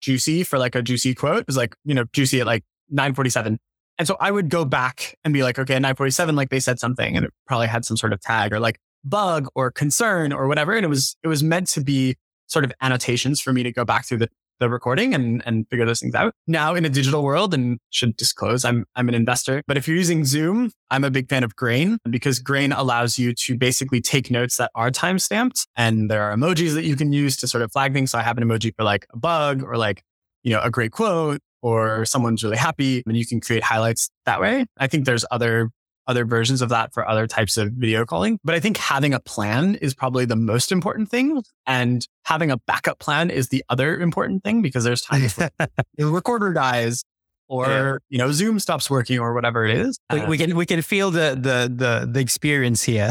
juicy 0.00 0.44
for 0.44 0.58
like 0.58 0.74
a 0.74 0.82
juicy 0.82 1.14
quote. 1.14 1.40
It 1.40 1.46
was 1.46 1.56
like, 1.56 1.74
you 1.84 1.94
know, 1.94 2.04
juicy 2.12 2.40
at 2.40 2.46
like 2.46 2.62
947. 2.90 3.58
And 3.98 4.06
so 4.06 4.16
I 4.20 4.30
would 4.30 4.48
go 4.48 4.64
back 4.64 5.16
and 5.24 5.34
be 5.34 5.42
like, 5.42 5.58
okay, 5.58 5.74
at 5.74 5.82
947, 5.82 6.36
like 6.36 6.50
they 6.50 6.60
said 6.60 6.78
something 6.78 7.16
and 7.16 7.24
it 7.24 7.32
probably 7.46 7.66
had 7.66 7.84
some 7.84 7.96
sort 7.96 8.12
of 8.12 8.20
tag 8.20 8.52
or 8.52 8.60
like 8.60 8.78
bug 9.04 9.48
or 9.54 9.70
concern 9.72 10.32
or 10.32 10.46
whatever. 10.46 10.74
And 10.74 10.84
it 10.84 10.88
was, 10.88 11.16
it 11.22 11.28
was 11.28 11.42
meant 11.42 11.68
to 11.68 11.80
be 11.80 12.16
sort 12.46 12.64
of 12.64 12.72
annotations 12.80 13.40
for 13.40 13.52
me 13.52 13.62
to 13.62 13.72
go 13.72 13.84
back 13.84 14.06
through 14.06 14.18
the 14.18 14.28
the 14.58 14.70
recording 14.70 15.14
and, 15.14 15.42
and 15.46 15.68
figure 15.68 15.84
those 15.84 16.00
things 16.00 16.14
out. 16.14 16.34
Now 16.46 16.74
in 16.74 16.84
a 16.84 16.88
digital 16.88 17.22
world 17.22 17.52
and 17.52 17.78
should 17.90 18.16
disclose, 18.16 18.64
I'm, 18.64 18.86
I'm 18.94 19.08
an 19.08 19.14
investor, 19.14 19.62
but 19.66 19.76
if 19.76 19.86
you're 19.86 19.96
using 19.96 20.24
Zoom, 20.24 20.72
I'm 20.90 21.04
a 21.04 21.10
big 21.10 21.28
fan 21.28 21.44
of 21.44 21.56
Grain 21.56 21.98
because 22.08 22.38
Grain 22.38 22.72
allows 22.72 23.18
you 23.18 23.34
to 23.34 23.56
basically 23.56 24.00
take 24.00 24.30
notes 24.30 24.56
that 24.56 24.70
are 24.74 24.90
time 24.90 25.18
stamped 25.18 25.66
and 25.76 26.10
there 26.10 26.22
are 26.22 26.34
emojis 26.34 26.74
that 26.74 26.84
you 26.84 26.96
can 26.96 27.12
use 27.12 27.36
to 27.38 27.48
sort 27.48 27.62
of 27.62 27.72
flag 27.72 27.92
things. 27.92 28.12
So 28.12 28.18
I 28.18 28.22
have 28.22 28.38
an 28.38 28.44
emoji 28.44 28.74
for 28.74 28.84
like 28.84 29.06
a 29.12 29.18
bug 29.18 29.62
or 29.62 29.76
like, 29.76 30.02
you 30.42 30.52
know, 30.52 30.60
a 30.62 30.70
great 30.70 30.92
quote 30.92 31.40
or 31.62 32.04
someone's 32.04 32.44
really 32.44 32.56
happy 32.56 33.02
and 33.06 33.16
you 33.16 33.26
can 33.26 33.40
create 33.40 33.62
highlights 33.62 34.08
that 34.24 34.40
way. 34.40 34.66
I 34.78 34.86
think 34.86 35.04
there's 35.04 35.24
other 35.30 35.70
other 36.06 36.24
versions 36.24 36.62
of 36.62 36.68
that 36.68 36.92
for 36.92 37.08
other 37.08 37.26
types 37.26 37.56
of 37.56 37.72
video 37.72 38.04
calling. 38.04 38.38
But 38.44 38.54
I 38.54 38.60
think 38.60 38.76
having 38.76 39.14
a 39.14 39.20
plan 39.20 39.74
is 39.76 39.94
probably 39.94 40.24
the 40.24 40.36
most 40.36 40.72
important 40.72 41.08
thing. 41.08 41.42
And 41.66 42.06
having 42.24 42.50
a 42.50 42.56
backup 42.58 42.98
plan 42.98 43.30
is 43.30 43.48
the 43.48 43.64
other 43.68 43.98
important 43.98 44.44
thing 44.44 44.62
because 44.62 44.84
there's 44.84 45.00
times 45.02 45.34
the 45.34 45.50
recorder 45.98 46.52
dies 46.52 47.04
or, 47.48 47.66
yeah. 47.66 47.96
you 48.08 48.18
know, 48.18 48.32
Zoom 48.32 48.58
stops 48.58 48.90
working 48.90 49.18
or 49.18 49.34
whatever 49.34 49.64
it 49.64 49.76
is. 49.76 49.98
We, 50.12 50.24
we, 50.26 50.38
can, 50.38 50.56
we 50.56 50.66
can 50.66 50.82
feel 50.82 51.10
the, 51.10 51.36
the, 51.40 51.72
the, 51.74 52.08
the 52.10 52.20
experience 52.20 52.82
here. 52.82 53.10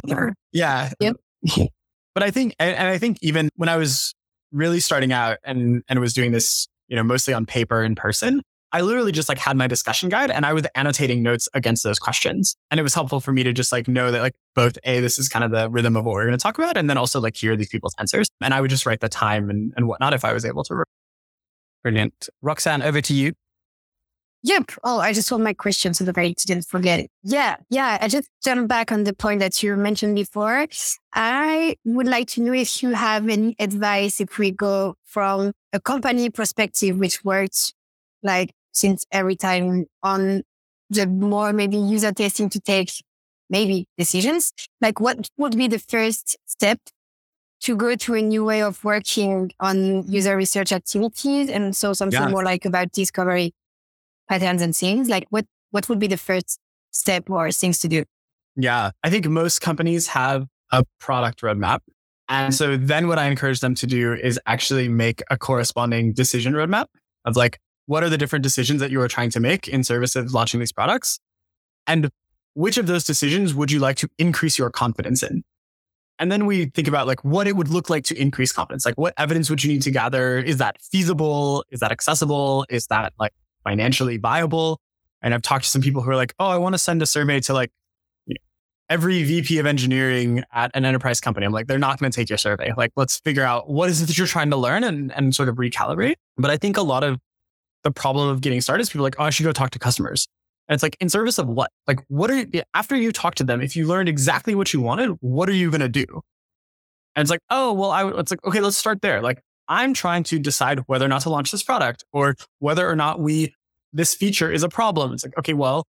Yeah. 0.52 0.92
Yep. 1.00 1.16
but 2.14 2.24
I 2.24 2.32
think, 2.32 2.56
and, 2.60 2.76
and 2.76 2.88
I 2.88 2.98
think 2.98 3.18
even 3.22 3.50
when 3.56 3.70
I 3.70 3.78
was 3.78 4.14
really 4.52 4.80
starting 4.80 5.14
out 5.14 5.38
and, 5.44 5.84
and 5.88 6.00
was 6.00 6.14
doing 6.14 6.32
this, 6.32 6.68
you 6.88 6.96
know, 6.96 7.04
mostly 7.04 7.34
on 7.34 7.46
paper 7.46 7.84
in 7.84 7.96
person, 7.96 8.42
I 8.76 8.82
literally 8.82 9.14
just 9.14 9.30
like 9.30 9.38
had 9.38 9.56
my 9.56 9.68
discussion 9.68 10.10
guide 10.10 10.30
and 10.30 10.46
I 10.46 10.52
was 10.52 10.66
annotating 10.76 11.24
notes 11.24 11.48
against 11.54 11.82
those 11.86 11.98
questions. 11.98 12.58
And 12.70 12.78
it 12.78 12.84
was 12.84 12.94
helpful 12.94 13.22
for 13.22 13.32
me 13.32 13.42
to 13.44 13.54
just 13.54 13.72
like 13.72 13.88
know 13.88 14.12
that 14.12 14.22
like 14.22 14.36
both 14.54 14.78
A, 14.84 15.00
this 15.00 15.18
is 15.18 15.30
kind 15.30 15.46
of 15.46 15.52
the 15.52 15.70
rhythm 15.70 15.96
of 15.96 16.04
what 16.04 16.14
we're 16.14 16.26
going 16.26 16.38
to 16.38 16.44
talk 16.44 16.58
about. 16.58 16.76
And 16.76 16.90
then 16.90 16.98
also 16.98 17.22
like 17.22 17.38
hear 17.38 17.56
these 17.56 17.70
people's 17.70 17.96
answers. 18.00 18.28
And 18.42 18.54
I 18.54 18.60
would 18.60 18.70
just 18.70 18.86
write 18.86 19.00
the 19.00 19.08
time 19.08 19.50
and, 19.50 19.72
and 19.78 19.88
whatnot 19.88 20.14
if 20.14 20.26
I 20.26 20.34
was 20.34 20.44
able 20.44 20.66
to. 20.66 20.84
Brilliant. 21.84 22.28
Roxanne, 22.42 22.82
over 22.82 23.00
to 23.00 23.14
you. 23.14 23.32
Yep. 24.44 24.74
Oh, 24.84 25.00
I 25.00 25.14
just 25.14 25.32
want 25.32 25.46
my 25.46 25.54
question 25.54 25.94
so 25.94 26.04
that 26.04 26.18
I 26.18 26.36
didn't 26.46 26.66
forget 26.66 27.00
it. 27.00 27.12
Yeah. 27.24 27.56
Yeah. 27.70 27.98
I 28.02 28.10
just 28.10 28.30
jump 28.44 28.68
back 28.68 28.92
on 28.92 29.06
the 29.06 29.14
point 29.14 29.40
that 29.40 29.64
you 29.64 29.74
mentioned 29.78 30.16
before. 30.16 30.68
I 31.14 31.78
would 31.86 32.08
like 32.08 32.28
to 32.32 32.42
know 32.42 32.52
if 32.52 32.84
you 32.84 32.90
have 32.90 33.30
any 33.30 33.56
advice 33.58 34.20
if 34.20 34.38
we 34.38 34.52
go 34.52 34.98
from 35.06 35.54
a 35.72 35.80
company 35.80 36.30
perspective, 36.30 36.98
which 36.98 37.24
works 37.24 37.74
like 38.22 38.52
since 38.76 39.06
every 39.12 39.36
time 39.36 39.86
on 40.04 40.44
the 40.90 41.08
more 41.08 41.54
maybe 41.54 41.78
user 41.78 42.12
testing 42.12 42.50
to 42.50 42.60
take 42.60 42.92
maybe 43.50 43.88
decisions, 43.98 44.52
like 44.82 45.00
what 45.00 45.30
would 45.38 45.58
be 45.58 45.68
the 45.68 45.80
first 45.80 46.38
step 46.46 46.80
to 47.62 47.76
go 47.76 47.96
to 47.96 48.14
a 48.14 48.22
new 48.22 48.44
way 48.44 48.62
of 48.62 48.84
working 48.84 49.52
on 49.60 50.08
user 50.08 50.36
research 50.36 50.72
activities? 50.72 51.50
And 51.50 51.76
so 51.76 51.94
something 51.94 52.22
yeah. 52.22 52.28
more 52.28 52.44
like 52.44 52.66
about 52.66 52.92
discovery 52.92 53.54
patterns 54.30 54.62
and 54.62 54.76
things 54.76 55.10
like 55.10 55.26
what, 55.30 55.46
what 55.72 55.88
would 55.90 56.00
be 56.00 56.08
the 56.08 56.18
first 56.18 56.60
step 56.92 57.30
or 57.30 57.52
things 57.52 57.80
to 57.80 57.88
do? 57.88 58.04
Yeah. 58.56 58.92
I 59.04 59.10
think 59.10 59.28
most 59.28 59.62
companies 59.62 60.08
have 60.08 60.48
a 60.72 60.84
product 61.00 61.42
roadmap. 61.42 61.80
And 62.28 62.54
so 62.54 62.76
then 62.76 63.08
what 63.08 63.20
I 63.20 63.28
encourage 63.28 63.60
them 63.60 63.76
to 63.76 63.88
do 63.88 64.14
is 64.14 64.40
actually 64.46 64.90
make 64.90 65.22
a 65.30 65.38
corresponding 65.38 66.12
decision 66.14 66.54
roadmap 66.54 66.88
of 67.24 67.36
like, 67.36 67.60
what 67.88 68.04
are 68.04 68.10
the 68.10 68.18
different 68.18 68.44
decisions 68.44 68.82
that 68.82 68.92
you 68.92 69.00
are 69.02 69.08
trying 69.08 69.30
to 69.32 69.40
make 69.40 69.68
in 69.68 69.84
service 69.84 70.16
of 70.16 70.34
launching 70.34 70.60
these 70.60 70.72
products? 70.72 71.20
And 71.88 72.10
which 72.54 72.78
of 72.78 72.88
those 72.88 73.04
decisions 73.04 73.54
would 73.54 73.72
you 73.72 73.80
like 73.80 73.98
to 73.98 74.10
increase 74.18 74.58
your 74.58 74.70
confidence 74.70 75.22
in? 75.24 75.44
And 76.18 76.32
then 76.32 76.46
we 76.46 76.66
think 76.66 76.88
about 76.88 77.08
like 77.08 77.24
what 77.24 77.48
it 77.48 77.56
would 77.56 77.68
look 77.68 77.90
like 77.90 78.06
to 78.06 78.20
increase 78.20 78.52
confidence. 78.52 78.86
Like 78.86 78.98
what 78.98 79.14
evidence 79.18 79.50
would 79.50 79.64
you 79.64 79.72
need 79.72 79.82
to 79.82 79.92
gather? 79.92 80.38
Is 80.38 80.58
that 80.58 80.82
feasible? 80.82 81.66
Is 81.70 81.82
that 81.82 81.92
accessible? 81.92 82.66
Is 82.70 82.88
that 82.88 83.14
like 83.20 83.34
financially 83.64 84.18
viable? 84.18 84.80
And 85.22 85.34
I've 85.34 85.42
talked 85.42 85.66
to 85.66 85.70
some 85.70 85.82
people 85.82 86.02
who 86.02 86.10
are 86.12 86.16
like, 86.16 86.34
oh, 86.40 86.48
I 86.48 86.58
want 86.58 86.74
to 86.74 86.80
send 86.80 87.02
a 87.02 87.06
survey 87.06 87.42
to 87.42 87.54
like 87.54 87.72
every 88.90 89.24
VP 89.24 89.58
of 89.58 89.66
engineering 89.66 90.44
at 90.54 90.72
an 90.74 90.86
enterprise 90.86 91.20
company. 91.20 91.46
I'm 91.46 91.52
like, 91.52 91.68
they're 91.68 91.80
not 91.80 92.00
going 92.00 92.12
to 92.12 92.16
take 92.16 92.30
your 92.30 92.38
survey. 92.38 92.72
Like, 92.78 92.92
let's 92.96 93.18
figure 93.20 93.44
out 93.44 93.70
what 93.70 93.90
is 93.90 94.02
it 94.02 94.06
that 94.06 94.18
you're 94.18 94.28
trying 94.28 94.52
to 94.52 94.58
learn 94.58 94.84
and, 94.84 95.12
and 95.14 95.36
sort 95.36 95.50
of 95.50 95.56
recalibrate. 95.56 96.16
But 96.38 96.52
I 96.52 96.58
think 96.58 96.78
a 96.78 96.84
lot 96.84 97.04
of 97.04 97.20
the 97.86 97.92
problem 97.92 98.28
of 98.28 98.42
getting 98.42 98.60
started 98.60 98.82
is 98.82 98.90
people 98.90 99.04
are 99.04 99.08
like, 99.08 99.16
oh, 99.20 99.24
I 99.24 99.30
should 99.30 99.46
go 99.46 99.54
talk 99.54 99.70
to 99.70 99.80
customers. 99.80 100.28
And 100.68 100.74
it's 100.74 100.84
like, 100.84 100.98
in 101.00 101.08
service 101.08 101.38
of 101.38 101.48
what? 101.48 101.72
Like, 101.88 102.04
what 102.08 102.32
are, 102.32 102.40
you, 102.40 102.64
after 102.74 102.96
you 102.96 103.12
talk 103.12 103.36
to 103.36 103.44
them, 103.44 103.62
if 103.62 103.76
you 103.76 103.86
learned 103.86 104.10
exactly 104.10 104.56
what 104.56 104.74
you 104.74 104.82
wanted, 104.82 105.12
what 105.22 105.48
are 105.48 105.54
you 105.54 105.70
going 105.70 105.82
to 105.82 105.88
do? 105.88 106.06
And 107.16 107.22
it's 107.22 107.30
like, 107.30 107.42
oh, 107.52 107.72
well, 107.72 107.92
I, 107.92 108.10
it's 108.20 108.32
like, 108.32 108.44
okay, 108.44 108.60
let's 108.60 108.76
start 108.76 109.02
there. 109.04 109.22
Like, 109.22 109.42
I'm 109.68 109.94
trying 109.94 110.24
to 110.24 110.40
decide 110.40 110.80
whether 110.88 111.06
or 111.06 111.08
not 111.08 111.22
to 111.22 111.30
launch 111.30 111.52
this 111.52 111.62
product 111.62 112.04
or 112.12 112.36
whether 112.60 112.90
or 112.90 112.96
not 112.96 113.20
we, 113.20 113.54
this 113.94 114.16
feature 114.16 114.52
is 114.52 114.64
a 114.64 114.70
problem. 114.70 115.14
It's 115.14 115.24
like, 115.24 115.38
okay, 115.38 115.54
well, 115.54 115.86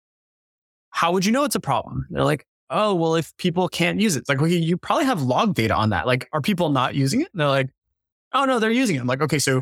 how 0.89 1.13
would 1.13 1.25
you 1.25 1.31
know 1.31 1.45
it's 1.45 1.55
a 1.55 1.61
problem? 1.61 2.05
They're 2.09 2.25
like, 2.25 2.45
oh, 2.69 2.93
well, 2.93 3.15
if 3.15 3.35
people 3.37 3.69
can't 3.69 4.01
use 4.01 4.17
it, 4.17 4.19
it's 4.19 4.29
like, 4.29 4.41
okay, 4.41 4.55
you 4.55 4.77
probably 4.77 5.05
have 5.05 5.21
log 5.21 5.55
data 5.55 5.73
on 5.73 5.91
that. 5.91 6.05
Like, 6.05 6.27
are 6.33 6.41
people 6.41 6.69
not 6.69 6.95
using 6.95 7.21
it? 7.21 7.29
And 7.33 7.39
they're 7.39 7.47
like, 7.47 7.69
oh, 8.33 8.43
no, 8.43 8.59
they're 8.59 8.71
using 8.71 8.97
it. 8.97 8.99
I'm 8.99 9.07
like, 9.07 9.21
okay, 9.21 9.39
so 9.39 9.61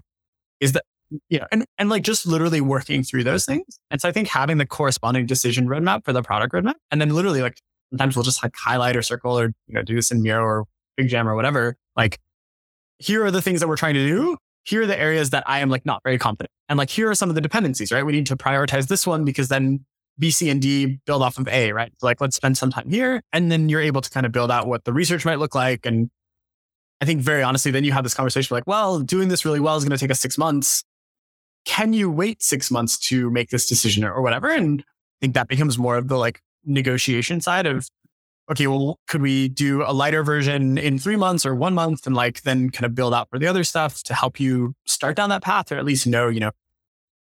is 0.59 0.71
that, 0.71 0.83
you 1.29 1.39
know, 1.39 1.45
and, 1.51 1.65
and 1.77 1.89
like 1.89 2.03
just 2.03 2.25
literally 2.25 2.61
working 2.61 3.03
through 3.03 3.23
those 3.23 3.45
things. 3.45 3.79
And 3.91 4.01
so 4.01 4.09
I 4.09 4.11
think 4.11 4.27
having 4.27 4.57
the 4.57 4.65
corresponding 4.65 5.25
decision 5.25 5.67
roadmap 5.67 6.05
for 6.05 6.13
the 6.13 6.21
product 6.21 6.53
roadmap, 6.53 6.75
and 6.91 6.99
then 6.99 7.09
literally 7.09 7.41
like 7.41 7.57
sometimes 7.91 8.15
we'll 8.15 8.23
just 8.23 8.41
like 8.43 8.53
highlight 8.55 8.95
or 8.95 9.01
circle 9.01 9.37
or, 9.37 9.45
you 9.67 9.73
know, 9.73 9.83
do 9.83 9.95
this 9.95 10.11
in 10.11 10.21
Miro 10.21 10.43
or 10.43 10.65
FigJam 10.99 11.25
or 11.25 11.35
whatever. 11.35 11.77
Like, 11.95 12.19
here 12.97 13.23
are 13.23 13.31
the 13.31 13.41
things 13.41 13.59
that 13.59 13.67
we're 13.67 13.77
trying 13.77 13.93
to 13.93 14.05
do. 14.05 14.37
Here 14.63 14.83
are 14.83 14.87
the 14.87 14.99
areas 14.99 15.31
that 15.31 15.43
I 15.45 15.59
am 15.59 15.69
like 15.69 15.85
not 15.85 16.01
very 16.03 16.17
confident. 16.17 16.49
And 16.69 16.77
like, 16.77 16.89
here 16.89 17.09
are 17.09 17.15
some 17.15 17.29
of 17.29 17.35
the 17.35 17.41
dependencies, 17.41 17.91
right? 17.91 18.05
We 18.05 18.13
need 18.13 18.25
to 18.27 18.37
prioritize 18.37 18.87
this 18.87 19.05
one 19.05 19.25
because 19.25 19.49
then 19.49 19.85
B, 20.17 20.31
C, 20.31 20.49
and 20.49 20.61
D 20.61 20.99
build 21.05 21.21
off 21.21 21.37
of 21.37 21.47
A, 21.47 21.71
right? 21.73 21.91
So 21.99 22.07
like, 22.07 22.21
let's 22.21 22.35
spend 22.35 22.57
some 22.57 22.71
time 22.71 22.89
here. 22.89 23.21
And 23.31 23.51
then 23.51 23.69
you're 23.69 23.81
able 23.81 24.01
to 24.01 24.09
kind 24.09 24.25
of 24.25 24.31
build 24.31 24.51
out 24.51 24.67
what 24.67 24.85
the 24.85 24.93
research 24.93 25.25
might 25.25 25.39
look 25.39 25.53
like. 25.53 25.85
And 25.85 26.09
I 27.01 27.05
think 27.05 27.21
very 27.21 27.43
honestly, 27.43 27.71
then 27.71 27.83
you 27.83 27.91
have 27.91 28.03
this 28.03 28.13
conversation 28.13 28.55
like, 28.55 28.65
well, 28.65 28.99
doing 28.99 29.27
this 29.27 29.43
really 29.43 29.59
well 29.59 29.75
is 29.75 29.83
going 29.83 29.91
to 29.91 29.97
take 29.97 30.11
us 30.11 30.19
six 30.19 30.37
months 30.37 30.83
can 31.65 31.93
you 31.93 32.09
wait 32.09 32.43
six 32.43 32.69
months 32.69 32.97
to 33.07 33.29
make 33.29 33.49
this 33.49 33.67
decision 33.67 34.03
or 34.03 34.21
whatever? 34.21 34.49
And 34.49 34.81
I 34.81 35.17
think 35.21 35.33
that 35.33 35.47
becomes 35.47 35.77
more 35.77 35.97
of 35.97 36.07
the 36.07 36.17
like 36.17 36.41
negotiation 36.65 37.41
side 37.41 37.65
of, 37.65 37.87
okay, 38.51 38.67
well, 38.67 38.99
could 39.07 39.21
we 39.21 39.47
do 39.47 39.83
a 39.83 39.93
lighter 39.93 40.23
version 40.23 40.77
in 40.77 40.99
three 40.99 41.15
months 41.15 41.45
or 41.45 41.55
one 41.55 41.73
month 41.73 42.05
and 42.05 42.15
like 42.15 42.41
then 42.41 42.69
kind 42.69 42.85
of 42.85 42.93
build 42.93 43.13
out 43.13 43.29
for 43.29 43.39
the 43.39 43.47
other 43.47 43.63
stuff 43.63 44.03
to 44.03 44.13
help 44.13 44.39
you 44.39 44.75
start 44.85 45.15
down 45.15 45.29
that 45.29 45.43
path 45.43 45.71
or 45.71 45.77
at 45.77 45.85
least 45.85 46.05
know, 46.05 46.27
you 46.27 46.39
know, 46.39 46.51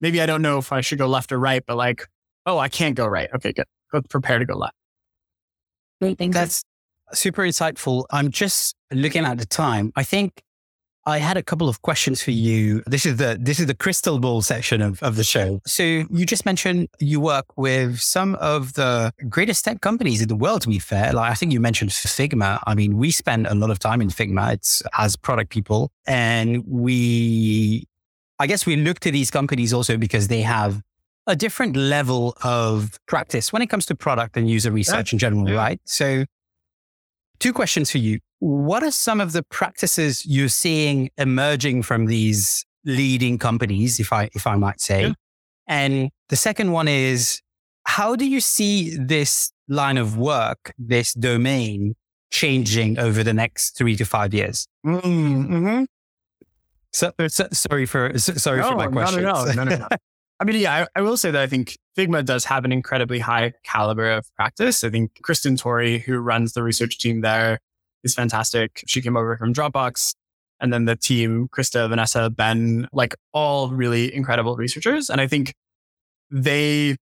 maybe 0.00 0.20
I 0.20 0.26
don't 0.26 0.42
know 0.42 0.58
if 0.58 0.72
I 0.72 0.80
should 0.80 0.98
go 0.98 1.06
left 1.06 1.32
or 1.32 1.38
right, 1.38 1.62
but 1.66 1.76
like 1.76 2.06
oh, 2.46 2.58
I 2.58 2.68
can't 2.68 2.94
go 2.94 3.06
right. 3.06 3.28
Okay, 3.34 3.52
good. 3.52 3.66
Go 3.92 4.02
prepare 4.02 4.38
to 4.38 4.44
go 4.44 4.56
left. 4.56 4.74
Great, 6.00 6.18
thanks. 6.18 6.34
That's 6.34 6.62
super 7.12 7.42
insightful. 7.42 8.04
I'm 8.10 8.30
just 8.30 8.74
looking 8.90 9.24
at 9.24 9.38
the 9.38 9.46
time. 9.46 9.92
I 9.96 10.04
think 10.04 10.42
I 11.06 11.18
had 11.18 11.36
a 11.36 11.42
couple 11.42 11.68
of 11.68 11.80
questions 11.82 12.22
for 12.22 12.30
you. 12.30 12.82
This 12.86 13.06
is 13.06 13.16
the 13.16 13.38
this 13.40 13.58
is 13.58 13.66
the 13.66 13.74
crystal 13.74 14.18
ball 14.18 14.42
section 14.42 14.82
of, 14.82 15.02
of 15.02 15.16
the 15.16 15.24
show. 15.24 15.60
So 15.66 15.82
you 15.82 16.26
just 16.26 16.44
mentioned 16.44 16.88
you 16.98 17.20
work 17.20 17.46
with 17.56 18.00
some 18.00 18.34
of 18.36 18.74
the 18.74 19.12
greatest 19.28 19.64
tech 19.64 19.80
companies 19.80 20.20
in 20.20 20.28
the 20.28 20.36
world, 20.36 20.62
to 20.62 20.68
be 20.68 20.78
fair. 20.78 21.12
Like 21.12 21.30
I 21.30 21.34
think 21.34 21.52
you 21.52 21.60
mentioned 21.60 21.90
Figma. 21.90 22.60
I 22.66 22.74
mean, 22.74 22.98
we 22.98 23.10
spend 23.10 23.46
a 23.46 23.54
lot 23.54 23.70
of 23.70 23.78
time 23.78 24.02
in 24.02 24.08
Figma. 24.08 24.52
It's 24.52 24.82
as 24.96 25.16
product 25.16 25.50
people. 25.50 25.90
And 26.06 26.64
we 26.66 27.86
I 28.38 28.46
guess 28.46 28.66
we 28.66 28.76
look 28.76 29.00
to 29.00 29.10
these 29.10 29.30
companies 29.30 29.72
also 29.72 29.96
because 29.96 30.28
they 30.28 30.42
have 30.42 30.82
a 31.26 31.36
different 31.36 31.76
level 31.76 32.36
of 32.42 32.98
practice 33.06 33.52
when 33.52 33.62
it 33.62 33.68
comes 33.68 33.86
to 33.86 33.94
product 33.94 34.36
and 34.36 34.50
user 34.50 34.70
research 34.70 35.12
yeah. 35.12 35.16
in 35.16 35.18
general, 35.18 35.48
yeah. 35.48 35.56
right? 35.56 35.80
So 35.84 36.24
two 37.38 37.52
questions 37.52 37.90
for 37.90 37.98
you 37.98 38.18
what 38.40 38.82
are 38.82 38.90
some 38.90 39.20
of 39.20 39.32
the 39.32 39.42
practices 39.44 40.24
you're 40.26 40.48
seeing 40.48 41.10
emerging 41.16 41.82
from 41.82 42.06
these 42.06 42.64
leading 42.84 43.38
companies, 43.38 44.00
if 44.00 44.12
I 44.12 44.30
if 44.34 44.46
I 44.46 44.56
might 44.56 44.80
say? 44.80 45.02
Yeah. 45.02 45.12
And 45.66 46.10
the 46.28 46.36
second 46.36 46.72
one 46.72 46.88
is 46.88 47.40
how 47.84 48.16
do 48.16 48.26
you 48.26 48.40
see 48.40 48.96
this 48.96 49.52
line 49.68 49.98
of 49.98 50.16
work, 50.16 50.72
this 50.78 51.14
domain 51.14 51.94
changing 52.30 52.98
over 52.98 53.22
the 53.22 53.34
next 53.34 53.76
three 53.76 53.96
to 53.96 54.04
five 54.04 54.34
years? 54.34 54.66
Mm-hmm. 54.84 55.84
So, 56.92 57.12
so, 57.28 57.46
sorry 57.52 57.86
for 57.86 58.18
sorry 58.18 58.60
no, 58.60 58.70
for 58.70 58.76
my 58.76 58.88
question. 58.88 59.22
No, 59.22 59.44
no, 59.44 59.52
no, 59.52 59.64
no, 59.64 59.76
no. 59.76 59.88
I 60.40 60.44
mean, 60.44 60.56
yeah, 60.56 60.86
I, 60.94 61.00
I, 61.00 61.02
will 61.02 61.18
say 61.18 61.30
that 61.30 61.40
I 61.40 61.46
think 61.46 61.76
Figma 61.96 62.24
does 62.24 62.46
have 62.46 62.64
an 62.64 62.72
incredibly 62.72 63.18
high 63.18 63.52
caliber 63.62 64.10
of 64.10 64.26
practice. 64.36 64.82
I 64.82 64.88
think 64.88 65.20
Kristen 65.22 65.56
Torrey, 65.56 65.98
who 65.98 66.18
runs 66.18 66.54
the 66.54 66.62
research 66.62 66.98
team 66.98 67.20
there, 67.20 67.60
is 68.04 68.14
fantastic. 68.14 68.82
She 68.86 69.00
came 69.00 69.16
over 69.16 69.36
from 69.36 69.52
Dropbox. 69.52 70.14
And 70.60 70.72
then 70.72 70.84
the 70.84 70.96
team, 70.96 71.48
Krista, 71.48 71.88
Vanessa, 71.88 72.28
Ben, 72.28 72.86
like 72.92 73.14
all 73.32 73.70
really 73.70 74.14
incredible 74.14 74.56
researchers. 74.56 75.08
And 75.08 75.20
I 75.20 75.26
think 75.26 75.54
they, 76.30 76.96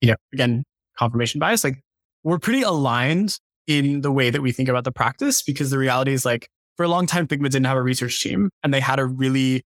you 0.00 0.10
know, 0.10 0.16
again, 0.32 0.62
confirmation 0.96 1.40
bias, 1.40 1.64
like 1.64 1.80
we're 2.22 2.38
pretty 2.38 2.62
aligned 2.62 3.38
in 3.66 4.02
the 4.02 4.12
way 4.12 4.30
that 4.30 4.42
we 4.42 4.52
think 4.52 4.68
about 4.68 4.84
the 4.84 4.92
practice 4.92 5.42
because 5.42 5.70
the 5.70 5.78
reality 5.78 6.12
is 6.12 6.24
like 6.24 6.48
for 6.76 6.84
a 6.84 6.88
long 6.88 7.06
time, 7.06 7.26
Figma 7.26 7.50
didn't 7.50 7.66
have 7.66 7.76
a 7.76 7.82
research 7.82 8.22
team 8.22 8.50
and 8.62 8.72
they 8.72 8.80
had 8.80 8.98
a 8.98 9.06
really 9.06 9.62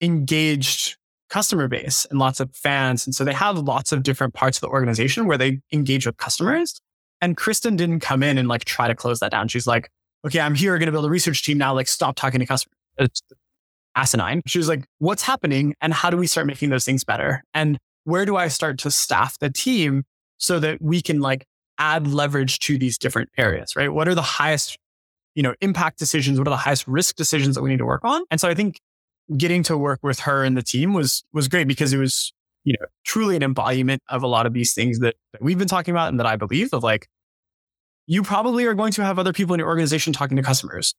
engaged 0.00 0.96
customer 1.28 1.68
base 1.68 2.06
and 2.10 2.18
lots 2.18 2.40
of 2.40 2.54
fans. 2.54 3.06
And 3.06 3.14
so 3.14 3.24
they 3.24 3.32
have 3.32 3.58
lots 3.58 3.92
of 3.92 4.02
different 4.02 4.34
parts 4.34 4.58
of 4.58 4.62
the 4.62 4.68
organization 4.68 5.26
where 5.26 5.38
they 5.38 5.60
engage 5.72 6.06
with 6.06 6.16
customers. 6.16 6.80
And 7.20 7.36
Kristen 7.36 7.76
didn't 7.76 8.00
come 8.00 8.22
in 8.22 8.38
and 8.38 8.48
like 8.48 8.64
try 8.64 8.88
to 8.88 8.94
close 8.94 9.20
that 9.20 9.30
down. 9.30 9.48
She's 9.48 9.66
like, 9.66 9.90
okay, 10.26 10.40
I'm 10.40 10.54
here 10.54 10.76
going 10.78 10.86
to 10.86 10.92
build 10.92 11.06
a 11.06 11.10
research 11.10 11.44
team 11.44 11.58
now. 11.58 11.74
Like, 11.74 11.88
stop 11.88 12.16
talking 12.16 12.40
to 12.40 12.46
customers. 12.46 12.76
It's 12.98 13.22
asinine. 13.96 14.42
She 14.46 14.58
was 14.58 14.68
like, 14.68 14.84
what's 14.98 15.22
happening 15.22 15.74
and 15.80 15.92
how 15.92 16.10
do 16.10 16.16
we 16.16 16.26
start 16.26 16.46
making 16.46 16.70
those 16.70 16.84
things 16.84 17.04
better? 17.04 17.42
And 17.54 17.78
where 18.04 18.24
do 18.24 18.36
I 18.36 18.48
start 18.48 18.78
to 18.80 18.90
staff 18.90 19.38
the 19.38 19.50
team 19.50 20.04
so 20.38 20.58
that 20.60 20.80
we 20.80 21.02
can 21.02 21.20
like 21.20 21.46
add 21.78 22.06
leverage 22.06 22.58
to 22.60 22.78
these 22.78 22.98
different 22.98 23.30
areas, 23.36 23.76
right? 23.76 23.92
What 23.92 24.08
are 24.08 24.14
the 24.14 24.22
highest, 24.22 24.76
you 25.34 25.42
know, 25.42 25.54
impact 25.60 25.98
decisions? 25.98 26.38
What 26.38 26.46
are 26.46 26.50
the 26.50 26.56
highest 26.56 26.86
risk 26.86 27.16
decisions 27.16 27.56
that 27.56 27.62
we 27.62 27.70
need 27.70 27.78
to 27.78 27.86
work 27.86 28.04
on? 28.04 28.22
And 28.30 28.40
so 28.40 28.48
I 28.48 28.54
think 28.54 28.80
getting 29.36 29.62
to 29.64 29.76
work 29.76 30.00
with 30.02 30.20
her 30.20 30.44
and 30.44 30.56
the 30.56 30.62
team 30.62 30.92
was, 30.92 31.24
was 31.32 31.48
great 31.48 31.68
because 31.68 31.92
it 31.92 31.98
was, 31.98 32.32
you 32.64 32.74
know, 32.78 32.86
truly 33.04 33.36
an 33.36 33.42
embodiment 33.42 34.02
of 34.08 34.22
a 34.22 34.26
lot 34.26 34.46
of 34.46 34.52
these 34.52 34.74
things 34.74 34.98
that, 35.00 35.14
that 35.32 35.42
we've 35.42 35.58
been 35.58 35.68
talking 35.68 35.92
about 35.92 36.08
and 36.08 36.18
that 36.18 36.26
I 36.26 36.36
believe 36.36 36.72
of 36.72 36.82
like, 36.82 37.08
you 38.10 38.24
probably 38.24 38.64
are 38.64 38.74
going 38.74 38.90
to 38.90 39.04
have 39.04 39.20
other 39.20 39.32
people 39.32 39.54
in 39.54 39.60
your 39.60 39.68
organization 39.68 40.12
talking 40.12 40.36
to 40.36 40.42
customers. 40.42 40.96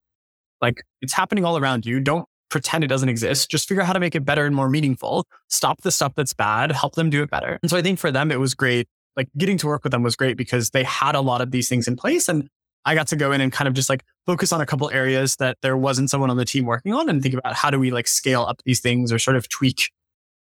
Like 0.61 0.81
it's 1.01 1.11
happening 1.11 1.43
all 1.43 1.57
around 1.57 1.85
you. 1.85 1.99
Don't 1.99 2.25
pretend 2.49 2.85
it 2.85 2.87
doesn't 2.87 3.09
exist. 3.09 3.51
Just 3.51 3.67
figure 3.67 3.81
out 3.81 3.87
how 3.87 3.91
to 3.91 3.99
make 3.99 4.15
it 4.15 4.23
better 4.23 4.45
and 4.45 4.55
more 4.55 4.69
meaningful. 4.69 5.25
Stop 5.49 5.81
the 5.81 5.91
stuff 5.91 6.13
that's 6.15 6.33
bad, 6.33 6.71
help 6.71 6.95
them 6.95 7.09
do 7.09 7.21
it 7.21 7.29
better. 7.29 7.59
And 7.61 7.69
so 7.69 7.75
I 7.75 7.81
think 7.81 7.99
for 7.99 8.11
them, 8.11 8.31
it 8.31 8.39
was 8.39 8.53
great. 8.53 8.87
Like 9.17 9.27
getting 9.37 9.57
to 9.57 9.67
work 9.67 9.83
with 9.83 9.91
them 9.91 10.03
was 10.03 10.15
great 10.15 10.37
because 10.37 10.69
they 10.69 10.85
had 10.85 11.15
a 11.15 11.19
lot 11.19 11.41
of 11.41 11.51
these 11.51 11.67
things 11.67 11.85
in 11.85 11.97
place. 11.97 12.29
And 12.29 12.47
I 12.85 12.95
got 12.95 13.07
to 13.07 13.17
go 13.17 13.33
in 13.33 13.41
and 13.41 13.51
kind 13.51 13.67
of 13.67 13.73
just 13.73 13.89
like 13.89 14.05
focus 14.25 14.53
on 14.53 14.61
a 14.61 14.65
couple 14.65 14.89
areas 14.89 15.35
that 15.35 15.57
there 15.61 15.75
wasn't 15.75 16.09
someone 16.09 16.29
on 16.29 16.37
the 16.37 16.45
team 16.45 16.65
working 16.65 16.93
on 16.93 17.09
and 17.09 17.21
think 17.21 17.35
about 17.35 17.55
how 17.55 17.69
do 17.69 17.77
we 17.77 17.91
like 17.91 18.07
scale 18.07 18.43
up 18.43 18.61
these 18.63 18.79
things 18.79 19.11
or 19.11 19.19
sort 19.19 19.35
of 19.35 19.49
tweak 19.49 19.91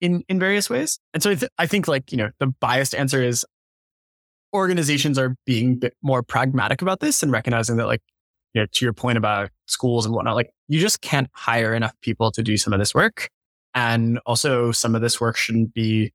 in, 0.02 0.22
in 0.28 0.38
various 0.38 0.68
ways. 0.68 0.98
And 1.14 1.22
so 1.22 1.30
I, 1.30 1.34
th- 1.34 1.50
I 1.56 1.66
think 1.66 1.88
like, 1.88 2.12
you 2.12 2.18
know, 2.18 2.30
the 2.40 2.48
biased 2.60 2.94
answer 2.94 3.22
is 3.22 3.46
organizations 4.54 5.18
are 5.18 5.36
being 5.46 5.74
a 5.74 5.76
bit 5.76 5.94
more 6.02 6.22
pragmatic 6.22 6.82
about 6.82 7.00
this 7.00 7.22
and 7.22 7.30
recognizing 7.32 7.76
that 7.76 7.86
like 7.86 8.02
you 8.54 8.62
know, 8.62 8.66
to 8.72 8.84
your 8.84 8.92
point 8.92 9.18
about 9.18 9.50
schools 9.66 10.06
and 10.06 10.14
whatnot, 10.14 10.34
like 10.34 10.50
you 10.68 10.80
just 10.80 11.00
can't 11.00 11.28
hire 11.32 11.74
enough 11.74 11.94
people 12.00 12.30
to 12.32 12.42
do 12.42 12.56
some 12.56 12.72
of 12.72 12.78
this 12.78 12.94
work. 12.94 13.28
And 13.74 14.18
also 14.26 14.72
some 14.72 14.94
of 14.94 15.02
this 15.02 15.20
work 15.20 15.36
shouldn't 15.36 15.74
be 15.74 16.12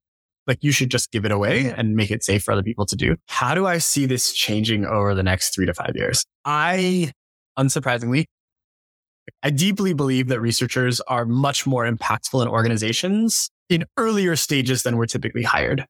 like 0.48 0.58
you 0.62 0.72
should 0.72 0.90
just 0.90 1.12
give 1.12 1.26
it 1.26 1.32
away 1.32 1.74
and 1.78 1.96
make 1.96 2.12
it 2.12 2.24
safe 2.24 2.44
for 2.44 2.52
other 2.52 2.64
people 2.64 2.86
to 2.88 2.96
do. 2.96 3.16
How 3.28 3.56
do 3.56 3.66
I 3.66 3.78
see 3.78 4.06
this 4.06 4.34
changing 4.34 4.86
over 4.86 5.16
the 5.16 5.24
next 5.24 5.54
three 5.56 5.66
to 5.66 5.74
five 5.74 5.92
years? 5.96 6.26
I, 6.44 7.12
unsurprisingly, 7.58 8.26
I 9.42 9.52
deeply 9.52 9.94
believe 9.94 10.28
that 10.28 10.42
researchers 10.42 11.00
are 11.02 11.26
much 11.26 11.66
more 11.66 11.90
impactful 11.90 12.42
in 12.42 12.48
organizations 12.48 13.50
in 13.70 13.86
earlier 13.98 14.36
stages 14.36 14.84
than 14.84 14.98
we're 14.98 15.06
typically 15.06 15.44
hired. 15.44 15.86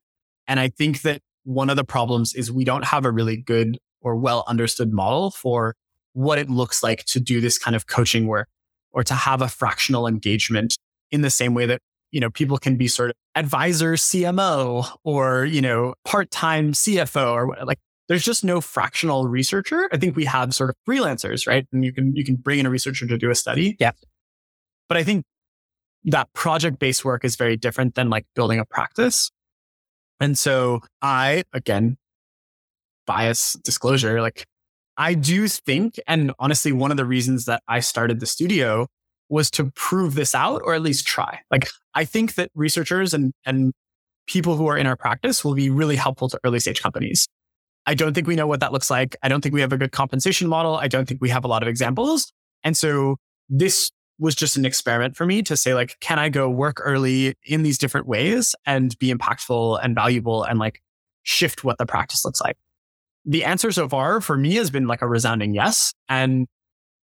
And 0.46 0.60
I 0.60 0.68
think 0.68 1.02
that 1.02 1.20
one 1.44 1.70
of 1.70 1.76
the 1.76 1.84
problems 1.84 2.34
is 2.34 2.50
we 2.50 2.64
don't 2.64 2.84
have 2.84 3.04
a 3.04 3.10
really 3.10 3.36
good 3.36 3.78
or 4.00 4.16
well 4.16 4.44
understood 4.46 4.92
model 4.92 5.30
for 5.30 5.76
what 6.12 6.38
it 6.38 6.48
looks 6.48 6.82
like 6.82 7.04
to 7.06 7.20
do 7.20 7.40
this 7.40 7.58
kind 7.58 7.74
of 7.74 7.86
coaching 7.86 8.26
work 8.26 8.48
or 8.92 9.02
to 9.02 9.14
have 9.14 9.42
a 9.42 9.48
fractional 9.48 10.06
engagement 10.06 10.76
in 11.10 11.22
the 11.22 11.30
same 11.30 11.54
way 11.54 11.66
that 11.66 11.80
you 12.10 12.20
know 12.20 12.30
people 12.30 12.58
can 12.58 12.76
be 12.76 12.88
sort 12.88 13.10
of 13.10 13.16
advisor 13.34 13.94
CMO 13.94 14.88
or 15.02 15.44
you 15.44 15.60
know 15.60 15.94
part-time 16.04 16.72
CFO 16.72 17.32
or 17.32 17.64
like 17.64 17.78
there's 18.08 18.24
just 18.24 18.44
no 18.44 18.60
fractional 18.60 19.26
researcher. 19.26 19.88
I 19.92 19.96
think 19.96 20.14
we 20.14 20.26
have 20.26 20.54
sort 20.54 20.70
of 20.70 20.76
freelancers, 20.86 21.46
right? 21.46 21.66
And 21.72 21.84
you 21.84 21.92
can 21.92 22.14
you 22.14 22.24
can 22.24 22.36
bring 22.36 22.58
in 22.58 22.66
a 22.66 22.70
researcher 22.70 23.06
to 23.06 23.18
do 23.18 23.30
a 23.30 23.34
study. 23.34 23.76
Yeah. 23.80 23.92
But 24.88 24.98
I 24.98 25.02
think 25.02 25.24
that 26.04 26.32
project-based 26.34 27.04
work 27.04 27.24
is 27.24 27.36
very 27.36 27.56
different 27.56 27.94
than 27.94 28.10
like 28.10 28.26
building 28.34 28.58
a 28.58 28.64
practice. 28.64 29.30
And 30.24 30.38
so 30.38 30.80
I, 31.02 31.44
again, 31.52 31.98
bias 33.06 33.58
disclosure, 33.62 34.22
like 34.22 34.46
I 34.96 35.12
do 35.12 35.48
think, 35.48 36.00
and 36.06 36.32
honestly, 36.38 36.72
one 36.72 36.90
of 36.90 36.96
the 36.96 37.04
reasons 37.04 37.44
that 37.44 37.62
I 37.68 37.80
started 37.80 38.20
the 38.20 38.26
studio 38.26 38.86
was 39.28 39.50
to 39.50 39.70
prove 39.76 40.14
this 40.14 40.34
out 40.34 40.62
or 40.64 40.72
at 40.72 40.80
least 40.80 41.06
try. 41.06 41.40
Like 41.50 41.68
I 41.94 42.06
think 42.06 42.36
that 42.36 42.50
researchers 42.54 43.12
and, 43.12 43.34
and 43.44 43.74
people 44.26 44.56
who 44.56 44.66
are 44.66 44.78
in 44.78 44.86
our 44.86 44.96
practice 44.96 45.44
will 45.44 45.54
be 45.54 45.68
really 45.68 45.96
helpful 45.96 46.30
to 46.30 46.40
early 46.42 46.58
stage 46.58 46.82
companies. 46.82 47.28
I 47.84 47.92
don't 47.92 48.14
think 48.14 48.26
we 48.26 48.34
know 48.34 48.46
what 48.46 48.60
that 48.60 48.72
looks 48.72 48.88
like. 48.90 49.16
I 49.22 49.28
don't 49.28 49.42
think 49.42 49.54
we 49.54 49.60
have 49.60 49.74
a 49.74 49.76
good 49.76 49.92
compensation 49.92 50.48
model. 50.48 50.76
I 50.76 50.88
don't 50.88 51.06
think 51.06 51.20
we 51.20 51.28
have 51.28 51.44
a 51.44 51.48
lot 51.48 51.62
of 51.62 51.68
examples. 51.68 52.32
And 52.62 52.78
so 52.78 53.16
this 53.50 53.90
was 54.18 54.34
just 54.34 54.56
an 54.56 54.64
experiment 54.64 55.16
for 55.16 55.26
me 55.26 55.42
to 55.42 55.56
say 55.56 55.74
like, 55.74 55.96
can 56.00 56.18
I 56.18 56.28
go 56.28 56.48
work 56.48 56.80
early 56.82 57.34
in 57.44 57.62
these 57.62 57.78
different 57.78 58.06
ways 58.06 58.54
and 58.66 58.96
be 58.98 59.12
impactful 59.12 59.80
and 59.82 59.94
valuable 59.94 60.44
and 60.44 60.58
like 60.58 60.80
shift 61.22 61.64
what 61.64 61.78
the 61.78 61.86
practice 61.86 62.24
looks 62.24 62.40
like? 62.40 62.56
The 63.24 63.44
answer 63.44 63.72
so 63.72 63.88
far 63.88 64.20
for 64.20 64.36
me 64.36 64.54
has 64.54 64.70
been 64.70 64.86
like 64.86 65.02
a 65.02 65.08
resounding 65.08 65.54
yes. 65.54 65.92
And 66.08 66.46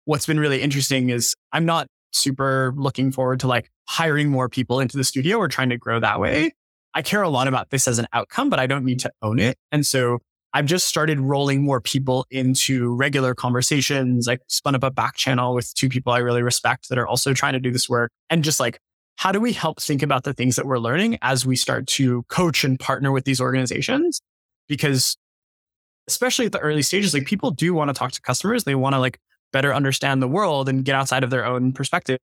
what's 0.06 0.26
been 0.26 0.40
really 0.40 0.62
interesting 0.62 1.10
is 1.10 1.36
I'm 1.54 1.66
not 1.66 1.88
super 2.12 2.74
looking 2.76 3.12
forward 3.12 3.40
to 3.42 3.48
like 3.48 3.70
hiring 3.88 4.30
more 4.30 4.50
people 4.50 4.80
into 4.80 4.98
the 4.98 5.04
studio 5.04 5.38
or 5.38 5.48
trying 5.48 5.70
to 5.70 5.78
grow 5.78 6.00
that 6.00 6.20
way. 6.20 6.52
I 6.94 7.02
care 7.02 7.22
a 7.22 7.30
lot 7.30 7.48
about 7.48 7.70
this 7.70 7.88
as 7.88 8.00
an 8.00 8.08
outcome, 8.12 8.50
but 8.50 8.60
I 8.60 8.68
don't 8.68 8.84
need 8.84 9.00
to 9.02 9.12
own 9.22 9.40
it. 9.40 9.58
And 9.72 9.86
so 9.86 10.20
I've 10.54 10.66
just 10.66 10.88
started 10.88 11.20
rolling 11.20 11.64
more 11.64 11.82
people 11.82 12.26
into 12.32 12.96
regular 12.96 13.36
conversations. 13.36 14.28
I 14.28 14.40
spun 14.48 14.76
up 14.76 14.84
a 14.84 14.92
back 14.92 15.16
channel 15.16 15.54
with 15.54 15.74
two 15.74 15.90
people 15.90 16.14
I 16.14 16.20
really 16.20 16.42
respect 16.42 16.90
that 16.90 16.98
are 16.98 17.08
also 17.08 17.34
trying 17.34 17.54
to 17.54 17.60
do 17.60 17.72
this 17.72 17.90
work. 17.90 18.12
And 18.30 18.44
just 18.44 18.60
like, 18.60 18.80
how 19.18 19.32
do 19.32 19.40
we 19.40 19.52
help 19.52 19.82
think 19.82 20.02
about 20.02 20.24
the 20.24 20.34
things 20.34 20.56
that 20.56 20.66
we're 20.66 20.80
learning 20.80 21.18
as 21.22 21.46
we 21.46 21.56
start 21.56 21.88
to 21.88 22.24
coach 22.24 22.64
and 22.64 22.80
partner 22.80 23.12
with 23.12 23.26
these 23.26 23.42
organizations? 23.42 24.22
Because 24.68 25.18
especially 26.08 26.46
at 26.46 26.52
the 26.52 26.60
early 26.60 26.82
stages, 26.82 27.14
like 27.14 27.26
people 27.26 27.52
do 27.52 27.74
want 27.74 27.90
to 27.90 27.94
talk 27.94 28.12
to 28.14 28.22
customers. 28.22 28.64
They 28.64 28.76
want 28.76 28.94
to 28.94 29.00
like 29.00 29.20
better 29.52 29.74
understand 29.74 30.22
the 30.22 30.28
world 30.28 30.70
and 30.70 30.86
get 30.86 30.96
outside 30.96 31.24
of 31.24 31.30
their 31.30 31.46
own 31.46 31.74
perspective. 31.74 32.20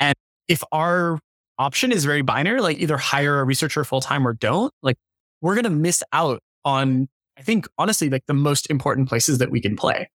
And 0.00 0.14
if 0.48 0.62
our 0.70 1.18
option 1.58 1.92
is 1.92 2.04
very 2.04 2.22
binary, 2.22 2.60
like 2.60 2.78
either 2.78 2.96
hire 2.96 3.40
a 3.40 3.44
researcher 3.44 3.84
full 3.84 4.00
time 4.00 4.26
or 4.26 4.32
don't, 4.32 4.72
like 4.82 4.96
we're 5.40 5.54
going 5.54 5.64
to 5.64 5.70
miss 5.70 6.02
out 6.12 6.40
on 6.64 7.08
I 7.38 7.42
think 7.42 7.68
honestly, 7.78 8.10
like 8.10 8.26
the 8.26 8.34
most 8.34 8.68
important 8.70 9.08
places 9.08 9.38
that 9.38 9.50
we 9.50 9.60
can 9.60 9.76
play. 9.76 10.10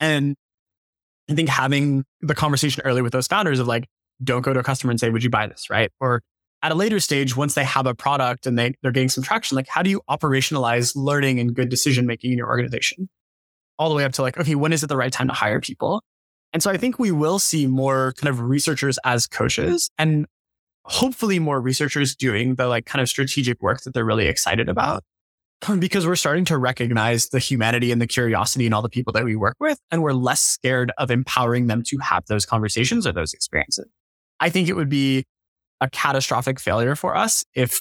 And 0.00 0.36
I 1.28 1.34
think 1.34 1.48
having 1.48 2.04
the 2.20 2.34
conversation 2.34 2.82
early 2.84 3.02
with 3.02 3.12
those 3.12 3.26
founders 3.26 3.58
of 3.58 3.66
like, 3.66 3.86
don't 4.22 4.42
go 4.42 4.52
to 4.52 4.60
a 4.60 4.62
customer 4.62 4.90
and 4.90 5.00
say, 5.00 5.10
would 5.10 5.24
you 5.24 5.30
buy 5.30 5.46
this? 5.46 5.68
Right. 5.68 5.90
Or 6.00 6.22
at 6.62 6.72
a 6.72 6.74
later 6.74 7.00
stage, 7.00 7.36
once 7.36 7.54
they 7.54 7.64
have 7.64 7.86
a 7.86 7.94
product 7.94 8.46
and 8.46 8.58
they, 8.58 8.74
they're 8.82 8.92
getting 8.92 9.08
some 9.08 9.24
traction, 9.24 9.56
like 9.56 9.68
how 9.68 9.82
do 9.82 9.90
you 9.90 10.00
operationalize 10.08 10.92
learning 10.94 11.40
and 11.40 11.54
good 11.54 11.68
decision 11.68 12.06
making 12.06 12.32
in 12.32 12.38
your 12.38 12.48
organization? 12.48 13.08
All 13.78 13.88
the 13.88 13.94
way 13.94 14.04
up 14.04 14.12
to 14.12 14.22
like, 14.22 14.38
okay, 14.38 14.54
when 14.54 14.72
is 14.72 14.84
it 14.84 14.86
the 14.86 14.96
right 14.96 15.12
time 15.12 15.26
to 15.28 15.34
hire 15.34 15.60
people? 15.60 16.02
And 16.52 16.62
so 16.62 16.70
I 16.70 16.76
think 16.76 16.98
we 16.98 17.10
will 17.10 17.40
see 17.40 17.66
more 17.66 18.14
kind 18.16 18.28
of 18.28 18.40
researchers 18.40 18.98
as 19.04 19.26
coaches 19.26 19.90
and 19.98 20.26
hopefully 20.84 21.40
more 21.40 21.60
researchers 21.60 22.14
doing 22.14 22.54
the 22.54 22.68
like 22.68 22.86
kind 22.86 23.02
of 23.02 23.08
strategic 23.08 23.60
work 23.60 23.82
that 23.82 23.92
they're 23.92 24.04
really 24.04 24.28
excited 24.28 24.68
about 24.68 25.02
because 25.78 26.06
we're 26.06 26.16
starting 26.16 26.44
to 26.46 26.58
recognize 26.58 27.28
the 27.28 27.38
humanity 27.38 27.92
and 27.92 28.00
the 28.00 28.06
curiosity 28.06 28.66
in 28.66 28.72
all 28.72 28.82
the 28.82 28.88
people 28.88 29.12
that 29.12 29.24
we 29.24 29.36
work 29.36 29.56
with. 29.60 29.78
And 29.90 30.02
we're 30.02 30.12
less 30.12 30.40
scared 30.40 30.92
of 30.98 31.10
empowering 31.10 31.66
them 31.66 31.82
to 31.84 31.98
have 31.98 32.24
those 32.26 32.46
conversations 32.46 33.06
or 33.06 33.12
those 33.12 33.32
experiences. 33.32 33.86
I 34.40 34.50
think 34.50 34.68
it 34.68 34.74
would 34.74 34.88
be 34.88 35.24
a 35.80 35.88
catastrophic 35.90 36.60
failure 36.60 36.94
for 36.94 37.16
us 37.16 37.44
if 37.54 37.80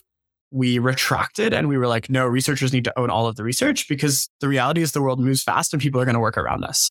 we 0.52 0.78
retracted 0.78 1.54
and 1.54 1.68
we 1.68 1.78
were 1.78 1.88
like, 1.88 2.10
no, 2.10 2.28
researchers 2.28 2.72
need 2.74 2.84
to 2.84 3.00
own 3.00 3.10
all 3.10 3.26
of 3.28 3.36
the 3.36 3.44
research 3.44 3.88
because 3.88 4.30
the 4.40 4.48
reality 4.48 4.82
is 4.82 4.92
the 4.92 5.02
world 5.02 5.20
moves 5.20 5.42
fast 5.42 5.74
and 5.74 5.82
people 5.82 6.00
are 6.00 6.06
going 6.06 6.14
to 6.14 6.20
work 6.20 6.38
around 6.38 6.64
us. 6.64 6.90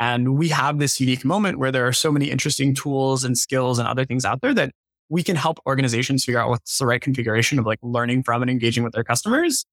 And 0.00 0.36
we 0.36 0.48
have 0.48 0.80
this 0.80 0.98
unique 1.00 1.24
moment 1.24 1.58
where 1.58 1.70
there 1.70 1.86
are 1.86 1.92
so 1.92 2.10
many 2.10 2.30
interesting 2.30 2.74
tools 2.74 3.22
and 3.22 3.38
skills 3.38 3.78
and 3.78 3.86
other 3.86 4.04
things 4.04 4.24
out 4.24 4.40
there 4.40 4.52
that 4.54 4.72
we 5.08 5.22
can 5.22 5.36
help 5.36 5.60
organizations 5.66 6.24
figure 6.24 6.40
out 6.40 6.48
what's 6.48 6.78
the 6.78 6.86
right 6.86 7.00
configuration 7.00 7.60
of 7.60 7.66
like 7.66 7.78
learning 7.82 8.24
from 8.24 8.42
and 8.42 8.50
engaging 8.50 8.82
with 8.82 8.92
their 8.92 9.04
customers 9.04 9.64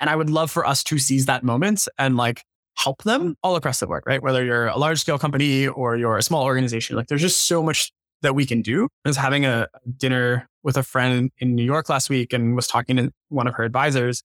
and 0.00 0.10
I 0.10 0.16
would 0.16 0.30
love 0.30 0.50
for 0.50 0.66
us 0.66 0.82
to 0.84 0.98
seize 0.98 1.26
that 1.26 1.44
moment 1.44 1.86
and 1.98 2.16
like 2.16 2.42
help 2.76 3.02
them 3.02 3.30
mm. 3.30 3.34
all 3.42 3.56
across 3.56 3.80
the 3.80 3.86
board, 3.86 4.02
right? 4.06 4.22
Whether 4.22 4.44
you're 4.44 4.68
a 4.68 4.78
large 4.78 5.00
scale 5.00 5.18
company 5.18 5.68
or 5.68 5.96
you're 5.96 6.16
a 6.16 6.22
small 6.22 6.44
organization, 6.44 6.96
like 6.96 7.08
there's 7.08 7.20
just 7.20 7.46
so 7.46 7.62
much 7.62 7.92
that 8.22 8.34
we 8.34 8.46
can 8.46 8.62
do. 8.62 8.88
I 9.04 9.08
was 9.08 9.16
having 9.16 9.44
a 9.44 9.68
dinner 9.96 10.48
with 10.62 10.76
a 10.76 10.82
friend 10.82 11.30
in 11.38 11.54
New 11.54 11.64
York 11.64 11.88
last 11.88 12.10
week 12.10 12.32
and 12.32 12.54
was 12.54 12.66
talking 12.66 12.96
to 12.96 13.10
one 13.28 13.46
of 13.46 13.54
her 13.54 13.64
advisors. 13.64 14.22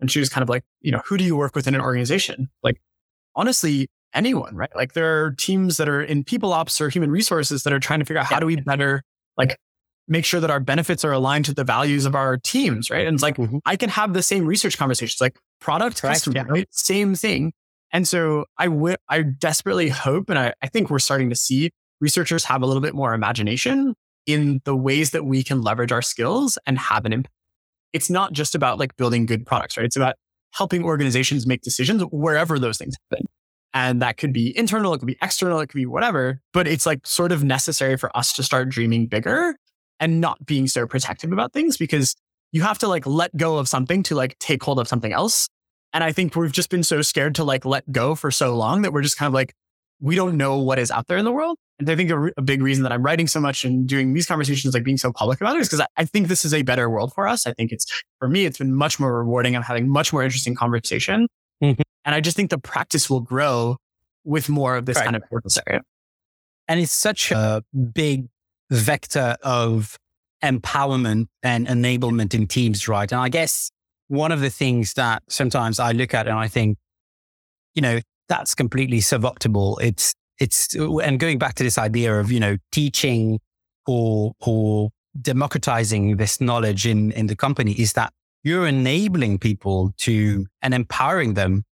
And 0.00 0.10
she 0.10 0.20
was 0.20 0.28
kind 0.28 0.42
of 0.42 0.48
like, 0.48 0.64
you 0.80 0.92
know, 0.92 1.02
who 1.04 1.16
do 1.16 1.24
you 1.24 1.36
work 1.36 1.54
with 1.54 1.66
in 1.66 1.74
an 1.74 1.80
organization? 1.80 2.48
Like, 2.62 2.80
honestly, 3.34 3.88
anyone, 4.14 4.54
right? 4.54 4.70
Like, 4.74 4.92
there 4.92 5.24
are 5.24 5.32
teams 5.32 5.76
that 5.76 5.88
are 5.88 6.02
in 6.02 6.24
people 6.24 6.52
ops 6.52 6.80
or 6.80 6.88
human 6.88 7.10
resources 7.10 7.64
that 7.64 7.72
are 7.72 7.80
trying 7.80 7.98
to 7.98 8.04
figure 8.04 8.20
out 8.20 8.26
how 8.26 8.38
do 8.38 8.46
we 8.46 8.56
better 8.56 9.02
like 9.36 9.56
make 10.08 10.24
sure 10.24 10.40
that 10.40 10.50
our 10.50 10.60
benefits 10.60 11.04
are 11.04 11.12
aligned 11.12 11.44
to 11.44 11.54
the 11.54 11.64
values 11.64 12.06
of 12.06 12.14
our 12.14 12.36
teams, 12.36 12.90
right? 12.90 13.06
And 13.06 13.14
it's 13.14 13.22
like, 13.22 13.36
mm-hmm. 13.36 13.58
I 13.66 13.76
can 13.76 13.90
have 13.90 14.14
the 14.14 14.22
same 14.22 14.46
research 14.46 14.78
conversations, 14.78 15.20
like 15.20 15.38
product, 15.60 16.00
Correct, 16.00 16.16
customer, 16.16 16.36
yeah. 16.36 16.44
right? 16.48 16.68
Same 16.70 17.14
thing. 17.14 17.52
And 17.92 18.06
so 18.06 18.44
I 18.58 18.66
w- 18.66 18.96
I 19.08 19.22
desperately 19.22 19.88
hope, 19.88 20.28
and 20.30 20.38
I, 20.38 20.54
I 20.62 20.68
think 20.68 20.90
we're 20.90 20.98
starting 20.98 21.30
to 21.30 21.36
see 21.36 21.70
researchers 22.00 22.44
have 22.44 22.62
a 22.62 22.66
little 22.66 22.82
bit 22.82 22.94
more 22.94 23.14
imagination 23.14 23.94
in 24.26 24.60
the 24.64 24.76
ways 24.76 25.10
that 25.12 25.24
we 25.24 25.42
can 25.42 25.62
leverage 25.62 25.92
our 25.92 26.02
skills 26.02 26.58
and 26.66 26.78
have 26.78 27.06
an 27.06 27.12
impact. 27.12 27.34
It's 27.92 28.10
not 28.10 28.32
just 28.32 28.54
about 28.54 28.78
like 28.78 28.96
building 28.96 29.24
good 29.24 29.46
products, 29.46 29.76
right? 29.76 29.86
It's 29.86 29.96
about 29.96 30.16
helping 30.52 30.84
organizations 30.84 31.46
make 31.46 31.62
decisions 31.62 32.02
wherever 32.10 32.58
those 32.58 32.76
things 32.76 32.94
happen. 33.10 33.26
And 33.74 34.02
that 34.02 34.16
could 34.16 34.32
be 34.32 34.56
internal, 34.56 34.92
it 34.94 34.98
could 34.98 35.06
be 35.06 35.18
external, 35.22 35.60
it 35.60 35.68
could 35.68 35.78
be 35.78 35.86
whatever, 35.86 36.40
but 36.52 36.66
it's 36.66 36.86
like 36.86 37.06
sort 37.06 37.32
of 37.32 37.44
necessary 37.44 37.96
for 37.96 38.14
us 38.16 38.32
to 38.34 38.42
start 38.42 38.68
dreaming 38.68 39.06
bigger 39.06 39.56
and 40.00 40.20
not 40.20 40.44
being 40.46 40.66
so 40.66 40.86
protective 40.86 41.32
about 41.32 41.52
things 41.52 41.76
because 41.76 42.14
you 42.52 42.62
have 42.62 42.78
to 42.78 42.88
like 42.88 43.06
let 43.06 43.36
go 43.36 43.58
of 43.58 43.68
something 43.68 44.02
to 44.04 44.14
like 44.14 44.38
take 44.38 44.62
hold 44.62 44.78
of 44.78 44.88
something 44.88 45.12
else. 45.12 45.48
And 45.92 46.04
I 46.04 46.12
think 46.12 46.36
we've 46.36 46.52
just 46.52 46.70
been 46.70 46.82
so 46.82 47.02
scared 47.02 47.34
to 47.36 47.44
like 47.44 47.64
let 47.64 47.90
go 47.90 48.14
for 48.14 48.30
so 48.30 48.54
long 48.54 48.82
that 48.82 48.92
we're 48.92 49.02
just 49.02 49.16
kind 49.16 49.28
of 49.28 49.34
like, 49.34 49.54
we 50.00 50.14
don't 50.14 50.36
know 50.36 50.58
what 50.58 50.78
is 50.78 50.90
out 50.90 51.06
there 51.08 51.18
in 51.18 51.24
the 51.24 51.32
world. 51.32 51.58
And 51.78 51.88
I 51.88 51.96
think 51.96 52.10
a, 52.10 52.30
a 52.36 52.42
big 52.42 52.62
reason 52.62 52.82
that 52.82 52.92
I'm 52.92 53.02
writing 53.02 53.26
so 53.26 53.40
much 53.40 53.64
and 53.64 53.86
doing 53.86 54.12
these 54.12 54.26
conversations, 54.26 54.74
like 54.74 54.84
being 54.84 54.96
so 54.96 55.12
public 55.12 55.40
about 55.40 55.56
it, 55.56 55.60
is 55.60 55.68
because 55.68 55.80
I, 55.80 55.86
I, 55.96 56.04
think 56.04 56.28
this 56.28 56.44
is 56.44 56.52
a 56.52 56.62
better 56.62 56.90
world 56.90 57.12
for 57.14 57.26
us. 57.26 57.46
I 57.46 57.52
think 57.52 57.72
it's, 57.72 57.86
for 58.18 58.28
me, 58.28 58.44
it's 58.44 58.58
been 58.58 58.74
much 58.74 58.98
more 58.98 59.16
rewarding. 59.16 59.56
I'm 59.56 59.62
having 59.62 59.88
much 59.88 60.12
more 60.12 60.22
interesting 60.22 60.54
conversation. 60.54 61.28
Mm-hmm. 61.62 61.82
And 62.04 62.14
I 62.14 62.20
just 62.20 62.36
think 62.36 62.50
the 62.50 62.58
practice 62.58 63.08
will 63.08 63.20
grow 63.20 63.76
with 64.24 64.48
more 64.48 64.76
of 64.76 64.86
this 64.86 64.96
right. 64.96 65.04
kind 65.04 65.16
of 65.16 65.22
purpose 65.30 65.58
area. 65.66 65.82
And 66.68 66.80
it's 66.80 66.92
such 66.92 67.30
a 67.30 67.62
big 67.94 68.28
vector 68.70 69.36
of 69.42 69.98
empowerment 70.42 71.26
and 71.42 71.66
enablement 71.66 72.34
in 72.34 72.46
teams, 72.46 72.88
right? 72.88 73.10
And 73.10 73.20
I 73.20 73.28
guess 73.28 73.70
one 74.08 74.32
of 74.32 74.40
the 74.40 74.50
things 74.50 74.94
that 74.94 75.22
sometimes 75.28 75.80
I 75.80 75.92
look 75.92 76.14
at 76.14 76.26
and 76.28 76.38
I 76.38 76.48
think, 76.48 76.78
you 77.74 77.82
know, 77.82 78.00
that's 78.28 78.54
completely 78.54 78.98
suboptimal. 78.98 79.78
It's, 79.80 80.14
it's, 80.38 80.74
and 80.74 81.18
going 81.18 81.38
back 81.38 81.54
to 81.56 81.64
this 81.64 81.78
idea 81.78 82.18
of, 82.18 82.30
you 82.30 82.40
know, 82.40 82.56
teaching 82.72 83.40
or, 83.86 84.32
or 84.40 84.90
democratizing 85.20 86.16
this 86.16 86.40
knowledge 86.40 86.86
in, 86.86 87.10
in 87.12 87.26
the 87.26 87.36
company 87.36 87.72
is 87.72 87.94
that 87.94 88.12
you're 88.44 88.66
enabling 88.66 89.38
people 89.38 89.92
to 89.98 90.46
and 90.62 90.72
empowering 90.74 91.34
them 91.34 91.64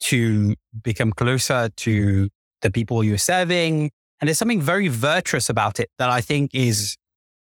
to 0.00 0.54
become 0.82 1.12
closer 1.12 1.68
to 1.76 2.28
the 2.62 2.70
people 2.70 3.04
you're 3.04 3.18
serving, 3.18 3.90
and 4.20 4.28
there's 4.28 4.38
something 4.38 4.60
very 4.60 4.88
virtuous 4.88 5.48
about 5.48 5.80
it 5.80 5.90
that 5.98 6.10
I 6.10 6.20
think 6.20 6.54
is 6.54 6.96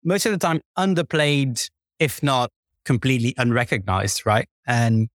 most 0.04 0.26
of 0.26 0.32
the 0.32 0.38
time 0.38 0.60
underplayed, 0.78 1.68
if 1.98 2.22
not 2.22 2.50
completely 2.84 3.34
unrecognized, 3.36 4.24
right? 4.24 4.48
And 4.66 5.08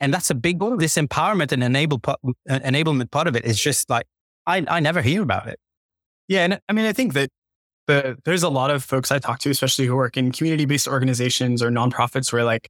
and 0.00 0.14
that's 0.14 0.30
a 0.30 0.34
big 0.34 0.58
this 0.78 0.96
empowerment 0.96 1.52
and 1.52 1.62
enable 1.62 2.00
uh, 2.06 2.22
enablement 2.48 3.10
part 3.10 3.26
of 3.26 3.36
it 3.36 3.44
is 3.44 3.60
just 3.60 3.90
like 3.90 4.06
I 4.46 4.64
I 4.68 4.80
never 4.80 5.02
hear 5.02 5.22
about 5.22 5.46
it. 5.46 5.58
Yeah, 6.28 6.44
and 6.44 6.60
I 6.68 6.72
mean 6.72 6.86
I 6.86 6.92
think 6.92 7.12
that 7.14 7.30
the 7.86 8.18
there's 8.24 8.42
a 8.42 8.48
lot 8.48 8.70
of 8.70 8.82
folks 8.82 9.12
I 9.12 9.18
talk 9.18 9.38
to, 9.40 9.50
especially 9.50 9.86
who 9.86 9.96
work 9.96 10.16
in 10.16 10.32
community 10.32 10.64
based 10.64 10.88
organizations 10.88 11.62
or 11.62 11.70
nonprofits, 11.70 12.32
where 12.32 12.44
like 12.44 12.68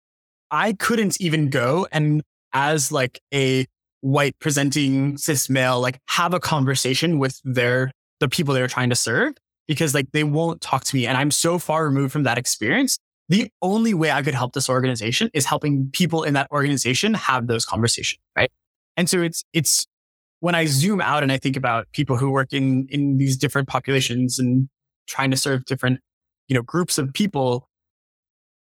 I 0.50 0.72
couldn't 0.72 1.20
even 1.20 1.50
go 1.50 1.86
and 1.92 2.22
as 2.52 2.90
like 2.90 3.20
a 3.32 3.66
white 4.00 4.36
presenting 4.40 5.16
cis 5.18 5.48
male, 5.48 5.80
like 5.80 6.00
have 6.08 6.34
a 6.34 6.40
conversation 6.40 7.18
with 7.18 7.40
their 7.44 7.92
the 8.20 8.28
people 8.28 8.54
they 8.54 8.62
are 8.62 8.68
trying 8.68 8.90
to 8.90 8.96
serve 8.96 9.34
because 9.66 9.94
like 9.94 10.10
they 10.12 10.24
won't 10.24 10.60
talk 10.60 10.84
to 10.84 10.96
me. 10.96 11.06
And 11.06 11.16
I'm 11.16 11.30
so 11.30 11.58
far 11.58 11.84
removed 11.84 12.12
from 12.12 12.24
that 12.24 12.38
experience. 12.38 12.98
The 13.28 13.50
only 13.62 13.94
way 13.94 14.10
I 14.10 14.22
could 14.22 14.34
help 14.34 14.52
this 14.52 14.68
organization 14.68 15.30
is 15.32 15.46
helping 15.46 15.90
people 15.92 16.22
in 16.22 16.34
that 16.34 16.50
organization 16.50 17.14
have 17.14 17.46
those 17.46 17.64
conversations. 17.64 18.20
Right. 18.36 18.50
And 18.96 19.08
so 19.08 19.22
it's, 19.22 19.44
it's 19.52 19.86
when 20.40 20.54
I 20.54 20.66
zoom 20.66 21.00
out 21.00 21.22
and 21.22 21.30
I 21.30 21.38
think 21.38 21.56
about 21.56 21.86
people 21.92 22.16
who 22.16 22.30
work 22.30 22.52
in, 22.52 22.88
in 22.90 23.18
these 23.18 23.36
different 23.36 23.68
populations 23.68 24.38
and 24.38 24.68
trying 25.06 25.30
to 25.30 25.36
serve 25.36 25.64
different, 25.64 26.00
you 26.48 26.54
know, 26.54 26.62
groups 26.62 26.98
of 26.98 27.12
people, 27.12 27.68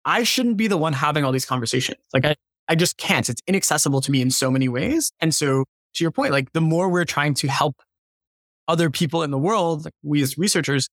I 0.04 0.22
shouldn't 0.22 0.56
be 0.56 0.68
the 0.68 0.76
one 0.76 0.92
having 0.92 1.24
all 1.24 1.32
these 1.32 1.46
conversations. 1.46 1.98
Like 2.12 2.24
I, 2.24 2.36
I 2.68 2.74
just 2.74 2.96
can't. 2.96 3.28
It's 3.28 3.42
inaccessible 3.46 4.00
to 4.02 4.10
me 4.10 4.22
in 4.22 4.30
so 4.30 4.50
many 4.50 4.68
ways. 4.68 5.12
And 5.20 5.34
so 5.34 5.64
to 5.94 6.04
your 6.04 6.10
point, 6.10 6.32
like 6.32 6.52
the 6.52 6.60
more 6.60 6.88
we're 6.88 7.04
trying 7.04 7.34
to 7.34 7.48
help 7.48 7.76
other 8.72 8.88
people 8.90 9.22
in 9.22 9.30
the 9.30 9.38
world, 9.38 9.84
like 9.84 9.94
we 10.02 10.22
as 10.22 10.38
researchers, 10.38 10.88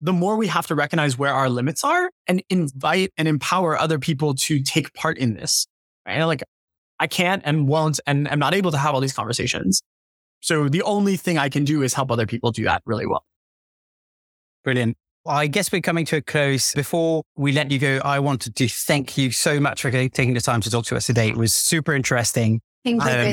the 0.00 0.12
more 0.12 0.36
we 0.36 0.46
have 0.46 0.66
to 0.68 0.74
recognize 0.74 1.18
where 1.18 1.34
our 1.34 1.48
limits 1.48 1.82
are 1.82 2.10
and 2.28 2.42
invite 2.48 3.12
and 3.18 3.26
empower 3.26 3.76
other 3.76 3.98
people 3.98 4.34
to 4.34 4.62
take 4.62 4.94
part 4.94 5.18
in 5.18 5.34
this. 5.34 5.66
Right? 6.06 6.22
Like 6.22 6.44
I 7.00 7.08
can't 7.08 7.42
and 7.44 7.66
won't 7.66 7.98
and 8.06 8.28
I'm 8.28 8.38
not 8.38 8.54
able 8.54 8.70
to 8.70 8.78
have 8.78 8.94
all 8.94 9.00
these 9.00 9.12
conversations. 9.12 9.82
So 10.40 10.68
the 10.68 10.82
only 10.82 11.16
thing 11.16 11.38
I 11.38 11.48
can 11.48 11.64
do 11.64 11.82
is 11.82 11.94
help 11.94 12.10
other 12.10 12.26
people 12.26 12.52
do 12.52 12.64
that 12.64 12.82
really 12.86 13.06
well. 13.06 13.24
Brilliant. 14.62 14.96
Well, 15.24 15.36
I 15.36 15.46
guess 15.46 15.72
we're 15.72 15.80
coming 15.80 16.04
to 16.06 16.16
a 16.16 16.22
close. 16.22 16.74
Before 16.74 17.22
we 17.34 17.52
let 17.52 17.70
you 17.70 17.78
go, 17.78 17.98
I 18.04 18.18
wanted 18.18 18.54
to 18.56 18.68
thank 18.68 19.16
you 19.16 19.30
so 19.30 19.58
much 19.58 19.80
for 19.82 19.90
taking 19.90 20.34
the 20.34 20.40
time 20.40 20.60
to 20.60 20.70
talk 20.70 20.84
to 20.86 20.96
us 20.96 21.06
today. 21.06 21.28
It 21.30 21.36
was 21.36 21.54
super 21.54 21.94
interesting. 21.94 22.60
Thank 22.84 23.02
you, 23.02 23.10
um, 23.10 23.26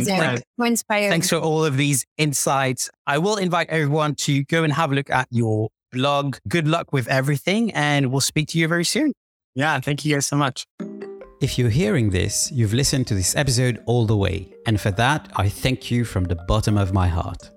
inspired. 0.67 1.09
Thanks 1.09 1.29
for 1.29 1.35
all 1.35 1.65
of 1.65 1.77
these 1.77 2.05
insights. 2.17 2.89
I 3.05 3.17
will 3.17 3.35
invite 3.35 3.69
everyone 3.69 4.15
to 4.15 4.43
go 4.45 4.63
and 4.63 4.71
have 4.73 4.91
a 4.91 4.95
look 4.95 5.09
at 5.09 5.27
your 5.29 5.69
blog. 5.91 6.37
Good 6.47 6.67
luck 6.67 6.93
with 6.93 7.07
everything, 7.07 7.71
and 7.73 8.11
we'll 8.11 8.21
speak 8.21 8.47
to 8.49 8.57
you 8.57 8.67
very 8.67 8.85
soon. 8.85 9.13
Yeah, 9.53 9.79
thank 9.81 10.05
you 10.05 10.15
guys 10.15 10.25
so 10.25 10.37
much. 10.37 10.65
If 11.41 11.57
you're 11.57 11.69
hearing 11.69 12.11
this, 12.11 12.51
you've 12.51 12.73
listened 12.73 13.07
to 13.07 13.15
this 13.15 13.35
episode 13.35 13.83
all 13.87 14.05
the 14.05 14.15
way. 14.15 14.53
And 14.67 14.79
for 14.79 14.91
that, 14.91 15.29
I 15.35 15.49
thank 15.49 15.91
you 15.91 16.05
from 16.05 16.25
the 16.25 16.35
bottom 16.35 16.77
of 16.77 16.93
my 16.93 17.07
heart. 17.07 17.49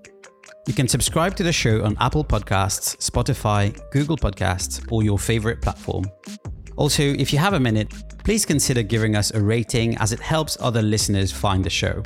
You 0.66 0.72
can 0.72 0.88
subscribe 0.88 1.36
to 1.36 1.42
the 1.42 1.53
show 1.53 1.84
on 1.84 1.95
Apple 2.01 2.24
Podcasts, 2.24 2.97
Spotify, 2.97 3.78
Google 3.90 4.16
Podcasts, 4.16 4.90
or 4.90 5.03
your 5.03 5.18
favorite 5.18 5.61
platform. 5.61 6.07
Also, 6.77 7.03
if 7.03 7.33
you 7.33 7.39
have 7.39 7.55
a 7.55 7.61
minute, 7.61 7.93
please 8.25 8.45
consider 8.45 8.83
giving 8.83 9.16
us 9.16 9.31
a 9.33 9.41
rating 9.41 9.97
as 9.99 10.12
it 10.12 10.20
helps 10.20 10.57
other 10.61 10.83
listeners 10.83 11.31
find 11.31 11.64
the 11.64 11.70
show. 11.70 12.03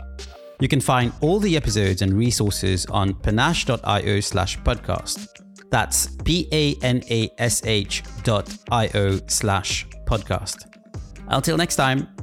You 0.60 0.68
can 0.68 0.80
find 0.80 1.12
all 1.20 1.38
the 1.38 1.56
episodes 1.56 2.02
and 2.02 2.12
resources 2.12 2.84
on 2.86 3.14
panash.io 3.14 4.20
slash 4.20 4.58
podcast. 4.58 5.28
That's 5.70 6.08
P 6.24 6.48
A 6.52 6.74
N 6.82 7.02
A 7.10 7.30
S 7.38 7.64
H 7.64 8.02
dot 8.24 8.52
I 8.70 8.90
O 8.94 9.20
slash 9.26 9.86
podcast. 10.06 10.66
Until 11.28 11.56
next 11.56 11.76
time. 11.76 12.17